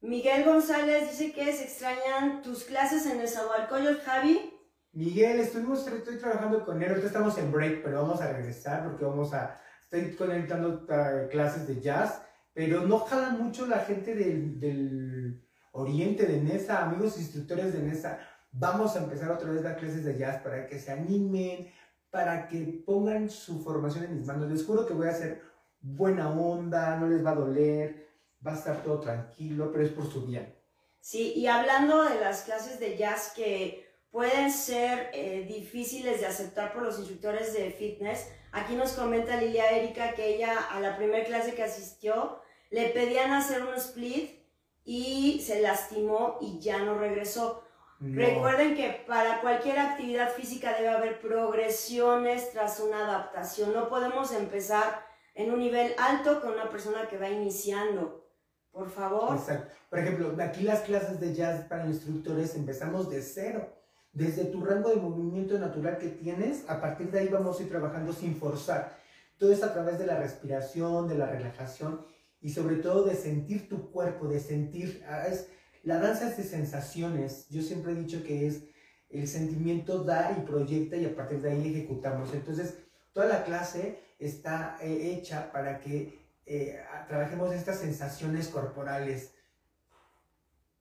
Miguel 0.00 0.44
González 0.44 1.10
dice 1.10 1.32
que 1.32 1.52
se 1.52 1.64
extrañan 1.64 2.40
tus 2.42 2.62
clases 2.64 3.04
en 3.06 3.20
el 3.20 3.28
Zahualcoyot, 3.28 4.00
Javi. 4.04 4.54
Miguel, 4.92 5.40
estuvimos, 5.40 5.86
estoy 5.86 6.18
trabajando 6.18 6.64
con 6.64 6.80
él, 6.80 6.88
ahorita 6.88 7.08
estamos 7.08 7.36
en 7.38 7.50
break, 7.50 7.82
pero 7.82 8.02
vamos 8.02 8.20
a 8.20 8.32
regresar 8.32 8.84
porque 8.84 9.04
vamos 9.04 9.34
a, 9.34 9.60
estoy 9.82 10.14
conectando 10.14 10.84
uh, 10.84 11.28
clases 11.28 11.66
de 11.66 11.80
jazz, 11.80 12.22
pero 12.52 12.86
no 12.86 13.00
jalan 13.00 13.42
mucho 13.42 13.66
la 13.66 13.80
gente 13.80 14.14
del, 14.14 14.60
del 14.60 15.44
oriente 15.72 16.26
de 16.26 16.40
Nesa, 16.42 16.84
amigos 16.84 17.18
instructores 17.18 17.72
de 17.72 17.80
Nesa, 17.80 18.20
vamos 18.52 18.94
a 18.94 19.00
empezar 19.00 19.32
otra 19.32 19.50
vez 19.50 19.62
las 19.62 19.78
clases 19.78 20.04
de 20.04 20.16
jazz 20.16 20.40
para 20.42 20.66
que 20.66 20.78
se 20.78 20.92
animen, 20.92 21.72
para 22.10 22.46
que 22.46 22.82
pongan 22.86 23.28
su 23.28 23.62
formación 23.64 24.04
en 24.04 24.16
mis 24.16 24.26
manos, 24.26 24.48
les 24.48 24.64
juro 24.64 24.86
que 24.86 24.94
voy 24.94 25.08
a 25.08 25.10
hacer 25.10 25.42
buena 25.80 26.30
onda, 26.30 26.96
no 26.96 27.08
les 27.08 27.24
va 27.24 27.32
a 27.32 27.36
doler, 27.36 28.07
va 28.46 28.52
a 28.52 28.56
estar 28.56 28.82
todo 28.82 29.00
tranquilo, 29.00 29.70
pero 29.72 29.84
es 29.84 29.92
por 29.92 30.10
su 30.10 30.26
bien. 30.26 30.54
Sí, 31.00 31.32
y 31.34 31.46
hablando 31.46 32.02
de 32.04 32.20
las 32.20 32.42
clases 32.42 32.80
de 32.80 32.96
jazz 32.96 33.32
que 33.34 33.88
pueden 34.10 34.50
ser 34.50 35.10
eh, 35.12 35.44
difíciles 35.48 36.20
de 36.20 36.26
aceptar 36.26 36.72
por 36.72 36.82
los 36.82 36.98
instructores 36.98 37.52
de 37.52 37.70
fitness, 37.70 38.28
aquí 38.52 38.74
nos 38.74 38.92
comenta 38.92 39.36
Lilia 39.36 39.70
Erika 39.70 40.12
que 40.12 40.34
ella 40.34 40.58
a 40.70 40.80
la 40.80 40.96
primera 40.96 41.24
clase 41.24 41.54
que 41.54 41.62
asistió 41.62 42.40
le 42.70 42.88
pedían 42.90 43.32
hacer 43.32 43.62
un 43.62 43.74
split 43.74 44.38
y 44.84 45.40
se 45.40 45.60
lastimó 45.60 46.38
y 46.40 46.58
ya 46.60 46.78
no 46.78 46.98
regresó. 46.98 47.64
No. 48.00 48.24
Recuerden 48.24 48.76
que 48.76 49.04
para 49.06 49.40
cualquier 49.40 49.78
actividad 49.78 50.32
física 50.32 50.74
debe 50.74 50.88
haber 50.88 51.20
progresiones 51.20 52.52
tras 52.52 52.80
una 52.80 53.06
adaptación. 53.06 53.72
No 53.72 53.88
podemos 53.88 54.32
empezar 54.32 55.04
en 55.34 55.52
un 55.52 55.58
nivel 55.58 55.94
alto 55.98 56.40
con 56.40 56.52
una 56.52 56.68
persona 56.68 57.08
que 57.08 57.18
va 57.18 57.28
iniciando. 57.28 58.27
Por 58.72 58.90
favor. 58.90 59.36
Exacto. 59.36 59.74
Por 59.90 59.98
ejemplo, 59.98 60.36
aquí 60.40 60.62
las 60.62 60.80
clases 60.80 61.18
de 61.20 61.34
jazz 61.34 61.64
para 61.64 61.86
instructores 61.86 62.54
empezamos 62.54 63.10
de 63.10 63.22
cero. 63.22 63.74
Desde 64.12 64.44
tu 64.46 64.64
rango 64.64 64.90
de 64.90 64.96
movimiento 64.96 65.58
natural 65.58 65.98
que 65.98 66.08
tienes, 66.08 66.68
a 66.68 66.80
partir 66.80 67.10
de 67.10 67.20
ahí 67.20 67.28
vamos 67.28 67.58
a 67.58 67.62
ir 67.62 67.68
trabajando 67.68 68.12
sin 68.12 68.34
forzar. 68.36 68.96
Todo 69.36 69.52
es 69.52 69.62
a 69.62 69.72
través 69.72 69.98
de 69.98 70.06
la 70.06 70.18
respiración, 70.18 71.08
de 71.08 71.16
la 71.16 71.26
relajación 71.26 72.04
y 72.40 72.50
sobre 72.50 72.76
todo 72.76 73.04
de 73.04 73.14
sentir 73.14 73.68
tu 73.68 73.90
cuerpo, 73.90 74.26
de 74.28 74.40
sentir... 74.40 75.04
ah, 75.08 75.26
Es, 75.26 75.48
la 75.84 75.98
danza 75.98 76.28
es 76.28 76.36
de 76.36 76.42
sensaciones. 76.42 77.48
Yo 77.48 77.62
siempre 77.62 77.92
he 77.92 77.96
dicho 77.96 78.22
que 78.24 78.46
es 78.46 78.64
el 79.10 79.26
sentimiento 79.28 80.04
da 80.04 80.36
y 80.36 80.42
proyecta 80.42 80.96
y 80.96 81.04
a 81.06 81.14
partir 81.14 81.40
de 81.40 81.50
ahí 81.50 81.68
ejecutamos. 81.68 82.34
Entonces, 82.34 82.74
toda 83.12 83.26
la 83.26 83.44
clase 83.44 83.98
está 84.18 84.76
eh, 84.82 85.12
hecha 85.14 85.52
para 85.52 85.78
que 85.80 86.18
eh, 86.48 86.84
trabajemos 87.08 87.54
estas 87.54 87.78
sensaciones 87.78 88.48
corporales. 88.48 89.34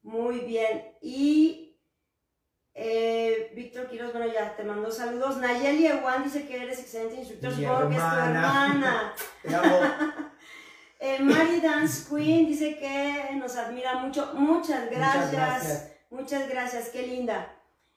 Muy 0.02 0.40
bien. 0.40 0.94
Y 1.02 1.78
eh, 2.74 3.52
Víctor 3.56 3.88
Quiroz, 3.90 4.14
bueno, 4.14 4.32
ya 4.32 4.56
te 4.56 4.64
mandó 4.64 4.92
saludos. 4.92 5.38
Nayeli 5.38 5.88
Ewan 5.88 6.24
dice 6.24 6.48
que 6.48 6.62
eres 6.64 6.80
excelente 6.80 7.16
instructor. 7.16 7.56
Mi 7.56 7.64
Supongo 7.64 7.90
que 7.90 7.96
es 7.96 8.02
tu 8.02 8.06
hermana. 8.06 8.66
hermana. 8.66 9.14
Te 9.44 9.56
amo. 9.56 10.28
Eh, 11.00 11.20
Mary 11.20 11.62
Dance 11.62 12.10
Queen 12.10 12.48
dice 12.48 12.80
que 12.80 13.36
nos 13.36 13.56
admira 13.56 14.00
mucho. 14.00 14.34
Muchas 14.34 14.90
gracias. 14.90 15.26
Muchas 15.28 15.32
gracias. 15.32 15.92
Muchas 16.10 16.50
gracias, 16.50 16.90
qué 16.90 17.06
linda. 17.06 17.54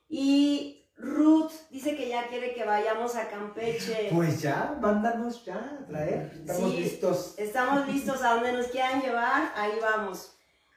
Y 0.06 0.79
Ruth 1.00 1.52
dice 1.70 1.96
que 1.96 2.08
ya 2.08 2.28
quiere 2.28 2.52
que 2.54 2.64
vayamos 2.64 3.16
a 3.16 3.28
Campeche. 3.28 4.10
Pues 4.12 4.42
ya, 4.42 4.76
mándanos 4.80 5.44
ya 5.44 5.54
a 5.56 5.86
traer. 5.86 6.30
Estamos 6.34 6.70
Sí. 6.72 6.76
listos. 6.76 7.34
Estamos 7.38 7.86
listos 7.88 8.22
a 8.22 8.34
donde 8.34 8.52
nos 8.52 8.66
quieran 8.68 9.00
llevar, 9.00 9.52
ahí 9.56 9.72
vamos. 9.80 10.36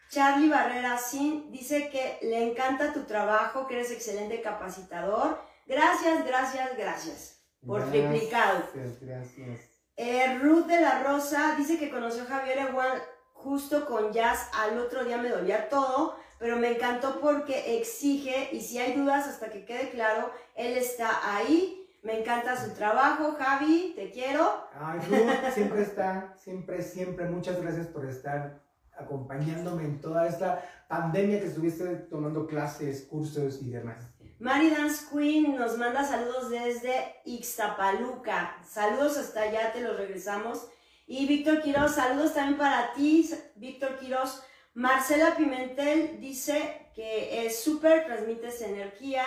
Charlie 0.10 0.50
Barrera 0.50 0.98
Sin 0.98 1.52
dice 1.52 1.90
que 1.90 2.20
le 2.22 2.52
encanta 2.52 2.94
tu 2.94 3.04
trabajo, 3.04 3.68
que 3.68 3.76
eres 3.76 3.92
excelente 3.92 4.42
capacitador. 4.42 5.42
Gracias, 5.66 6.26
gracias, 6.26 6.78
gracias. 6.78 7.40
Por 7.66 7.90
triplicado. 7.90 8.64
Gracias, 8.74 9.02
gracias. 9.02 9.62
Eh, 9.96 10.38
Ruth 10.42 10.66
de 10.68 10.82
la 10.82 11.04
Rosa 11.04 11.56
dice 11.58 11.78
que 11.78 11.90
conoció 11.90 12.24
a 12.24 12.28
Javier 12.28 12.60
Egual 12.60 13.02
justo 13.34 13.86
con 13.86 14.12
Jazz. 14.14 14.50
Al 14.54 14.78
otro 14.80 15.04
día 15.04 15.18
me 15.18 15.30
dolía 15.30 15.68
todo, 15.70 16.16
pero 16.44 16.58
me 16.58 16.72
encantó 16.72 17.22
porque 17.22 17.78
exige 17.80 18.50
y 18.52 18.60
si 18.60 18.78
hay 18.78 19.00
dudas 19.00 19.26
hasta 19.30 19.50
que 19.50 19.64
quede 19.64 19.92
claro, 19.92 20.30
él 20.56 20.76
está 20.76 21.38
ahí. 21.38 21.88
Me 22.02 22.20
encanta 22.20 22.62
su 22.62 22.74
trabajo, 22.74 23.38
Javi, 23.40 23.94
te 23.96 24.12
quiero. 24.12 24.68
Ay, 24.78 25.00
Ruth, 25.08 25.54
siempre 25.54 25.84
está, 25.84 26.34
siempre, 26.36 26.82
siempre. 26.82 27.30
Muchas 27.30 27.62
gracias 27.62 27.88
por 27.88 28.06
estar 28.06 28.62
acompañándome 28.92 29.86
en 29.86 30.02
toda 30.02 30.28
esta 30.28 30.62
pandemia 30.90 31.40
que 31.40 31.48
estuviste 31.48 31.86
tomando 32.10 32.46
clases, 32.46 33.04
cursos 33.04 33.62
y 33.62 33.70
demás. 33.70 34.04
Mary 34.38 34.70
Dance 34.70 35.06
Queen 35.14 35.56
nos 35.56 35.78
manda 35.78 36.04
saludos 36.04 36.50
desde 36.50 37.22
Ixtapaluca. 37.24 38.58
Saludos 38.70 39.16
hasta 39.16 39.44
allá, 39.44 39.72
te 39.72 39.80
los 39.80 39.96
regresamos. 39.96 40.68
Y 41.08 41.26
Víctor 41.26 41.62
Quiroz, 41.62 41.96
saludos 41.96 42.34
también 42.34 42.58
para 42.58 42.92
ti, 42.92 43.30
Víctor 43.56 43.98
Quiroz. 43.98 44.44
Marcela 44.74 45.36
Pimentel 45.36 46.20
dice 46.20 46.90
que 46.96 47.46
es 47.46 47.64
súper, 47.64 48.06
transmites 48.06 48.62
energía 48.62 49.24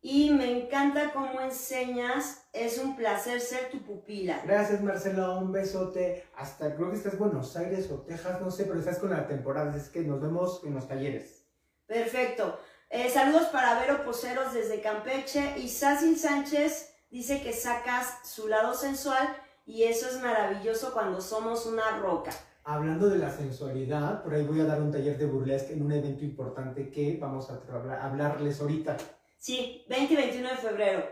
y 0.00 0.30
me 0.30 0.58
encanta 0.58 1.12
cómo 1.12 1.40
enseñas. 1.40 2.48
Es 2.52 2.78
un 2.78 2.96
placer 2.96 3.40
ser 3.40 3.70
tu 3.70 3.82
pupila. 3.82 4.40
Gracias, 4.44 4.80
Marcela. 4.80 5.32
Un 5.32 5.52
besote. 5.52 6.26
Hasta 6.36 6.74
creo 6.74 6.90
que 6.90 6.96
estás 6.96 7.12
en 7.12 7.18
Buenos 7.18 7.54
Aires 7.56 7.90
o 7.90 8.00
Texas, 8.00 8.40
no 8.40 8.50
sé, 8.50 8.64
pero 8.64 8.78
estás 8.78 8.98
con 8.98 9.10
la 9.10 9.26
temporada. 9.28 9.76
Es 9.76 9.90
que 9.90 10.00
nos 10.00 10.20
vemos 10.20 10.62
en 10.64 10.74
los 10.74 10.88
talleres. 10.88 11.44
Perfecto. 11.86 12.58
Eh, 12.88 13.10
saludos 13.10 13.48
para 13.48 13.78
Vero 13.80 14.04
Poceros 14.04 14.54
desde 14.54 14.80
Campeche. 14.80 15.58
Y 15.58 15.68
Sácil 15.68 16.18
Sánchez 16.18 16.94
dice 17.10 17.42
que 17.42 17.52
sacas 17.52 18.18
su 18.24 18.48
lado 18.48 18.72
sensual 18.72 19.36
y 19.66 19.84
eso 19.84 20.08
es 20.08 20.20
maravilloso 20.22 20.94
cuando 20.94 21.20
somos 21.20 21.66
una 21.66 21.98
roca. 21.98 22.32
Hablando 22.70 23.10
de 23.10 23.18
la 23.18 23.32
sensualidad, 23.32 24.22
por 24.22 24.32
ahí 24.32 24.44
voy 24.44 24.60
a 24.60 24.64
dar 24.64 24.80
un 24.80 24.92
taller 24.92 25.18
de 25.18 25.26
burlesque 25.26 25.72
en 25.72 25.82
un 25.82 25.90
evento 25.90 26.24
importante 26.24 26.88
que 26.88 27.18
vamos 27.20 27.50
a 27.50 27.60
hablarles 28.00 28.60
ahorita. 28.60 28.96
Sí, 29.38 29.84
20 29.88 30.14
y 30.14 30.16
21 30.16 30.50
de 30.50 30.56
febrero. 30.56 31.04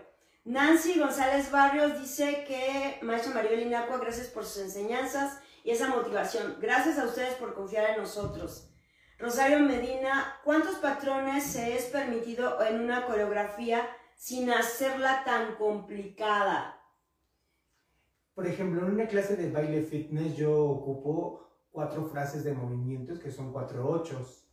Nancy 0.44 1.00
González 1.00 1.50
Barrios 1.50 2.00
dice 2.00 2.44
que 2.46 3.04
Maestra 3.04 3.34
Maribel 3.34 3.66
Inacua, 3.66 3.98
gracias 3.98 4.28
por 4.28 4.44
sus 4.44 4.62
enseñanzas 4.62 5.40
y 5.64 5.72
esa 5.72 5.88
motivación. 5.88 6.58
Gracias 6.60 6.96
a 6.96 7.06
ustedes 7.06 7.34
por 7.34 7.54
confiar 7.54 7.90
en 7.90 8.02
nosotros. 8.02 8.70
Rosario 9.18 9.58
Medina, 9.58 10.36
¿cuántos 10.44 10.76
patrones 10.76 11.42
se 11.42 11.76
es 11.76 11.86
permitido 11.86 12.64
en 12.64 12.82
una 12.82 13.04
coreografía 13.04 13.82
sin 14.14 14.48
hacerla 14.52 15.24
tan 15.24 15.56
complicada? 15.56 16.80
Por 18.36 18.46
ejemplo, 18.46 18.86
en 18.86 18.92
una 18.92 19.08
clase 19.08 19.34
de 19.34 19.50
baile 19.50 19.82
fitness 19.82 20.36
yo 20.36 20.62
ocupo 20.62 21.47
cuatro 21.78 22.06
frases 22.06 22.42
de 22.42 22.52
movimientos 22.54 23.20
que 23.20 23.30
son 23.30 23.52
cuatro 23.52 23.88
ochos 23.88 24.50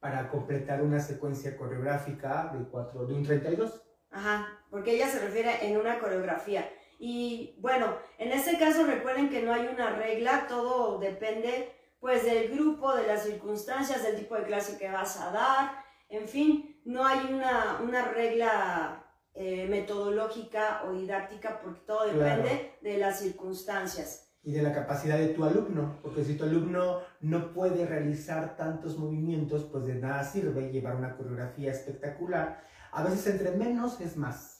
para 0.00 0.30
completar 0.30 0.80
una 0.80 0.98
secuencia 0.98 1.58
coreográfica 1.58 2.50
de, 2.54 2.64
cuatro, 2.70 3.04
de 3.04 3.12
un 3.12 3.22
32. 3.22 3.82
Ajá, 4.10 4.48
porque 4.70 4.92
ella 4.94 5.06
se 5.08 5.18
refiere 5.18 5.68
en 5.68 5.76
una 5.76 5.98
coreografía. 5.98 6.66
Y 6.98 7.58
bueno, 7.60 7.98
en 8.16 8.32
este 8.32 8.56
caso 8.56 8.86
recuerden 8.86 9.28
que 9.28 9.42
no 9.42 9.52
hay 9.52 9.66
una 9.66 9.90
regla, 9.90 10.46
todo 10.48 10.98
depende 10.98 11.70
pues 12.00 12.24
del 12.24 12.48
grupo, 12.48 12.96
de 12.96 13.08
las 13.08 13.24
circunstancias, 13.24 14.02
del 14.02 14.16
tipo 14.16 14.34
de 14.34 14.44
clase 14.44 14.78
que 14.78 14.90
vas 14.90 15.20
a 15.20 15.32
dar, 15.32 15.84
en 16.08 16.26
fin, 16.26 16.80
no 16.86 17.06
hay 17.06 17.30
una, 17.30 17.80
una 17.82 18.06
regla 18.08 19.04
eh, 19.34 19.66
metodológica 19.68 20.84
o 20.86 20.92
didáctica 20.92 21.60
porque 21.60 21.80
todo 21.80 22.06
depende 22.06 22.78
de 22.80 22.96
las 22.96 23.20
circunstancias. 23.20 24.23
Y 24.44 24.52
de 24.52 24.62
la 24.62 24.72
capacidad 24.72 25.18
de 25.18 25.28
tu 25.28 25.44
alumno, 25.44 25.98
porque 26.02 26.22
si 26.22 26.36
tu 26.36 26.44
alumno 26.44 27.00
no 27.20 27.52
puede 27.54 27.86
realizar 27.86 28.56
tantos 28.56 28.98
movimientos, 28.98 29.64
pues 29.64 29.86
de 29.86 29.94
nada 29.94 30.22
sirve 30.22 30.70
llevar 30.70 30.96
una 30.96 31.16
coreografía 31.16 31.72
espectacular. 31.72 32.62
A 32.92 33.02
veces 33.02 33.26
entre 33.26 33.52
menos 33.52 34.00
es 34.00 34.16
más. 34.16 34.50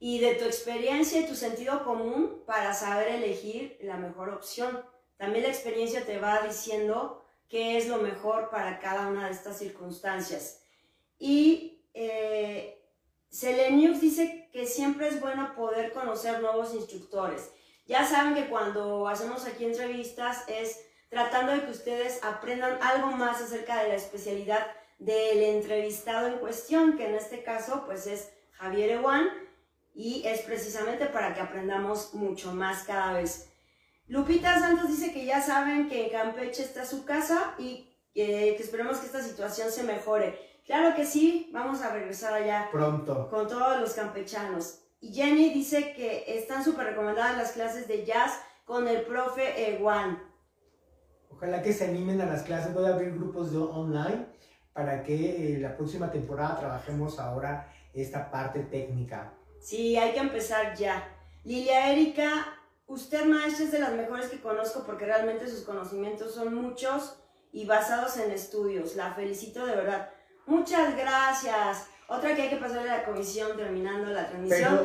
y 0.00 0.18
de 0.18 0.34
tu 0.34 0.44
experiencia 0.44 1.20
y 1.20 1.26
tu 1.26 1.34
sentido 1.34 1.82
común 1.84 2.42
para 2.46 2.74
saber 2.74 3.08
elegir 3.08 3.78
la 3.80 3.96
mejor 3.96 4.28
opción. 4.30 4.84
También 5.16 5.44
la 5.44 5.50
experiencia 5.50 6.04
te 6.04 6.18
va 6.18 6.42
diciendo 6.46 7.24
qué 7.48 7.78
es 7.78 7.88
lo 7.88 7.98
mejor 7.98 8.50
para 8.50 8.80
cada 8.80 9.06
una 9.08 9.26
de 9.26 9.32
estas 9.32 9.58
circunstancias. 9.58 10.60
Y 11.18 11.84
eh, 11.94 12.82
Selenius 13.30 14.00
dice 14.00 14.50
que 14.52 14.66
siempre 14.66 15.08
es 15.08 15.20
bueno 15.20 15.54
poder 15.56 15.92
conocer 15.92 16.40
nuevos 16.40 16.74
instructores. 16.74 17.50
Ya 17.86 18.06
saben 18.06 18.34
que 18.34 18.48
cuando 18.48 19.08
hacemos 19.08 19.46
aquí 19.46 19.64
entrevistas 19.64 20.44
es 20.48 20.80
tratando 21.10 21.52
de 21.52 21.64
que 21.64 21.70
ustedes 21.70 22.22
aprendan 22.24 22.78
algo 22.82 23.08
más 23.12 23.40
acerca 23.40 23.82
de 23.82 23.88
la 23.88 23.94
especialidad 23.94 24.66
del 24.98 25.42
entrevistado 25.42 26.28
en 26.28 26.38
cuestión, 26.38 26.96
que 26.96 27.06
en 27.06 27.14
este 27.14 27.42
caso 27.42 27.84
pues 27.86 28.06
es 28.06 28.30
Javier 28.52 28.90
Ewan, 28.90 29.28
y 29.94 30.26
es 30.26 30.40
precisamente 30.40 31.06
para 31.06 31.34
que 31.34 31.40
aprendamos 31.40 32.14
mucho 32.14 32.52
más 32.52 32.82
cada 32.82 33.12
vez. 33.12 33.50
Lupita 34.08 34.58
Santos 34.58 34.88
dice 34.88 35.12
que 35.12 35.24
ya 35.24 35.40
saben 35.40 35.88
que 35.88 36.04
en 36.04 36.10
Campeche 36.10 36.62
está 36.62 36.84
su 36.84 37.04
casa 37.04 37.54
y 37.58 37.94
eh, 38.14 38.54
que 38.56 38.62
esperemos 38.62 38.98
que 38.98 39.06
esta 39.06 39.22
situación 39.22 39.70
se 39.70 39.84
mejore. 39.84 40.38
Claro 40.66 40.94
que 40.96 41.06
sí, 41.06 41.48
vamos 41.52 41.80
a 41.82 41.92
regresar 41.92 42.34
allá 42.34 42.68
Pronto. 42.72 43.28
con 43.28 43.46
todos 43.48 43.80
los 43.80 43.92
campechanos. 43.92 44.80
Y 45.04 45.12
Jenny 45.12 45.50
dice 45.50 45.92
que 45.92 46.24
están 46.38 46.64
súper 46.64 46.86
recomendadas 46.86 47.36
las 47.36 47.52
clases 47.52 47.86
de 47.86 48.06
jazz 48.06 48.40
con 48.64 48.88
el 48.88 49.02
profe 49.02 49.74
Ewan. 49.74 50.18
Ojalá 51.28 51.60
que 51.60 51.74
se 51.74 51.84
animen 51.84 52.22
a 52.22 52.24
las 52.24 52.42
clases. 52.42 52.72
Voy 52.72 52.86
a 52.86 52.94
abrir 52.94 53.12
grupos 53.12 53.52
de 53.52 53.58
online 53.58 54.24
para 54.72 55.02
que 55.02 55.56
eh, 55.56 55.58
la 55.58 55.76
próxima 55.76 56.10
temporada 56.10 56.58
trabajemos 56.58 57.18
ahora 57.18 57.70
esta 57.92 58.30
parte 58.30 58.60
técnica. 58.60 59.34
Sí, 59.60 59.94
hay 59.98 60.14
que 60.14 60.20
empezar 60.20 60.74
ya. 60.74 61.06
Lilia 61.44 61.92
Erika, 61.92 62.46
usted 62.86 63.26
maestra 63.26 63.66
es 63.66 63.72
de 63.72 63.80
las 63.80 63.92
mejores 63.92 64.30
que 64.30 64.40
conozco 64.40 64.84
porque 64.86 65.04
realmente 65.04 65.48
sus 65.48 65.64
conocimientos 65.66 66.32
son 66.32 66.54
muchos 66.54 67.18
y 67.52 67.66
basados 67.66 68.16
en 68.16 68.30
estudios. 68.30 68.96
La 68.96 69.12
felicito 69.12 69.66
de 69.66 69.76
verdad. 69.76 70.08
Muchas 70.46 70.96
gracias. 70.96 71.88
Otra 72.08 72.34
que 72.34 72.42
hay 72.42 72.50
que 72.50 72.56
pasarle 72.56 72.90
a 72.90 72.98
la 72.98 73.04
comisión 73.04 73.56
terminando 73.56 74.10
la 74.10 74.28
transmisión. 74.28 74.80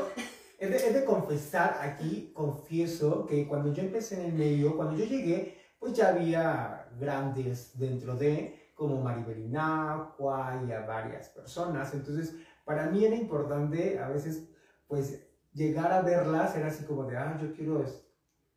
Pero 0.57 0.75
he 0.77 0.93
de, 0.93 1.05
confesar 1.05 1.77
aquí, 1.81 2.31
confieso 2.33 3.25
que 3.25 3.47
cuando 3.47 3.73
yo 3.73 3.81
empecé 3.83 4.19
en 4.21 4.27
el 4.27 4.33
medio, 4.33 4.75
cuando 4.75 4.97
yo 4.97 5.05
llegué, 5.05 5.57
pues 5.79 5.93
ya 5.93 6.09
había 6.09 6.87
grandes 6.99 7.77
dentro 7.77 8.15
de, 8.15 8.71
como 8.73 9.01
Maribel 9.01 9.39
Inacua 9.39 10.63
y 10.67 10.71
a 10.71 10.81
varias 10.81 11.29
personas. 11.29 11.93
Entonces, 11.93 12.35
para 12.65 12.87
mí 12.87 13.05
era 13.05 13.15
importante 13.15 13.99
a 13.99 14.07
veces, 14.09 14.49
pues, 14.87 15.25
llegar 15.53 15.91
a 15.91 16.01
verlas, 16.01 16.55
era 16.55 16.67
así 16.67 16.83
como 16.85 17.05
de, 17.05 17.17
ah, 17.17 17.37
yo 17.41 17.53
quiero 17.53 17.83
es- 17.83 18.05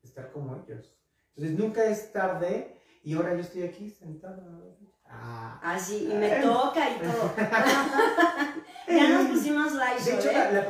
estar 0.02 0.30
como 0.32 0.56
ellos. 0.56 0.94
Entonces, 1.34 1.58
nunca 1.58 1.84
es 1.84 2.12
tarde 2.12 2.76
y 3.02 3.14
ahora 3.14 3.34
yo 3.34 3.40
estoy 3.40 3.62
aquí 3.62 3.90
sentada. 3.90 4.44
Ah. 5.14 5.60
Así, 5.62 6.08
y 6.10 6.14
me 6.14 6.28
toca 6.40 6.90
y 6.90 6.94
todo. 6.98 7.32
ya 8.88 9.08
nos 9.10 9.26
pusimos 9.28 9.72
De 9.72 9.78
Lysol, 9.78 10.18
hecho, 10.18 10.30
¿eh? 10.30 10.32
la, 10.34 10.50
la 10.50 10.60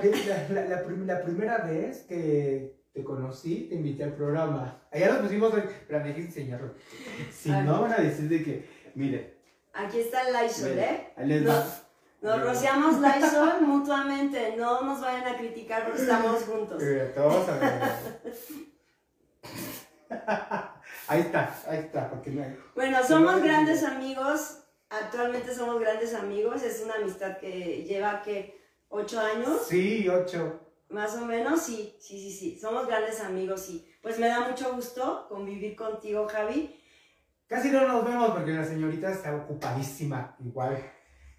la- 0.69 0.83
prim- 0.83 1.07
la 1.07 1.23
primera 1.23 1.59
vez 1.59 2.01
que 2.09 2.77
te 2.93 3.03
conocí, 3.05 3.67
te 3.71 3.77
invité 3.77 4.05
al 4.05 4.13
programa. 4.15 4.83
Allá 4.93 5.09
nos 5.13 5.19
pusimos, 5.23 5.53
pero 5.87 6.01
me 6.01 6.09
dijiste 6.13 6.41
enseñarlo. 6.41 6.75
Si 7.33 7.51
Ay. 7.51 7.65
no, 7.65 7.83
van 7.83 7.93
a 7.93 7.97
decir 7.97 8.29
de 8.29 8.43
que, 8.45 8.69
mire, 8.95 9.39
Aquí 9.75 10.01
está 10.01 10.29
el 10.29 10.35
Lysol, 10.35 10.79
¿eh? 10.79 11.13
les 11.25 11.43
No. 11.43 11.49
va. 11.51 11.65
Nos 12.21 12.43
rociamos 12.43 13.01
Lysol 13.01 13.63
mutuamente. 13.67 14.55
No 14.59 14.83
nos 14.83 15.01
vayan 15.01 15.27
a 15.35 15.37
criticar 15.39 15.87
porque 15.87 16.03
estamos 16.03 16.43
juntos. 16.43 16.83
Todos 17.15 17.49
a. 17.49 17.99
Ahí 21.09 21.21
está, 21.21 21.55
ahí 21.67 21.79
está. 21.81 22.11
Bueno, 22.75 22.99
somos 23.07 23.43
grandes 23.43 23.83
amigos. 23.85 24.59
Actualmente 24.89 25.55
somos 25.55 25.81
grandes 25.81 26.15
amigos. 26.15 26.63
Es 26.63 26.83
una 26.85 26.95
amistad 26.95 27.39
que 27.39 27.85
lleva 27.85 28.23
que 28.23 28.61
ocho 28.89 29.21
años, 29.21 29.63
Sí, 29.69 30.09
ocho. 30.09 30.61
más 30.91 31.15
o 31.17 31.25
menos. 31.25 31.63
Sí, 31.63 31.97
sí, 32.01 32.19
sí, 32.19 32.31
sí. 32.31 32.59
Somos 32.61 32.87
grandes 32.87 33.21
amigos, 33.21 33.61
sí. 33.63 33.89
Pues 34.03 34.19
me 34.19 34.29
da 34.29 34.49
mucho 34.49 34.75
gusto 34.75 35.27
convivir 35.29 35.77
contigo, 35.77 36.27
Javi. 36.29 36.79
Casi 37.47 37.71
no 37.71 37.87
nos 37.87 38.05
vemos 38.05 38.31
porque 38.31 38.53
la 38.53 38.65
señorita 38.65 39.11
está 39.11 39.35
ocupadísima, 39.37 40.37
igual. 40.41 40.79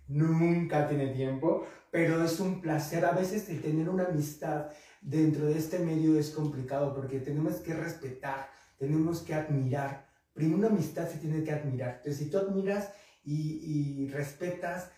nunca 0.07 0.87
tiene 0.87 1.07
tiempo, 1.07 1.65
pero 1.89 2.23
es 2.23 2.39
un 2.39 2.61
placer. 2.61 3.05
A 3.05 3.11
veces 3.11 3.47
el 3.49 3.61
tener 3.61 3.89
una 3.89 4.05
amistad 4.05 4.67
dentro 5.01 5.45
de 5.45 5.57
este 5.57 5.79
medio 5.79 6.19
es 6.19 6.29
complicado 6.31 6.93
porque 6.93 7.19
tenemos 7.19 7.55
que 7.55 7.73
respetar, 7.73 8.49
tenemos 8.83 9.21
que 9.21 9.33
admirar. 9.33 10.09
Primero 10.33 10.57
una 10.57 10.67
amistad 10.67 11.07
se 11.07 11.17
tiene 11.17 11.41
que 11.41 11.51
admirar. 11.53 11.95
Entonces, 11.97 12.17
si 12.17 12.29
tú 12.29 12.37
admiras 12.37 12.89
y, 13.23 14.03
y 14.03 14.09
respetas, 14.09 14.91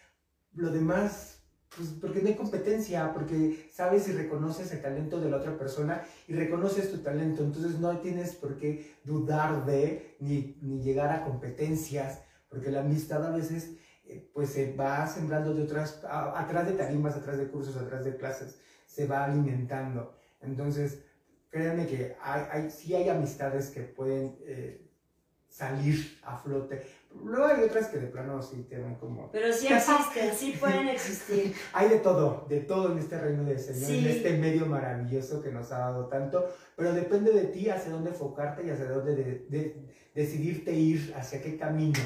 lo 0.54 0.72
demás, 0.72 1.44
pues 1.76 1.90
porque 2.02 2.22
no 2.22 2.30
hay 2.30 2.34
competencia, 2.36 3.14
porque 3.14 3.70
sabes 3.72 4.08
y 4.08 4.14
reconoces 4.14 4.72
el 4.72 4.82
talento 4.82 5.20
de 5.22 5.30
la 5.30 5.38
otra 5.38 5.56
persona 5.56 6.02
y 6.28 6.34
reconoces 6.34 6.92
tu 6.92 6.98
talento. 7.00 7.44
Entonces 7.44 7.80
no 7.80 8.00
tienes 8.00 8.34
por 8.34 8.58
qué 8.58 8.96
dudar 9.04 9.66
de 9.68 10.16
ni, 10.20 10.58
ni 10.64 10.82
llegar 10.82 11.12
a 11.12 11.24
competencias, 11.24 12.22
porque 12.50 12.72
la 12.72 12.80
amistad 12.80 13.24
a 13.24 13.36
veces 13.36 13.76
eh, 14.06 14.32
pues 14.34 14.50
se 14.50 14.74
va 14.76 15.06
sembrando 15.06 15.54
de 15.54 15.62
otras, 15.62 16.04
a- 16.06 16.40
atrás 16.40 16.66
de 16.66 16.74
tarimas, 16.74 17.16
atrás 17.16 17.38
de 17.38 17.50
cursos, 17.50 17.76
atrás 17.76 18.04
de 18.04 18.16
clases, 18.18 18.58
se 18.88 19.06
va 19.06 19.26
alimentando. 19.26 20.16
Entonces, 20.42 21.04
créanme 21.56 21.88
que 21.88 22.18
hay, 22.22 22.42
hay, 22.52 22.70
sí 22.70 22.94
hay 22.94 23.08
amistades 23.08 23.70
que 23.70 23.80
pueden 23.80 24.36
eh, 24.46 24.82
salir 25.48 26.20
a 26.24 26.36
flote. 26.38 26.86
Luego 27.24 27.46
hay 27.46 27.64
otras 27.64 27.88
que 27.88 27.98
de 27.98 28.08
plano 28.08 28.42
sí 28.42 28.66
tienen 28.68 28.96
como... 28.96 29.32
Pero 29.32 29.54
sí 29.54 29.68
existen, 29.68 30.36
sí 30.36 30.58
pueden 30.60 30.90
existir. 30.90 31.56
Hay 31.74 31.88
de 31.88 32.00
todo, 32.00 32.46
de 32.50 32.60
todo 32.60 32.92
en 32.92 32.98
este 32.98 33.18
reino 33.18 33.46
del 33.46 33.58
Señor, 33.58 33.86
Sí. 33.90 34.00
en 34.00 34.08
este 34.08 34.38
medio 34.38 34.66
maravilloso 34.66 35.42
que 35.42 35.52
nos 35.52 35.72
ha 35.72 35.78
dado 35.80 36.08
tanto, 36.08 36.54
pero 36.76 36.92
depende 36.92 37.32
de 37.32 37.46
ti 37.46 37.70
hacia 37.70 37.90
dónde 37.94 38.10
enfocarte 38.10 38.66
y 38.66 38.70
hacia 38.70 38.84
dónde 38.90 39.16
de- 39.16 39.46
de- 39.48 39.76
decidirte 40.14 40.74
ir, 40.74 41.14
hacia 41.16 41.42
qué 41.42 41.58
camino. 41.58 42.00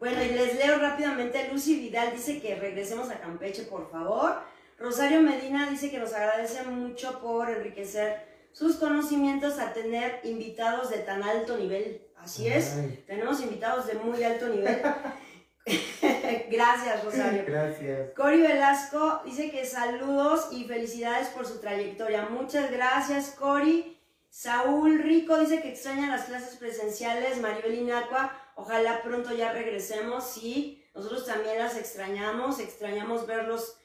Bueno, 0.00 0.20
y 0.20 0.30
les 0.30 0.56
leo 0.56 0.78
rápidamente. 0.80 1.48
Lucy 1.52 1.78
Vidal 1.78 2.10
dice 2.12 2.40
que 2.42 2.56
regresemos 2.56 3.08
a 3.10 3.20
Campeche, 3.20 3.62
por 3.62 3.88
favor. 3.92 4.32
Rosario 4.76 5.22
Medina 5.22 5.70
dice 5.70 5.88
que 5.88 6.00
nos 6.00 6.12
agradece 6.12 6.64
mucho 6.64 7.20
por 7.20 7.48
enriquecer 7.48 8.31
sus 8.52 8.76
conocimientos 8.76 9.58
a 9.58 9.72
tener 9.72 10.20
invitados 10.24 10.90
de 10.90 10.98
tan 10.98 11.22
alto 11.22 11.56
nivel. 11.56 12.06
Así 12.16 12.46
es, 12.46 12.74
Ay, 12.74 13.02
tenemos 13.06 13.40
invitados 13.40 13.86
de 13.86 13.94
muy 13.94 14.22
alto 14.22 14.48
nivel. 14.48 14.80
Gracias, 16.50 17.04
Rosario. 17.04 17.44
gracias. 17.46 18.10
Cori 18.16 18.40
Velasco 18.42 19.22
dice 19.24 19.50
que 19.50 19.64
saludos 19.64 20.48
y 20.50 20.64
felicidades 20.64 21.28
por 21.28 21.46
su 21.46 21.60
trayectoria. 21.60 22.22
Muchas 22.28 22.70
gracias, 22.70 23.30
Cori. 23.38 23.98
Saúl 24.28 24.98
Rico 25.02 25.38
dice 25.38 25.62
que 25.62 25.68
extraña 25.70 26.08
las 26.08 26.24
clases 26.24 26.56
presenciales. 26.56 27.40
Maribel 27.40 27.74
Inacua, 27.74 28.32
ojalá 28.56 29.02
pronto 29.02 29.32
ya 29.34 29.52
regresemos. 29.52 30.24
Sí, 30.30 30.84
nosotros 30.94 31.26
también 31.26 31.58
las 31.58 31.76
extrañamos. 31.76 32.58
Extrañamos 32.58 33.26
verlos 33.26 33.76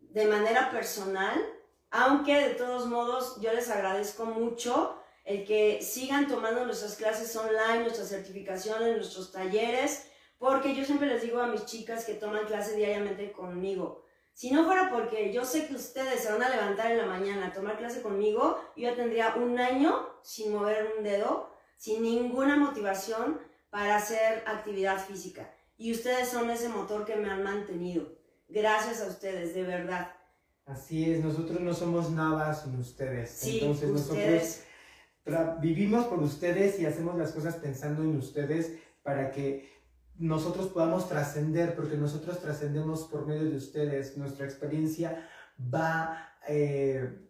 de 0.00 0.26
manera 0.26 0.70
personal. 0.70 1.34
Aunque 1.90 2.34
de 2.48 2.54
todos 2.54 2.86
modos 2.86 3.40
yo 3.40 3.52
les 3.52 3.70
agradezco 3.70 4.26
mucho 4.26 4.98
el 5.24 5.44
que 5.44 5.82
sigan 5.82 6.28
tomando 6.28 6.64
nuestras 6.64 6.96
clases 6.96 7.34
online, 7.36 7.80
nuestras 7.80 8.08
certificaciones, 8.08 8.96
nuestros 8.96 9.32
talleres. 9.32 10.08
Porque 10.38 10.74
yo 10.74 10.84
siempre 10.84 11.08
les 11.08 11.22
digo 11.22 11.40
a 11.40 11.46
mis 11.46 11.64
chicas 11.64 12.04
que 12.04 12.14
toman 12.14 12.46
clase 12.46 12.76
diariamente 12.76 13.32
conmigo, 13.32 14.04
si 14.36 14.50
no 14.50 14.66
fuera 14.66 14.90
porque 14.90 15.32
yo 15.32 15.46
sé 15.46 15.66
que 15.66 15.74
ustedes 15.74 16.20
se 16.20 16.30
van 16.30 16.42
a 16.42 16.50
levantar 16.50 16.92
en 16.92 16.98
la 16.98 17.06
mañana 17.06 17.46
a 17.46 17.52
tomar 17.54 17.78
clase 17.78 18.02
conmigo, 18.02 18.62
yo 18.76 18.94
tendría 18.94 19.34
un 19.34 19.58
año 19.58 20.10
sin 20.22 20.52
mover 20.52 20.92
un 20.94 21.04
dedo, 21.04 21.50
sin 21.78 22.02
ninguna 22.02 22.54
motivación 22.56 23.40
para 23.70 23.96
hacer 23.96 24.44
actividad 24.44 25.02
física. 25.02 25.50
Y 25.78 25.90
ustedes 25.90 26.28
son 26.28 26.50
ese 26.50 26.68
motor 26.68 27.06
que 27.06 27.16
me 27.16 27.30
han 27.30 27.44
mantenido. 27.44 28.12
Gracias 28.46 29.00
a 29.00 29.06
ustedes, 29.06 29.54
de 29.54 29.62
verdad. 29.62 30.14
Así 30.66 31.10
es, 31.10 31.24
nosotros 31.24 31.60
no 31.60 31.72
somos 31.74 32.10
nada 32.10 32.52
sin 32.54 32.78
ustedes. 32.78 33.30
Sí, 33.30 33.60
Entonces 33.60 33.90
ustedes. 33.90 34.64
nosotros 35.24 35.60
vivimos 35.60 36.06
por 36.06 36.20
ustedes 36.22 36.78
y 36.80 36.86
hacemos 36.86 37.16
las 37.16 37.32
cosas 37.32 37.54
pensando 37.56 38.02
en 38.02 38.16
ustedes 38.16 38.72
para 39.02 39.30
que 39.30 39.68
nosotros 40.18 40.68
podamos 40.68 41.08
trascender, 41.08 41.76
porque 41.76 41.96
nosotros 41.96 42.40
trascendemos 42.40 43.04
por 43.04 43.26
medio 43.26 43.44
de 43.48 43.56
ustedes. 43.56 44.16
Nuestra 44.16 44.44
experiencia 44.46 45.28
va 45.72 46.30
eh, 46.48 47.28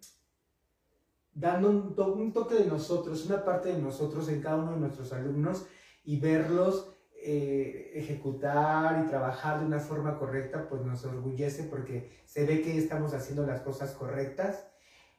dando 1.33 1.69
un, 1.71 1.95
to- 1.95 2.15
un 2.15 2.33
toque 2.33 2.55
de 2.55 2.67
nosotros, 2.67 3.27
una 3.27 3.45
parte 3.45 3.71
de 3.73 3.79
nosotros 3.79 4.29
en 4.31 4.41
cada 4.41 4.57
uno 4.57 4.73
de 4.73 4.81
nuestros 4.81 5.13
alumnos 5.13 5.67
y 6.05 6.19
verlos 6.21 6.96
eh, 7.29 7.91
ejecutar 7.97 9.03
y 9.05 9.09
trabajar 9.09 9.59
de 9.59 9.67
una 9.67 9.81
forma 9.81 10.17
correcta, 10.17 10.69
pues 10.69 10.83
nos 10.83 11.05
orgullece 11.05 11.65
porque 11.65 12.23
se 12.25 12.47
ve 12.47 12.63
que 12.63 12.79
estamos 12.79 13.15
haciendo 13.15 13.45
las 13.45 13.63
cosas 13.63 13.91
correctas 13.91 14.69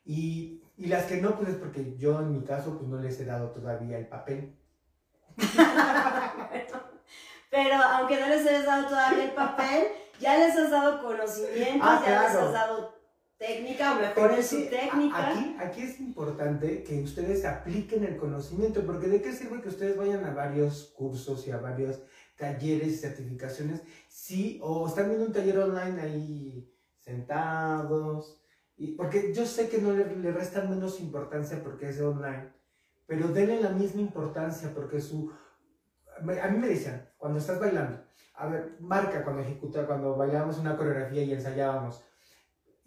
y, 0.06 0.64
y 0.78 0.86
las 0.86 1.04
que 1.04 1.18
no, 1.18 1.36
pues 1.36 1.50
es 1.50 1.56
porque 1.56 1.98
yo 1.98 2.22
en 2.22 2.32
mi 2.32 2.46
caso 2.46 2.78
pues 2.78 2.88
no 2.88 2.98
les 2.98 3.20
he 3.20 3.26
dado 3.26 3.50
todavía 3.52 3.98
el 3.98 4.08
papel. 4.08 4.58
Pero 7.52 7.76
aunque 7.76 8.20
no 8.22 8.28
les 8.30 8.48
hayas 8.48 8.66
dado 8.66 8.88
todavía 8.88 9.26
el 9.26 9.32
papel, 9.32 9.88
ya 10.22 10.38
les 10.38 10.56
has 10.56 10.72
dado 10.72 11.04
conocimientos, 11.04 11.82
Ah, 11.84 12.02
ya 12.06 12.24
les 12.24 12.36
has 12.36 12.54
dado 12.54 12.97
técnica, 13.38 13.94
o 13.94 14.00
mejor 14.00 14.14
Pero 14.16 14.34
en 14.34 14.40
es 14.40 14.48
su 14.48 14.66
técnica. 14.66 15.30
Aquí, 15.30 15.56
aquí 15.60 15.82
es 15.82 16.00
importante 16.00 16.84
que 16.84 17.02
ustedes 17.02 17.46
apliquen 17.46 18.04
el 18.04 18.18
conocimiento, 18.18 18.86
porque 18.86 19.08
¿de 19.08 19.22
qué 19.22 19.34
sirve 19.34 19.62
que 19.62 19.70
ustedes 19.70 19.98
vayan 19.98 20.26
a 20.26 20.34
varios 20.34 20.94
cursos 20.96 21.48
y 21.48 21.52
a 21.52 21.58
varios 21.58 22.02
talleres 22.36 22.88
y 22.88 22.98
certificaciones 22.98 23.82
si 24.08 24.60
o 24.62 24.88
están 24.88 25.08
viendo 25.08 25.26
un 25.26 25.34
taller 25.34 25.60
online 25.60 26.02
ahí 26.02 26.74
sentados? 27.00 28.42
Y, 28.76 28.94
porque 28.94 29.34
yo 29.34 29.46
sé 29.46 29.70
que 29.70 29.80
no 29.80 29.94
le, 29.94 30.16
le 30.16 30.32
restan 30.32 30.70
menos 30.70 31.00
importancia 31.00 31.64
porque 31.64 31.90
es 31.90 32.02
online, 32.02 32.52
pero 33.06 33.28
denle 33.30 33.62
la 33.62 33.70
misma 33.70 34.02
importancia 34.02 34.72
porque 34.74 35.00
su... 35.00 35.32
A 36.20 36.48
mí 36.48 36.58
me 36.58 36.68
decían, 36.68 37.10
cuando 37.18 37.38
estás 37.38 37.60
bailando, 37.60 38.04
a 38.34 38.48
ver, 38.48 38.78
marca 38.80 39.24
cuando 39.24 39.42
ejecuta, 39.42 39.86
cuando 39.86 40.16
bailábamos 40.16 40.58
una 40.60 40.76
coreografía 40.76 41.24
y 41.24 41.34
ensayábamos, 41.34 42.04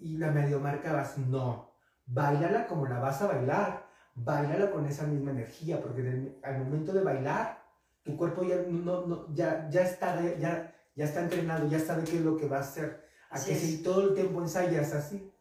y 0.01 0.17
la 0.17 0.31
medio 0.31 0.61
marcabas, 0.61 1.19
no, 1.19 1.71
bailala 2.07 2.67
como 2.67 2.87
la 2.87 2.99
vas 2.99 3.21
a 3.23 3.27
bailar, 3.29 3.87
bailala 4.15 4.71
con 4.71 4.87
esa 4.87 5.07
misma 5.07 5.31
energía, 5.31 5.81
porque 5.81 6.39
al 6.43 6.59
momento 6.59 6.93
de 6.93 7.03
bailar, 7.03 7.63
tu 8.03 8.17
cuerpo 8.17 8.43
ya, 8.43 8.57
no, 8.69 9.07
no, 9.07 9.35
ya, 9.35 9.69
ya, 9.71 9.83
está, 9.83 10.21
ya, 10.39 10.75
ya 10.95 11.05
está 11.05 11.21
entrenado, 11.21 11.69
ya 11.69 11.79
sabe 11.79 12.05
qué 12.05 12.17
es 12.17 12.25
lo 12.25 12.37
que 12.37 12.49
va 12.49 12.59
a 12.59 12.61
hacer. 12.61 13.09
A 13.31 13.37
que 13.37 13.55
si 13.55 13.83
todo 13.83 14.09
el 14.09 14.15
tiempo 14.15 14.41
ensayas 14.41 14.93
así, 14.93 15.33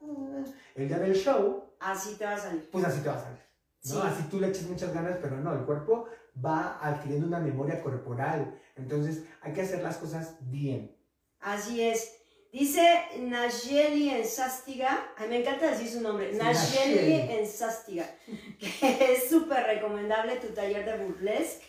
el 0.76 0.88
día 0.88 1.00
del 1.00 1.16
show, 1.16 1.66
Así 1.80 2.16
te 2.16 2.26
va 2.26 2.36
a 2.36 2.38
salir. 2.38 2.70
pues 2.70 2.84
así 2.86 3.00
te 3.02 3.10
va 3.10 3.16
a 3.16 3.24
salir. 3.24 3.40
¿no? 3.86 3.92
Sí. 3.92 4.00
Así 4.04 4.24
tú 4.24 4.40
le 4.40 4.50
echas 4.50 4.64
muchas 4.68 4.94
ganas, 4.94 5.18
pero 5.22 5.38
no, 5.38 5.54
el 5.54 5.66
cuerpo 5.66 6.08
va 6.44 6.78
adquiriendo 6.82 7.28
una 7.28 7.40
memoria 7.40 7.82
corporal. 7.82 8.60
Entonces 8.76 9.24
hay 9.42 9.54
que 9.54 9.62
hacer 9.62 9.82
las 9.82 9.98
cosas 9.98 10.36
bien. 10.42 10.96
Así 11.40 11.82
es. 11.82 12.19
Dice 12.52 13.06
Nayeli 13.20 14.10
Ensástiga, 14.10 15.14
ay, 15.18 15.30
me 15.30 15.40
encanta 15.42 15.70
decir 15.70 15.90
su 15.90 16.02
nombre, 16.02 16.34
Nayeli. 16.34 17.32
Ensástiga, 17.32 18.10
que 18.60 19.14
es 19.14 19.30
súper 19.30 19.66
recomendable 19.66 20.38
tu 20.38 20.48
taller 20.48 20.84
de 20.84 21.06
burlesque. 21.06 21.66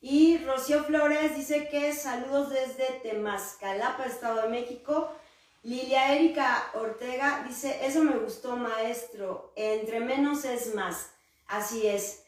Y 0.00 0.38
Rocío 0.38 0.84
Flores 0.84 1.36
dice 1.36 1.68
que 1.68 1.92
saludos 1.94 2.50
desde 2.50 3.00
Temascalapa, 3.02 4.04
Estado 4.04 4.42
de 4.42 4.48
México. 4.48 5.10
Lilia 5.62 6.14
Erika 6.14 6.70
Ortega 6.74 7.42
dice, 7.48 7.86
eso 7.86 8.04
me 8.04 8.18
gustó 8.18 8.56
maestro, 8.56 9.52
entre 9.56 10.00
menos 10.00 10.44
es 10.44 10.74
más. 10.74 11.10
Así 11.46 11.86
es, 11.86 12.24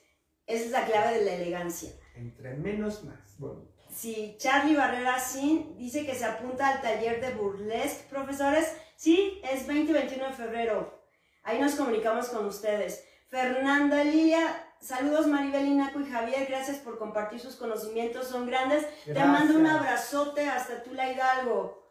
esa 0.46 0.64
es 0.64 0.70
la 0.70 0.86
clave 0.86 1.18
de 1.18 1.24
la 1.26 1.34
elegancia. 1.34 1.90
Entre 2.14 2.54
menos 2.54 3.04
más. 3.04 3.36
Bueno, 3.38 3.68
Sí, 3.96 4.36
Charlie 4.38 4.76
Barrera 4.76 5.18
Sin 5.18 5.78
dice 5.78 6.04
que 6.04 6.14
se 6.14 6.26
apunta 6.26 6.68
al 6.68 6.82
taller 6.82 7.18
de 7.18 7.32
burlesque, 7.32 8.04
profesores. 8.10 8.76
Sí, 8.94 9.40
es 9.42 9.66
20 9.66 9.90
y 9.90 9.94
21 9.94 10.26
de 10.26 10.32
febrero. 10.34 11.02
Ahí 11.42 11.58
nos 11.58 11.76
comunicamos 11.76 12.28
con 12.28 12.44
ustedes. 12.44 13.04
Fernanda 13.30 14.04
Lilia, 14.04 14.74
saludos 14.80 15.26
Maribel 15.26 15.66
Inaco 15.66 16.00
y 16.00 16.10
Javier, 16.10 16.46
gracias 16.46 16.76
por 16.78 16.98
compartir 16.98 17.40
sus 17.40 17.56
conocimientos, 17.56 18.28
son 18.28 18.46
grandes. 18.46 18.86
Te 19.04 19.24
mando 19.24 19.58
un 19.58 19.66
abrazote 19.66 20.46
hasta 20.46 20.82
Tula 20.82 21.10
Hidalgo. 21.10 21.82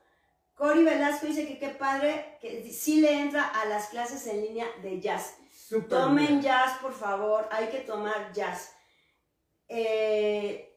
Cori 0.54 0.84
Velasco 0.84 1.26
dice 1.26 1.48
que 1.48 1.58
qué 1.58 1.70
padre, 1.70 2.38
que 2.40 2.72
sí 2.72 3.02
le 3.02 3.20
entra 3.20 3.48
a 3.48 3.66
las 3.66 3.88
clases 3.88 4.28
en 4.28 4.42
línea 4.42 4.68
de 4.84 5.02
jazz. 5.02 5.38
Tomen 5.90 6.28
bien. 6.28 6.42
jazz, 6.44 6.78
por 6.82 6.94
favor. 6.94 7.50
Hay 7.52 7.68
que 7.70 7.80
tomar 7.80 8.32
jazz. 8.32 8.74
Eh, 9.68 10.75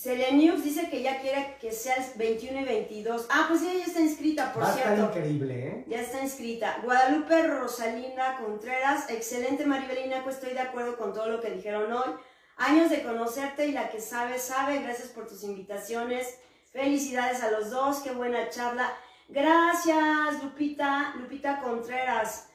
Selenius 0.00 0.64
dice 0.64 0.88
que 0.88 1.02
ya 1.02 1.20
quiere 1.20 1.58
que 1.60 1.72
sea 1.72 1.96
el 1.96 2.04
21 2.16 2.60
y 2.60 2.64
22. 2.64 3.26
Ah, 3.28 3.44
pues 3.50 3.60
ella 3.60 3.80
ya 3.80 3.84
está 3.84 4.00
inscrita, 4.00 4.50
por 4.50 4.62
Va 4.62 4.72
cierto. 4.72 5.02
increíble, 5.02 5.68
¿eh? 5.68 5.84
Ya 5.88 6.00
está 6.00 6.22
inscrita. 6.22 6.78
Guadalupe 6.82 7.46
Rosalinda 7.46 8.38
Contreras. 8.38 9.10
Excelente, 9.10 9.66
Maribelina. 9.66 10.24
Pues 10.24 10.36
estoy 10.36 10.54
de 10.54 10.60
acuerdo 10.60 10.96
con 10.96 11.12
todo 11.12 11.28
lo 11.28 11.42
que 11.42 11.50
dijeron 11.50 11.92
hoy. 11.92 12.14
Años 12.56 12.88
de 12.88 13.02
conocerte 13.02 13.66
y 13.66 13.72
la 13.72 13.90
que 13.90 14.00
sabe, 14.00 14.38
sabe. 14.38 14.78
Gracias 14.78 15.08
por 15.08 15.26
tus 15.26 15.44
invitaciones. 15.44 16.38
Felicidades 16.72 17.42
a 17.42 17.50
los 17.50 17.68
dos. 17.68 17.98
Qué 17.98 18.12
buena 18.12 18.48
charla. 18.48 18.90
Gracias, 19.28 20.42
Lupita, 20.42 21.12
Lupita 21.18 21.60
Contreras. 21.60 22.48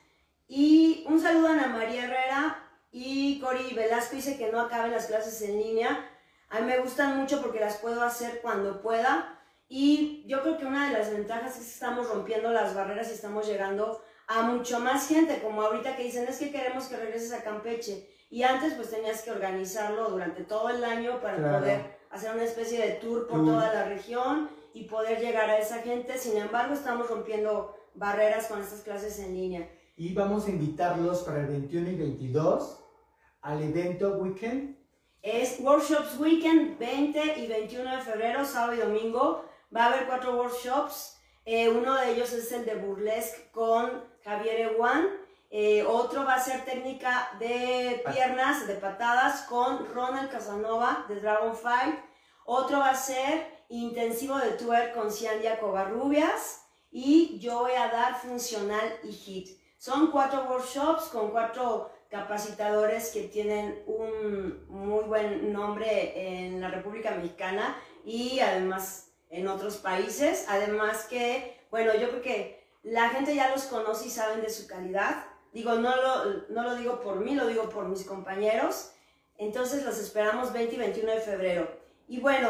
Y 0.47 1.05
un 1.07 1.21
saludo 1.21 1.49
a 1.49 1.51
Ana 1.51 1.67
María 1.67 2.05
Herrera 2.05 2.63
y 2.91 3.39
Cori 3.39 3.75
Velasco 3.75 4.15
dice 4.15 4.35
que 4.35 4.51
no 4.51 4.61
acaben 4.61 4.91
las 4.91 5.05
clases 5.05 5.39
en 5.43 5.59
línea. 5.59 6.09
A 6.55 6.61
mí 6.61 6.67
me 6.67 6.77
gustan 6.79 7.17
mucho 7.17 7.41
porque 7.41 7.59
las 7.59 7.77
puedo 7.77 8.01
hacer 8.01 8.39
cuando 8.41 8.81
pueda. 8.81 9.37
Y 9.67 10.23
yo 10.27 10.41
creo 10.41 10.57
que 10.57 10.65
una 10.65 10.87
de 10.87 10.97
las 10.97 11.11
ventajas 11.11 11.57
es 11.57 11.65
que 11.65 11.71
estamos 11.73 12.07
rompiendo 12.09 12.49
las 12.51 12.73
barreras 12.73 13.09
y 13.09 13.13
estamos 13.13 13.45
llegando 13.45 14.01
a 14.27 14.43
mucho 14.43 14.79
más 14.79 15.07
gente, 15.07 15.41
como 15.41 15.61
ahorita 15.61 15.95
que 15.97 16.03
dicen, 16.03 16.25
es 16.27 16.37
que 16.37 16.51
queremos 16.51 16.85
que 16.85 16.95
regreses 16.97 17.33
a 17.33 17.43
Campeche. 17.43 18.07
Y 18.29 18.43
antes 18.43 18.73
pues 18.73 18.89
tenías 18.89 19.21
que 19.21 19.31
organizarlo 19.31 20.09
durante 20.09 20.43
todo 20.43 20.69
el 20.69 20.83
año 20.83 21.19
para 21.21 21.37
Claro. 21.37 21.59
poder 21.59 21.97
hacer 22.09 22.33
una 22.33 22.43
especie 22.43 22.79
de 22.79 22.93
tour 22.93 23.27
por 23.27 23.43
toda 23.43 23.73
la 23.73 23.83
región 23.85 24.49
y 24.73 24.85
poder 24.85 25.19
llegar 25.19 25.49
a 25.49 25.57
esa 25.57 25.79
gente. 25.79 26.17
Sin 26.17 26.37
embargo, 26.37 26.73
estamos 26.73 27.09
rompiendo 27.09 27.75
barreras 27.95 28.47
con 28.47 28.61
estas 28.61 28.81
clases 28.81 29.19
en 29.19 29.33
línea. 29.35 29.69
Y 29.97 30.13
vamos 30.13 30.47
a 30.47 30.51
invitarlos 30.51 31.23
para 31.23 31.41
el 31.41 31.47
21 31.47 31.89
y 31.89 31.95
22 31.95 32.79
al 33.41 33.61
evento 33.61 34.17
Weekend. 34.17 34.84
Es 35.25 35.59
Workshops 35.59 36.19
Weekend 36.19 36.77
20 36.77 37.39
y 37.39 37.47
21 37.47 37.95
de 37.95 38.01
febrero, 38.03 38.45
sábado 38.45 38.75
y 38.75 38.77
domingo. 38.77 39.43
Va 39.75 39.85
a 39.85 39.87
haber 39.87 40.05
cuatro 40.05 40.37
workshops. 40.37 41.17
Eh, 41.45 41.67
uno 41.67 41.95
de 41.95 42.11
ellos 42.11 42.31
es 42.31 42.51
el 42.51 42.63
de 42.63 42.75
Burlesque 42.75 43.49
con 43.51 44.03
Javier 44.23 44.59
Ewan. 44.59 45.09
Eh, 45.49 45.83
otro 45.83 46.25
va 46.25 46.35
a 46.35 46.39
ser 46.39 46.63
técnica 46.63 47.31
de 47.39 48.03
piernas, 48.13 48.67
de 48.67 48.75
patadas 48.75 49.47
con 49.49 49.91
Ronald 49.95 50.29
Casanova 50.29 51.07
de 51.09 51.19
Dragonfly. 51.19 51.99
Otro 52.45 52.77
va 52.77 52.91
a 52.91 52.95
ser 52.95 53.65
intensivo 53.69 54.37
de 54.37 54.51
twerk 54.51 54.93
con 54.93 55.11
Ciandia 55.11 55.59
Covarrubias. 55.59 56.67
Y 56.91 57.39
yo 57.39 57.61
voy 57.61 57.73
a 57.73 57.87
dar 57.87 58.15
funcional 58.21 58.99
y 59.01 59.11
hit. 59.11 59.59
Son 59.79 60.11
cuatro 60.11 60.45
workshops 60.47 61.05
con 61.05 61.31
cuatro 61.31 61.94
capacitadores 62.09 63.09
que 63.09 63.23
tienen 63.23 63.83
un 63.87 64.65
muy 64.69 65.03
buen 65.05 65.51
nombre 65.51 66.45
en 66.45 66.61
la 66.61 66.69
República 66.69 67.11
Mexicana 67.11 67.75
y 68.03 68.39
además 68.39 69.11
en 69.29 69.47
otros 69.47 69.77
países. 69.77 70.45
Además 70.47 71.05
que, 71.05 71.59
bueno, 71.71 71.93
yo 71.95 72.09
creo 72.09 72.21
que 72.21 72.65
la 72.83 73.09
gente 73.09 73.35
ya 73.35 73.49
los 73.49 73.63
conoce 73.63 74.07
y 74.07 74.11
saben 74.11 74.41
de 74.41 74.49
su 74.49 74.67
calidad. 74.67 75.25
Digo, 75.53 75.75
no 75.75 75.95
lo, 75.95 76.47
no 76.49 76.63
lo 76.63 76.75
digo 76.75 77.01
por 77.01 77.19
mí, 77.19 77.33
lo 77.35 77.47
digo 77.47 77.69
por 77.69 77.87
mis 77.87 78.05
compañeros. 78.05 78.91
Entonces 79.37 79.83
los 79.83 79.97
esperamos 79.97 80.53
20 80.53 80.75
y 80.75 80.77
21 80.77 81.11
de 81.11 81.19
febrero. 81.19 81.79
Y 82.07 82.19
bueno, 82.19 82.49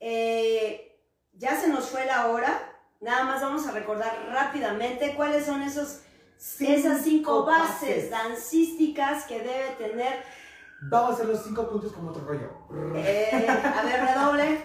eh, 0.00 0.98
ya 1.34 1.60
se 1.60 1.68
nos 1.68 1.86
fue 1.88 2.06
la 2.06 2.28
hora. 2.28 2.72
Nada 3.00 3.24
más 3.24 3.42
vamos 3.42 3.66
a 3.66 3.72
recordar 3.72 4.28
rápidamente 4.30 5.14
cuáles 5.14 5.44
son 5.46 5.62
esos, 5.62 6.00
esas 6.38 7.02
cinco 7.02 7.44
bases 7.44 8.10
dancísticas 8.10 9.24
que 9.24 9.38
debe 9.38 9.70
tener. 9.78 10.14
Vamos 10.82 11.10
a 11.10 11.14
hacer 11.14 11.26
los 11.28 11.42
cinco 11.42 11.68
puntos 11.70 11.92
como 11.92 12.10
otro 12.10 12.22
rollo. 12.26 12.50
eh, 12.96 13.46
a 13.48 13.82
ver, 13.82 14.00
redoble. 14.04 14.58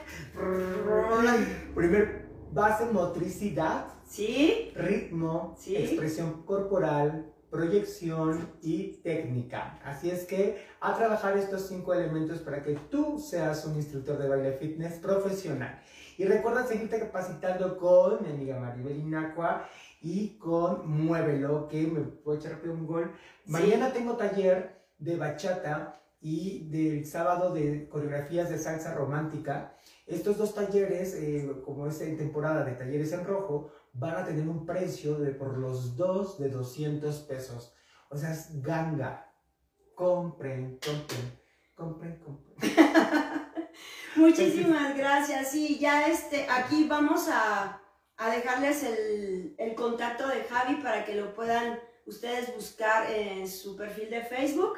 Primer, 1.75 2.29
base 2.51 2.85
motricidad, 2.85 3.85
¿Sí? 4.05 4.71
ritmo, 4.75 5.55
Sí. 5.57 5.77
expresión 5.77 6.43
corporal, 6.43 7.31
proyección 7.49 8.49
y 8.61 8.97
técnica. 9.03 9.79
Así 9.85 10.09
es 10.09 10.25
que 10.25 10.65
a 10.81 10.95
trabajar 10.95 11.37
estos 11.37 11.67
cinco 11.67 11.93
elementos 11.93 12.39
para 12.39 12.61
que 12.61 12.75
tú 12.89 13.17
seas 13.19 13.65
un 13.65 13.75
instructor 13.75 14.17
de 14.17 14.27
baile 14.27 14.53
fitness 14.53 14.99
profesional. 14.99 15.81
Y 16.17 16.25
recuerda 16.25 16.67
seguirte 16.67 16.99
capacitando 16.99 17.77
con 17.77 18.21
mi 18.23 18.29
amiga 18.31 18.59
Maribel 18.59 18.97
Inacua 18.99 19.65
y 20.01 20.37
con 20.39 20.89
Muévelo, 20.89 21.67
que 21.67 21.85
me 21.85 22.01
puedo 22.01 22.39
echar 22.39 22.53
rápido 22.53 22.73
un 22.73 22.87
gol. 22.87 23.11
Mañana 23.45 23.93
tengo 23.93 24.17
taller 24.17 24.81
de 24.97 25.15
bachata 25.15 26.01
y 26.19 26.67
del 26.69 27.05
sábado 27.05 27.53
de 27.53 27.87
coreografías 27.87 28.49
de 28.49 28.57
salsa 28.57 28.93
romántica. 28.93 29.75
Estos 30.07 30.37
dos 30.37 30.53
talleres, 30.53 31.13
eh, 31.15 31.51
como 31.63 31.87
es 31.87 32.01
en 32.01 32.17
temporada 32.17 32.63
de 32.63 32.73
talleres 32.73 33.13
en 33.13 33.25
rojo, 33.25 33.71
van 33.93 34.15
a 34.15 34.25
tener 34.25 34.47
un 34.47 34.65
precio 34.65 35.17
de 35.19 35.31
por 35.31 35.57
los 35.57 35.95
dos 35.95 36.39
de 36.39 36.49
200 36.49 37.15
pesos. 37.21 37.73
O 38.09 38.17
sea, 38.17 38.31
es 38.31 38.61
ganga. 38.61 39.27
Compren, 39.95 40.79
compren, 40.85 41.39
compren, 41.75 42.19
compren. 42.19 42.55
Muchísimas 44.15 44.97
gracias. 44.97 45.51
Sí, 45.51 45.79
ya 45.79 46.07
este, 46.07 46.47
aquí 46.49 46.87
vamos 46.87 47.27
a, 47.29 47.81
a 48.17 48.29
dejarles 48.31 48.83
el, 48.83 49.55
el 49.57 49.75
contacto 49.75 50.27
de 50.27 50.43
Javi 50.43 50.75
para 50.75 51.05
que 51.05 51.15
lo 51.15 51.33
puedan 51.33 51.79
ustedes 52.05 52.53
buscar 52.55 53.09
en 53.09 53.47
su 53.47 53.75
perfil 53.75 54.09
de 54.09 54.21
Facebook. 54.23 54.77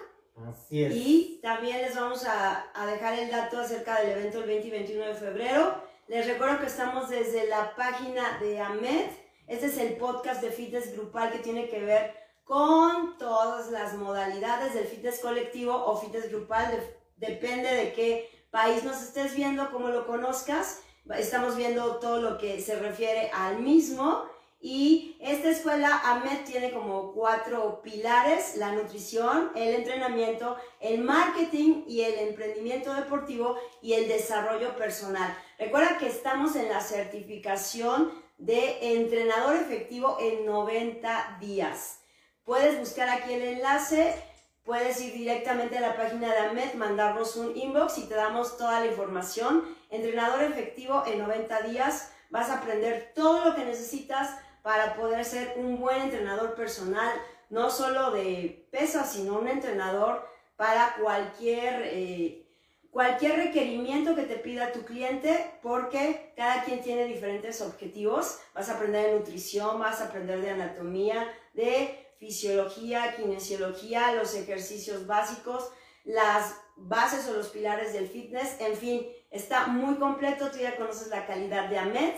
Así 0.49 0.83
es. 0.83 0.93
Y 0.95 1.39
también 1.43 1.81
les 1.81 1.95
vamos 1.95 2.25
a, 2.25 2.71
a 2.73 2.85
dejar 2.85 3.17
el 3.19 3.29
dato 3.29 3.59
acerca 3.59 3.99
del 4.01 4.11
evento 4.11 4.39
el 4.39 4.47
20 4.47 4.67
y 4.67 4.71
21 4.71 5.05
de 5.05 5.13
febrero. 5.15 5.81
Les 6.07 6.25
recuerdo 6.27 6.59
que 6.59 6.65
estamos 6.67 7.09
desde 7.09 7.47
la 7.47 7.75
página 7.75 8.39
de 8.39 8.59
AMED. 8.59 9.09
Este 9.47 9.67
es 9.67 9.77
el 9.77 9.97
podcast 9.97 10.41
de 10.41 10.51
fitness 10.51 10.93
grupal 10.95 11.31
que 11.31 11.39
tiene 11.39 11.67
que 11.69 11.79
ver 11.83 12.15
con 12.43 13.17
todas 13.17 13.69
las 13.71 13.93
modalidades 13.93 14.73
del 14.73 14.85
fitness 14.85 15.19
colectivo 15.19 15.73
o 15.73 15.97
fitness 15.97 16.29
grupal. 16.29 16.71
De- 16.71 17.03
depende 17.27 17.69
de 17.73 17.93
qué 17.93 18.29
país 18.51 18.83
nos 18.83 19.01
estés 19.01 19.35
viendo, 19.35 19.69
cómo 19.71 19.89
lo 19.89 20.05
conozcas. 20.07 20.81
Estamos 21.11 21.57
viendo 21.57 21.97
todo 21.97 22.21
lo 22.21 22.37
que 22.37 22.61
se 22.61 22.75
refiere 22.77 23.29
al 23.33 23.59
mismo. 23.59 24.23
Y 24.61 25.17
esta 25.19 25.49
escuela 25.49 26.01
AMED 26.05 26.45
tiene 26.45 26.71
como 26.71 27.11
cuatro 27.11 27.81
pilares, 27.81 28.55
la 28.55 28.71
nutrición, 28.71 29.51
el 29.55 29.75
entrenamiento, 29.75 30.55
el 30.79 31.01
marketing 31.01 31.83
y 31.85 32.01
el 32.03 32.29
emprendimiento 32.29 32.93
deportivo 32.93 33.57
y 33.81 33.91
el 33.91 34.07
desarrollo 34.07 34.77
personal. 34.77 35.37
Recuerda 35.59 35.97
que 35.97 36.07
estamos 36.07 36.55
en 36.55 36.69
la 36.69 36.79
certificación 36.79 38.13
de 38.37 38.93
entrenador 38.99 39.57
efectivo 39.57 40.17
en 40.21 40.45
90 40.45 41.39
días. 41.41 41.99
Puedes 42.45 42.79
buscar 42.79 43.09
aquí 43.09 43.33
el 43.33 43.41
enlace, 43.41 44.15
puedes 44.63 45.01
ir 45.01 45.11
directamente 45.11 45.77
a 45.77 45.81
la 45.81 45.97
página 45.97 46.31
de 46.31 46.39
AMED, 46.39 46.75
mandarnos 46.75 47.35
un 47.35 47.55
inbox 47.55 47.97
y 47.97 48.05
te 48.07 48.15
damos 48.15 48.57
toda 48.57 48.79
la 48.79 48.85
información. 48.85 49.65
Entrenador 49.93 50.41
efectivo 50.41 51.03
en 51.05 51.19
90 51.19 51.61
días, 51.61 52.11
vas 52.31 52.49
a 52.49 52.57
aprender 52.57 53.11
todo 53.13 53.45
lo 53.45 53.55
que 53.55 53.63
necesitas 53.63 54.35
para 54.63 54.95
poder 54.95 55.23
ser 55.23 55.53
un 55.55 55.79
buen 55.79 56.01
entrenador 56.01 56.55
personal, 56.55 57.13
no 57.51 57.69
solo 57.69 58.09
de 58.09 58.67
pesas, 58.71 59.11
sino 59.13 59.37
un 59.37 59.47
entrenador 59.47 60.27
para 60.55 60.95
cualquier, 60.99 61.83
eh, 61.83 62.43
cualquier 62.89 63.35
requerimiento 63.35 64.15
que 64.15 64.23
te 64.23 64.37
pida 64.37 64.71
tu 64.71 64.83
cliente, 64.83 65.59
porque 65.61 66.33
cada 66.35 66.63
quien 66.63 66.81
tiene 66.81 67.05
diferentes 67.05 67.61
objetivos. 67.61 68.39
Vas 68.55 68.69
a 68.69 68.77
aprender 68.77 69.11
de 69.11 69.19
nutrición, 69.19 69.79
vas 69.79 70.01
a 70.01 70.05
aprender 70.05 70.41
de 70.41 70.49
anatomía, 70.49 71.31
de 71.53 72.03
fisiología, 72.17 73.15
kinesiología, 73.15 74.13
los 74.13 74.33
ejercicios 74.33 75.05
básicos, 75.05 75.69
las 76.03 76.55
bases 76.75 77.27
o 77.27 77.33
los 77.33 77.49
pilares 77.49 77.93
del 77.93 78.07
fitness, 78.07 78.59
en 78.59 78.75
fin, 78.75 79.07
está 79.33 79.67
muy 79.67 79.95
completo, 79.95 80.49
tú 80.51 80.59
ya 80.59 80.77
conoces 80.77 81.09
la 81.09 81.25
calidad 81.25 81.67
de 81.67 81.79
AMED 81.79 82.13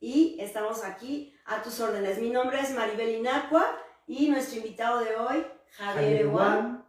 y 0.00 0.38
estamos 0.40 0.84
aquí 0.84 1.34
a 1.44 1.62
tus 1.62 1.78
órdenes. 1.80 2.18
Mi 2.18 2.30
nombre 2.30 2.60
es 2.60 2.74
Maribel 2.74 3.16
Inacua 3.16 3.66
y 4.06 4.28
nuestro 4.28 4.58
invitado 4.58 5.00
de 5.00 5.16
hoy, 5.16 5.46
Javier. 5.72 6.22
Ewan. 6.22 6.86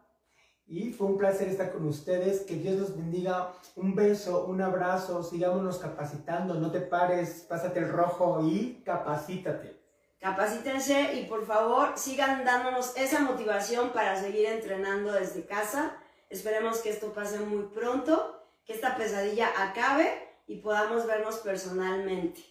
Y 0.67 0.93
fue 0.93 1.07
un 1.07 1.17
placer 1.17 1.49
estar 1.49 1.73
con 1.73 1.85
ustedes. 1.85 2.41
Que 2.41 2.55
Dios 2.55 2.79
los 2.79 2.95
bendiga. 2.95 3.51
Un 3.75 3.93
beso, 3.93 4.45
un 4.45 4.61
abrazo. 4.61 5.21
Sigámonos 5.21 5.79
capacitando. 5.79 6.53
No 6.53 6.71
te 6.71 6.79
pares. 6.79 7.45
Pásate 7.49 7.79
el 7.79 7.89
rojo 7.89 8.39
y 8.47 8.81
capacítate. 8.85 9.81
Capacítense 10.21 11.15
y 11.15 11.25
por 11.25 11.45
favor 11.45 11.93
sigan 11.97 12.45
dándonos 12.45 12.95
esa 12.95 13.19
motivación 13.19 13.89
para 13.89 14.15
seguir 14.15 14.45
entrenando 14.45 15.11
desde 15.11 15.45
casa. 15.45 15.97
Esperemos 16.29 16.77
que 16.77 16.91
esto 16.91 17.11
pase 17.11 17.39
muy 17.39 17.63
pronto, 17.65 18.40
que 18.65 18.73
esta 18.73 18.95
pesadilla 18.95 19.51
acabe 19.57 20.35
y 20.47 20.57
podamos 20.57 21.05
vernos 21.05 21.37
personalmente. 21.37 22.43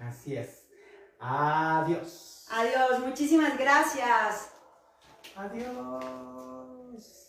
Así 0.00 0.36
es. 0.36 0.66
Adiós. 1.18 2.46
Adiós, 2.50 3.00
muchísimas 3.00 3.58
gracias. 3.58 4.50
Adiós. 5.34 7.25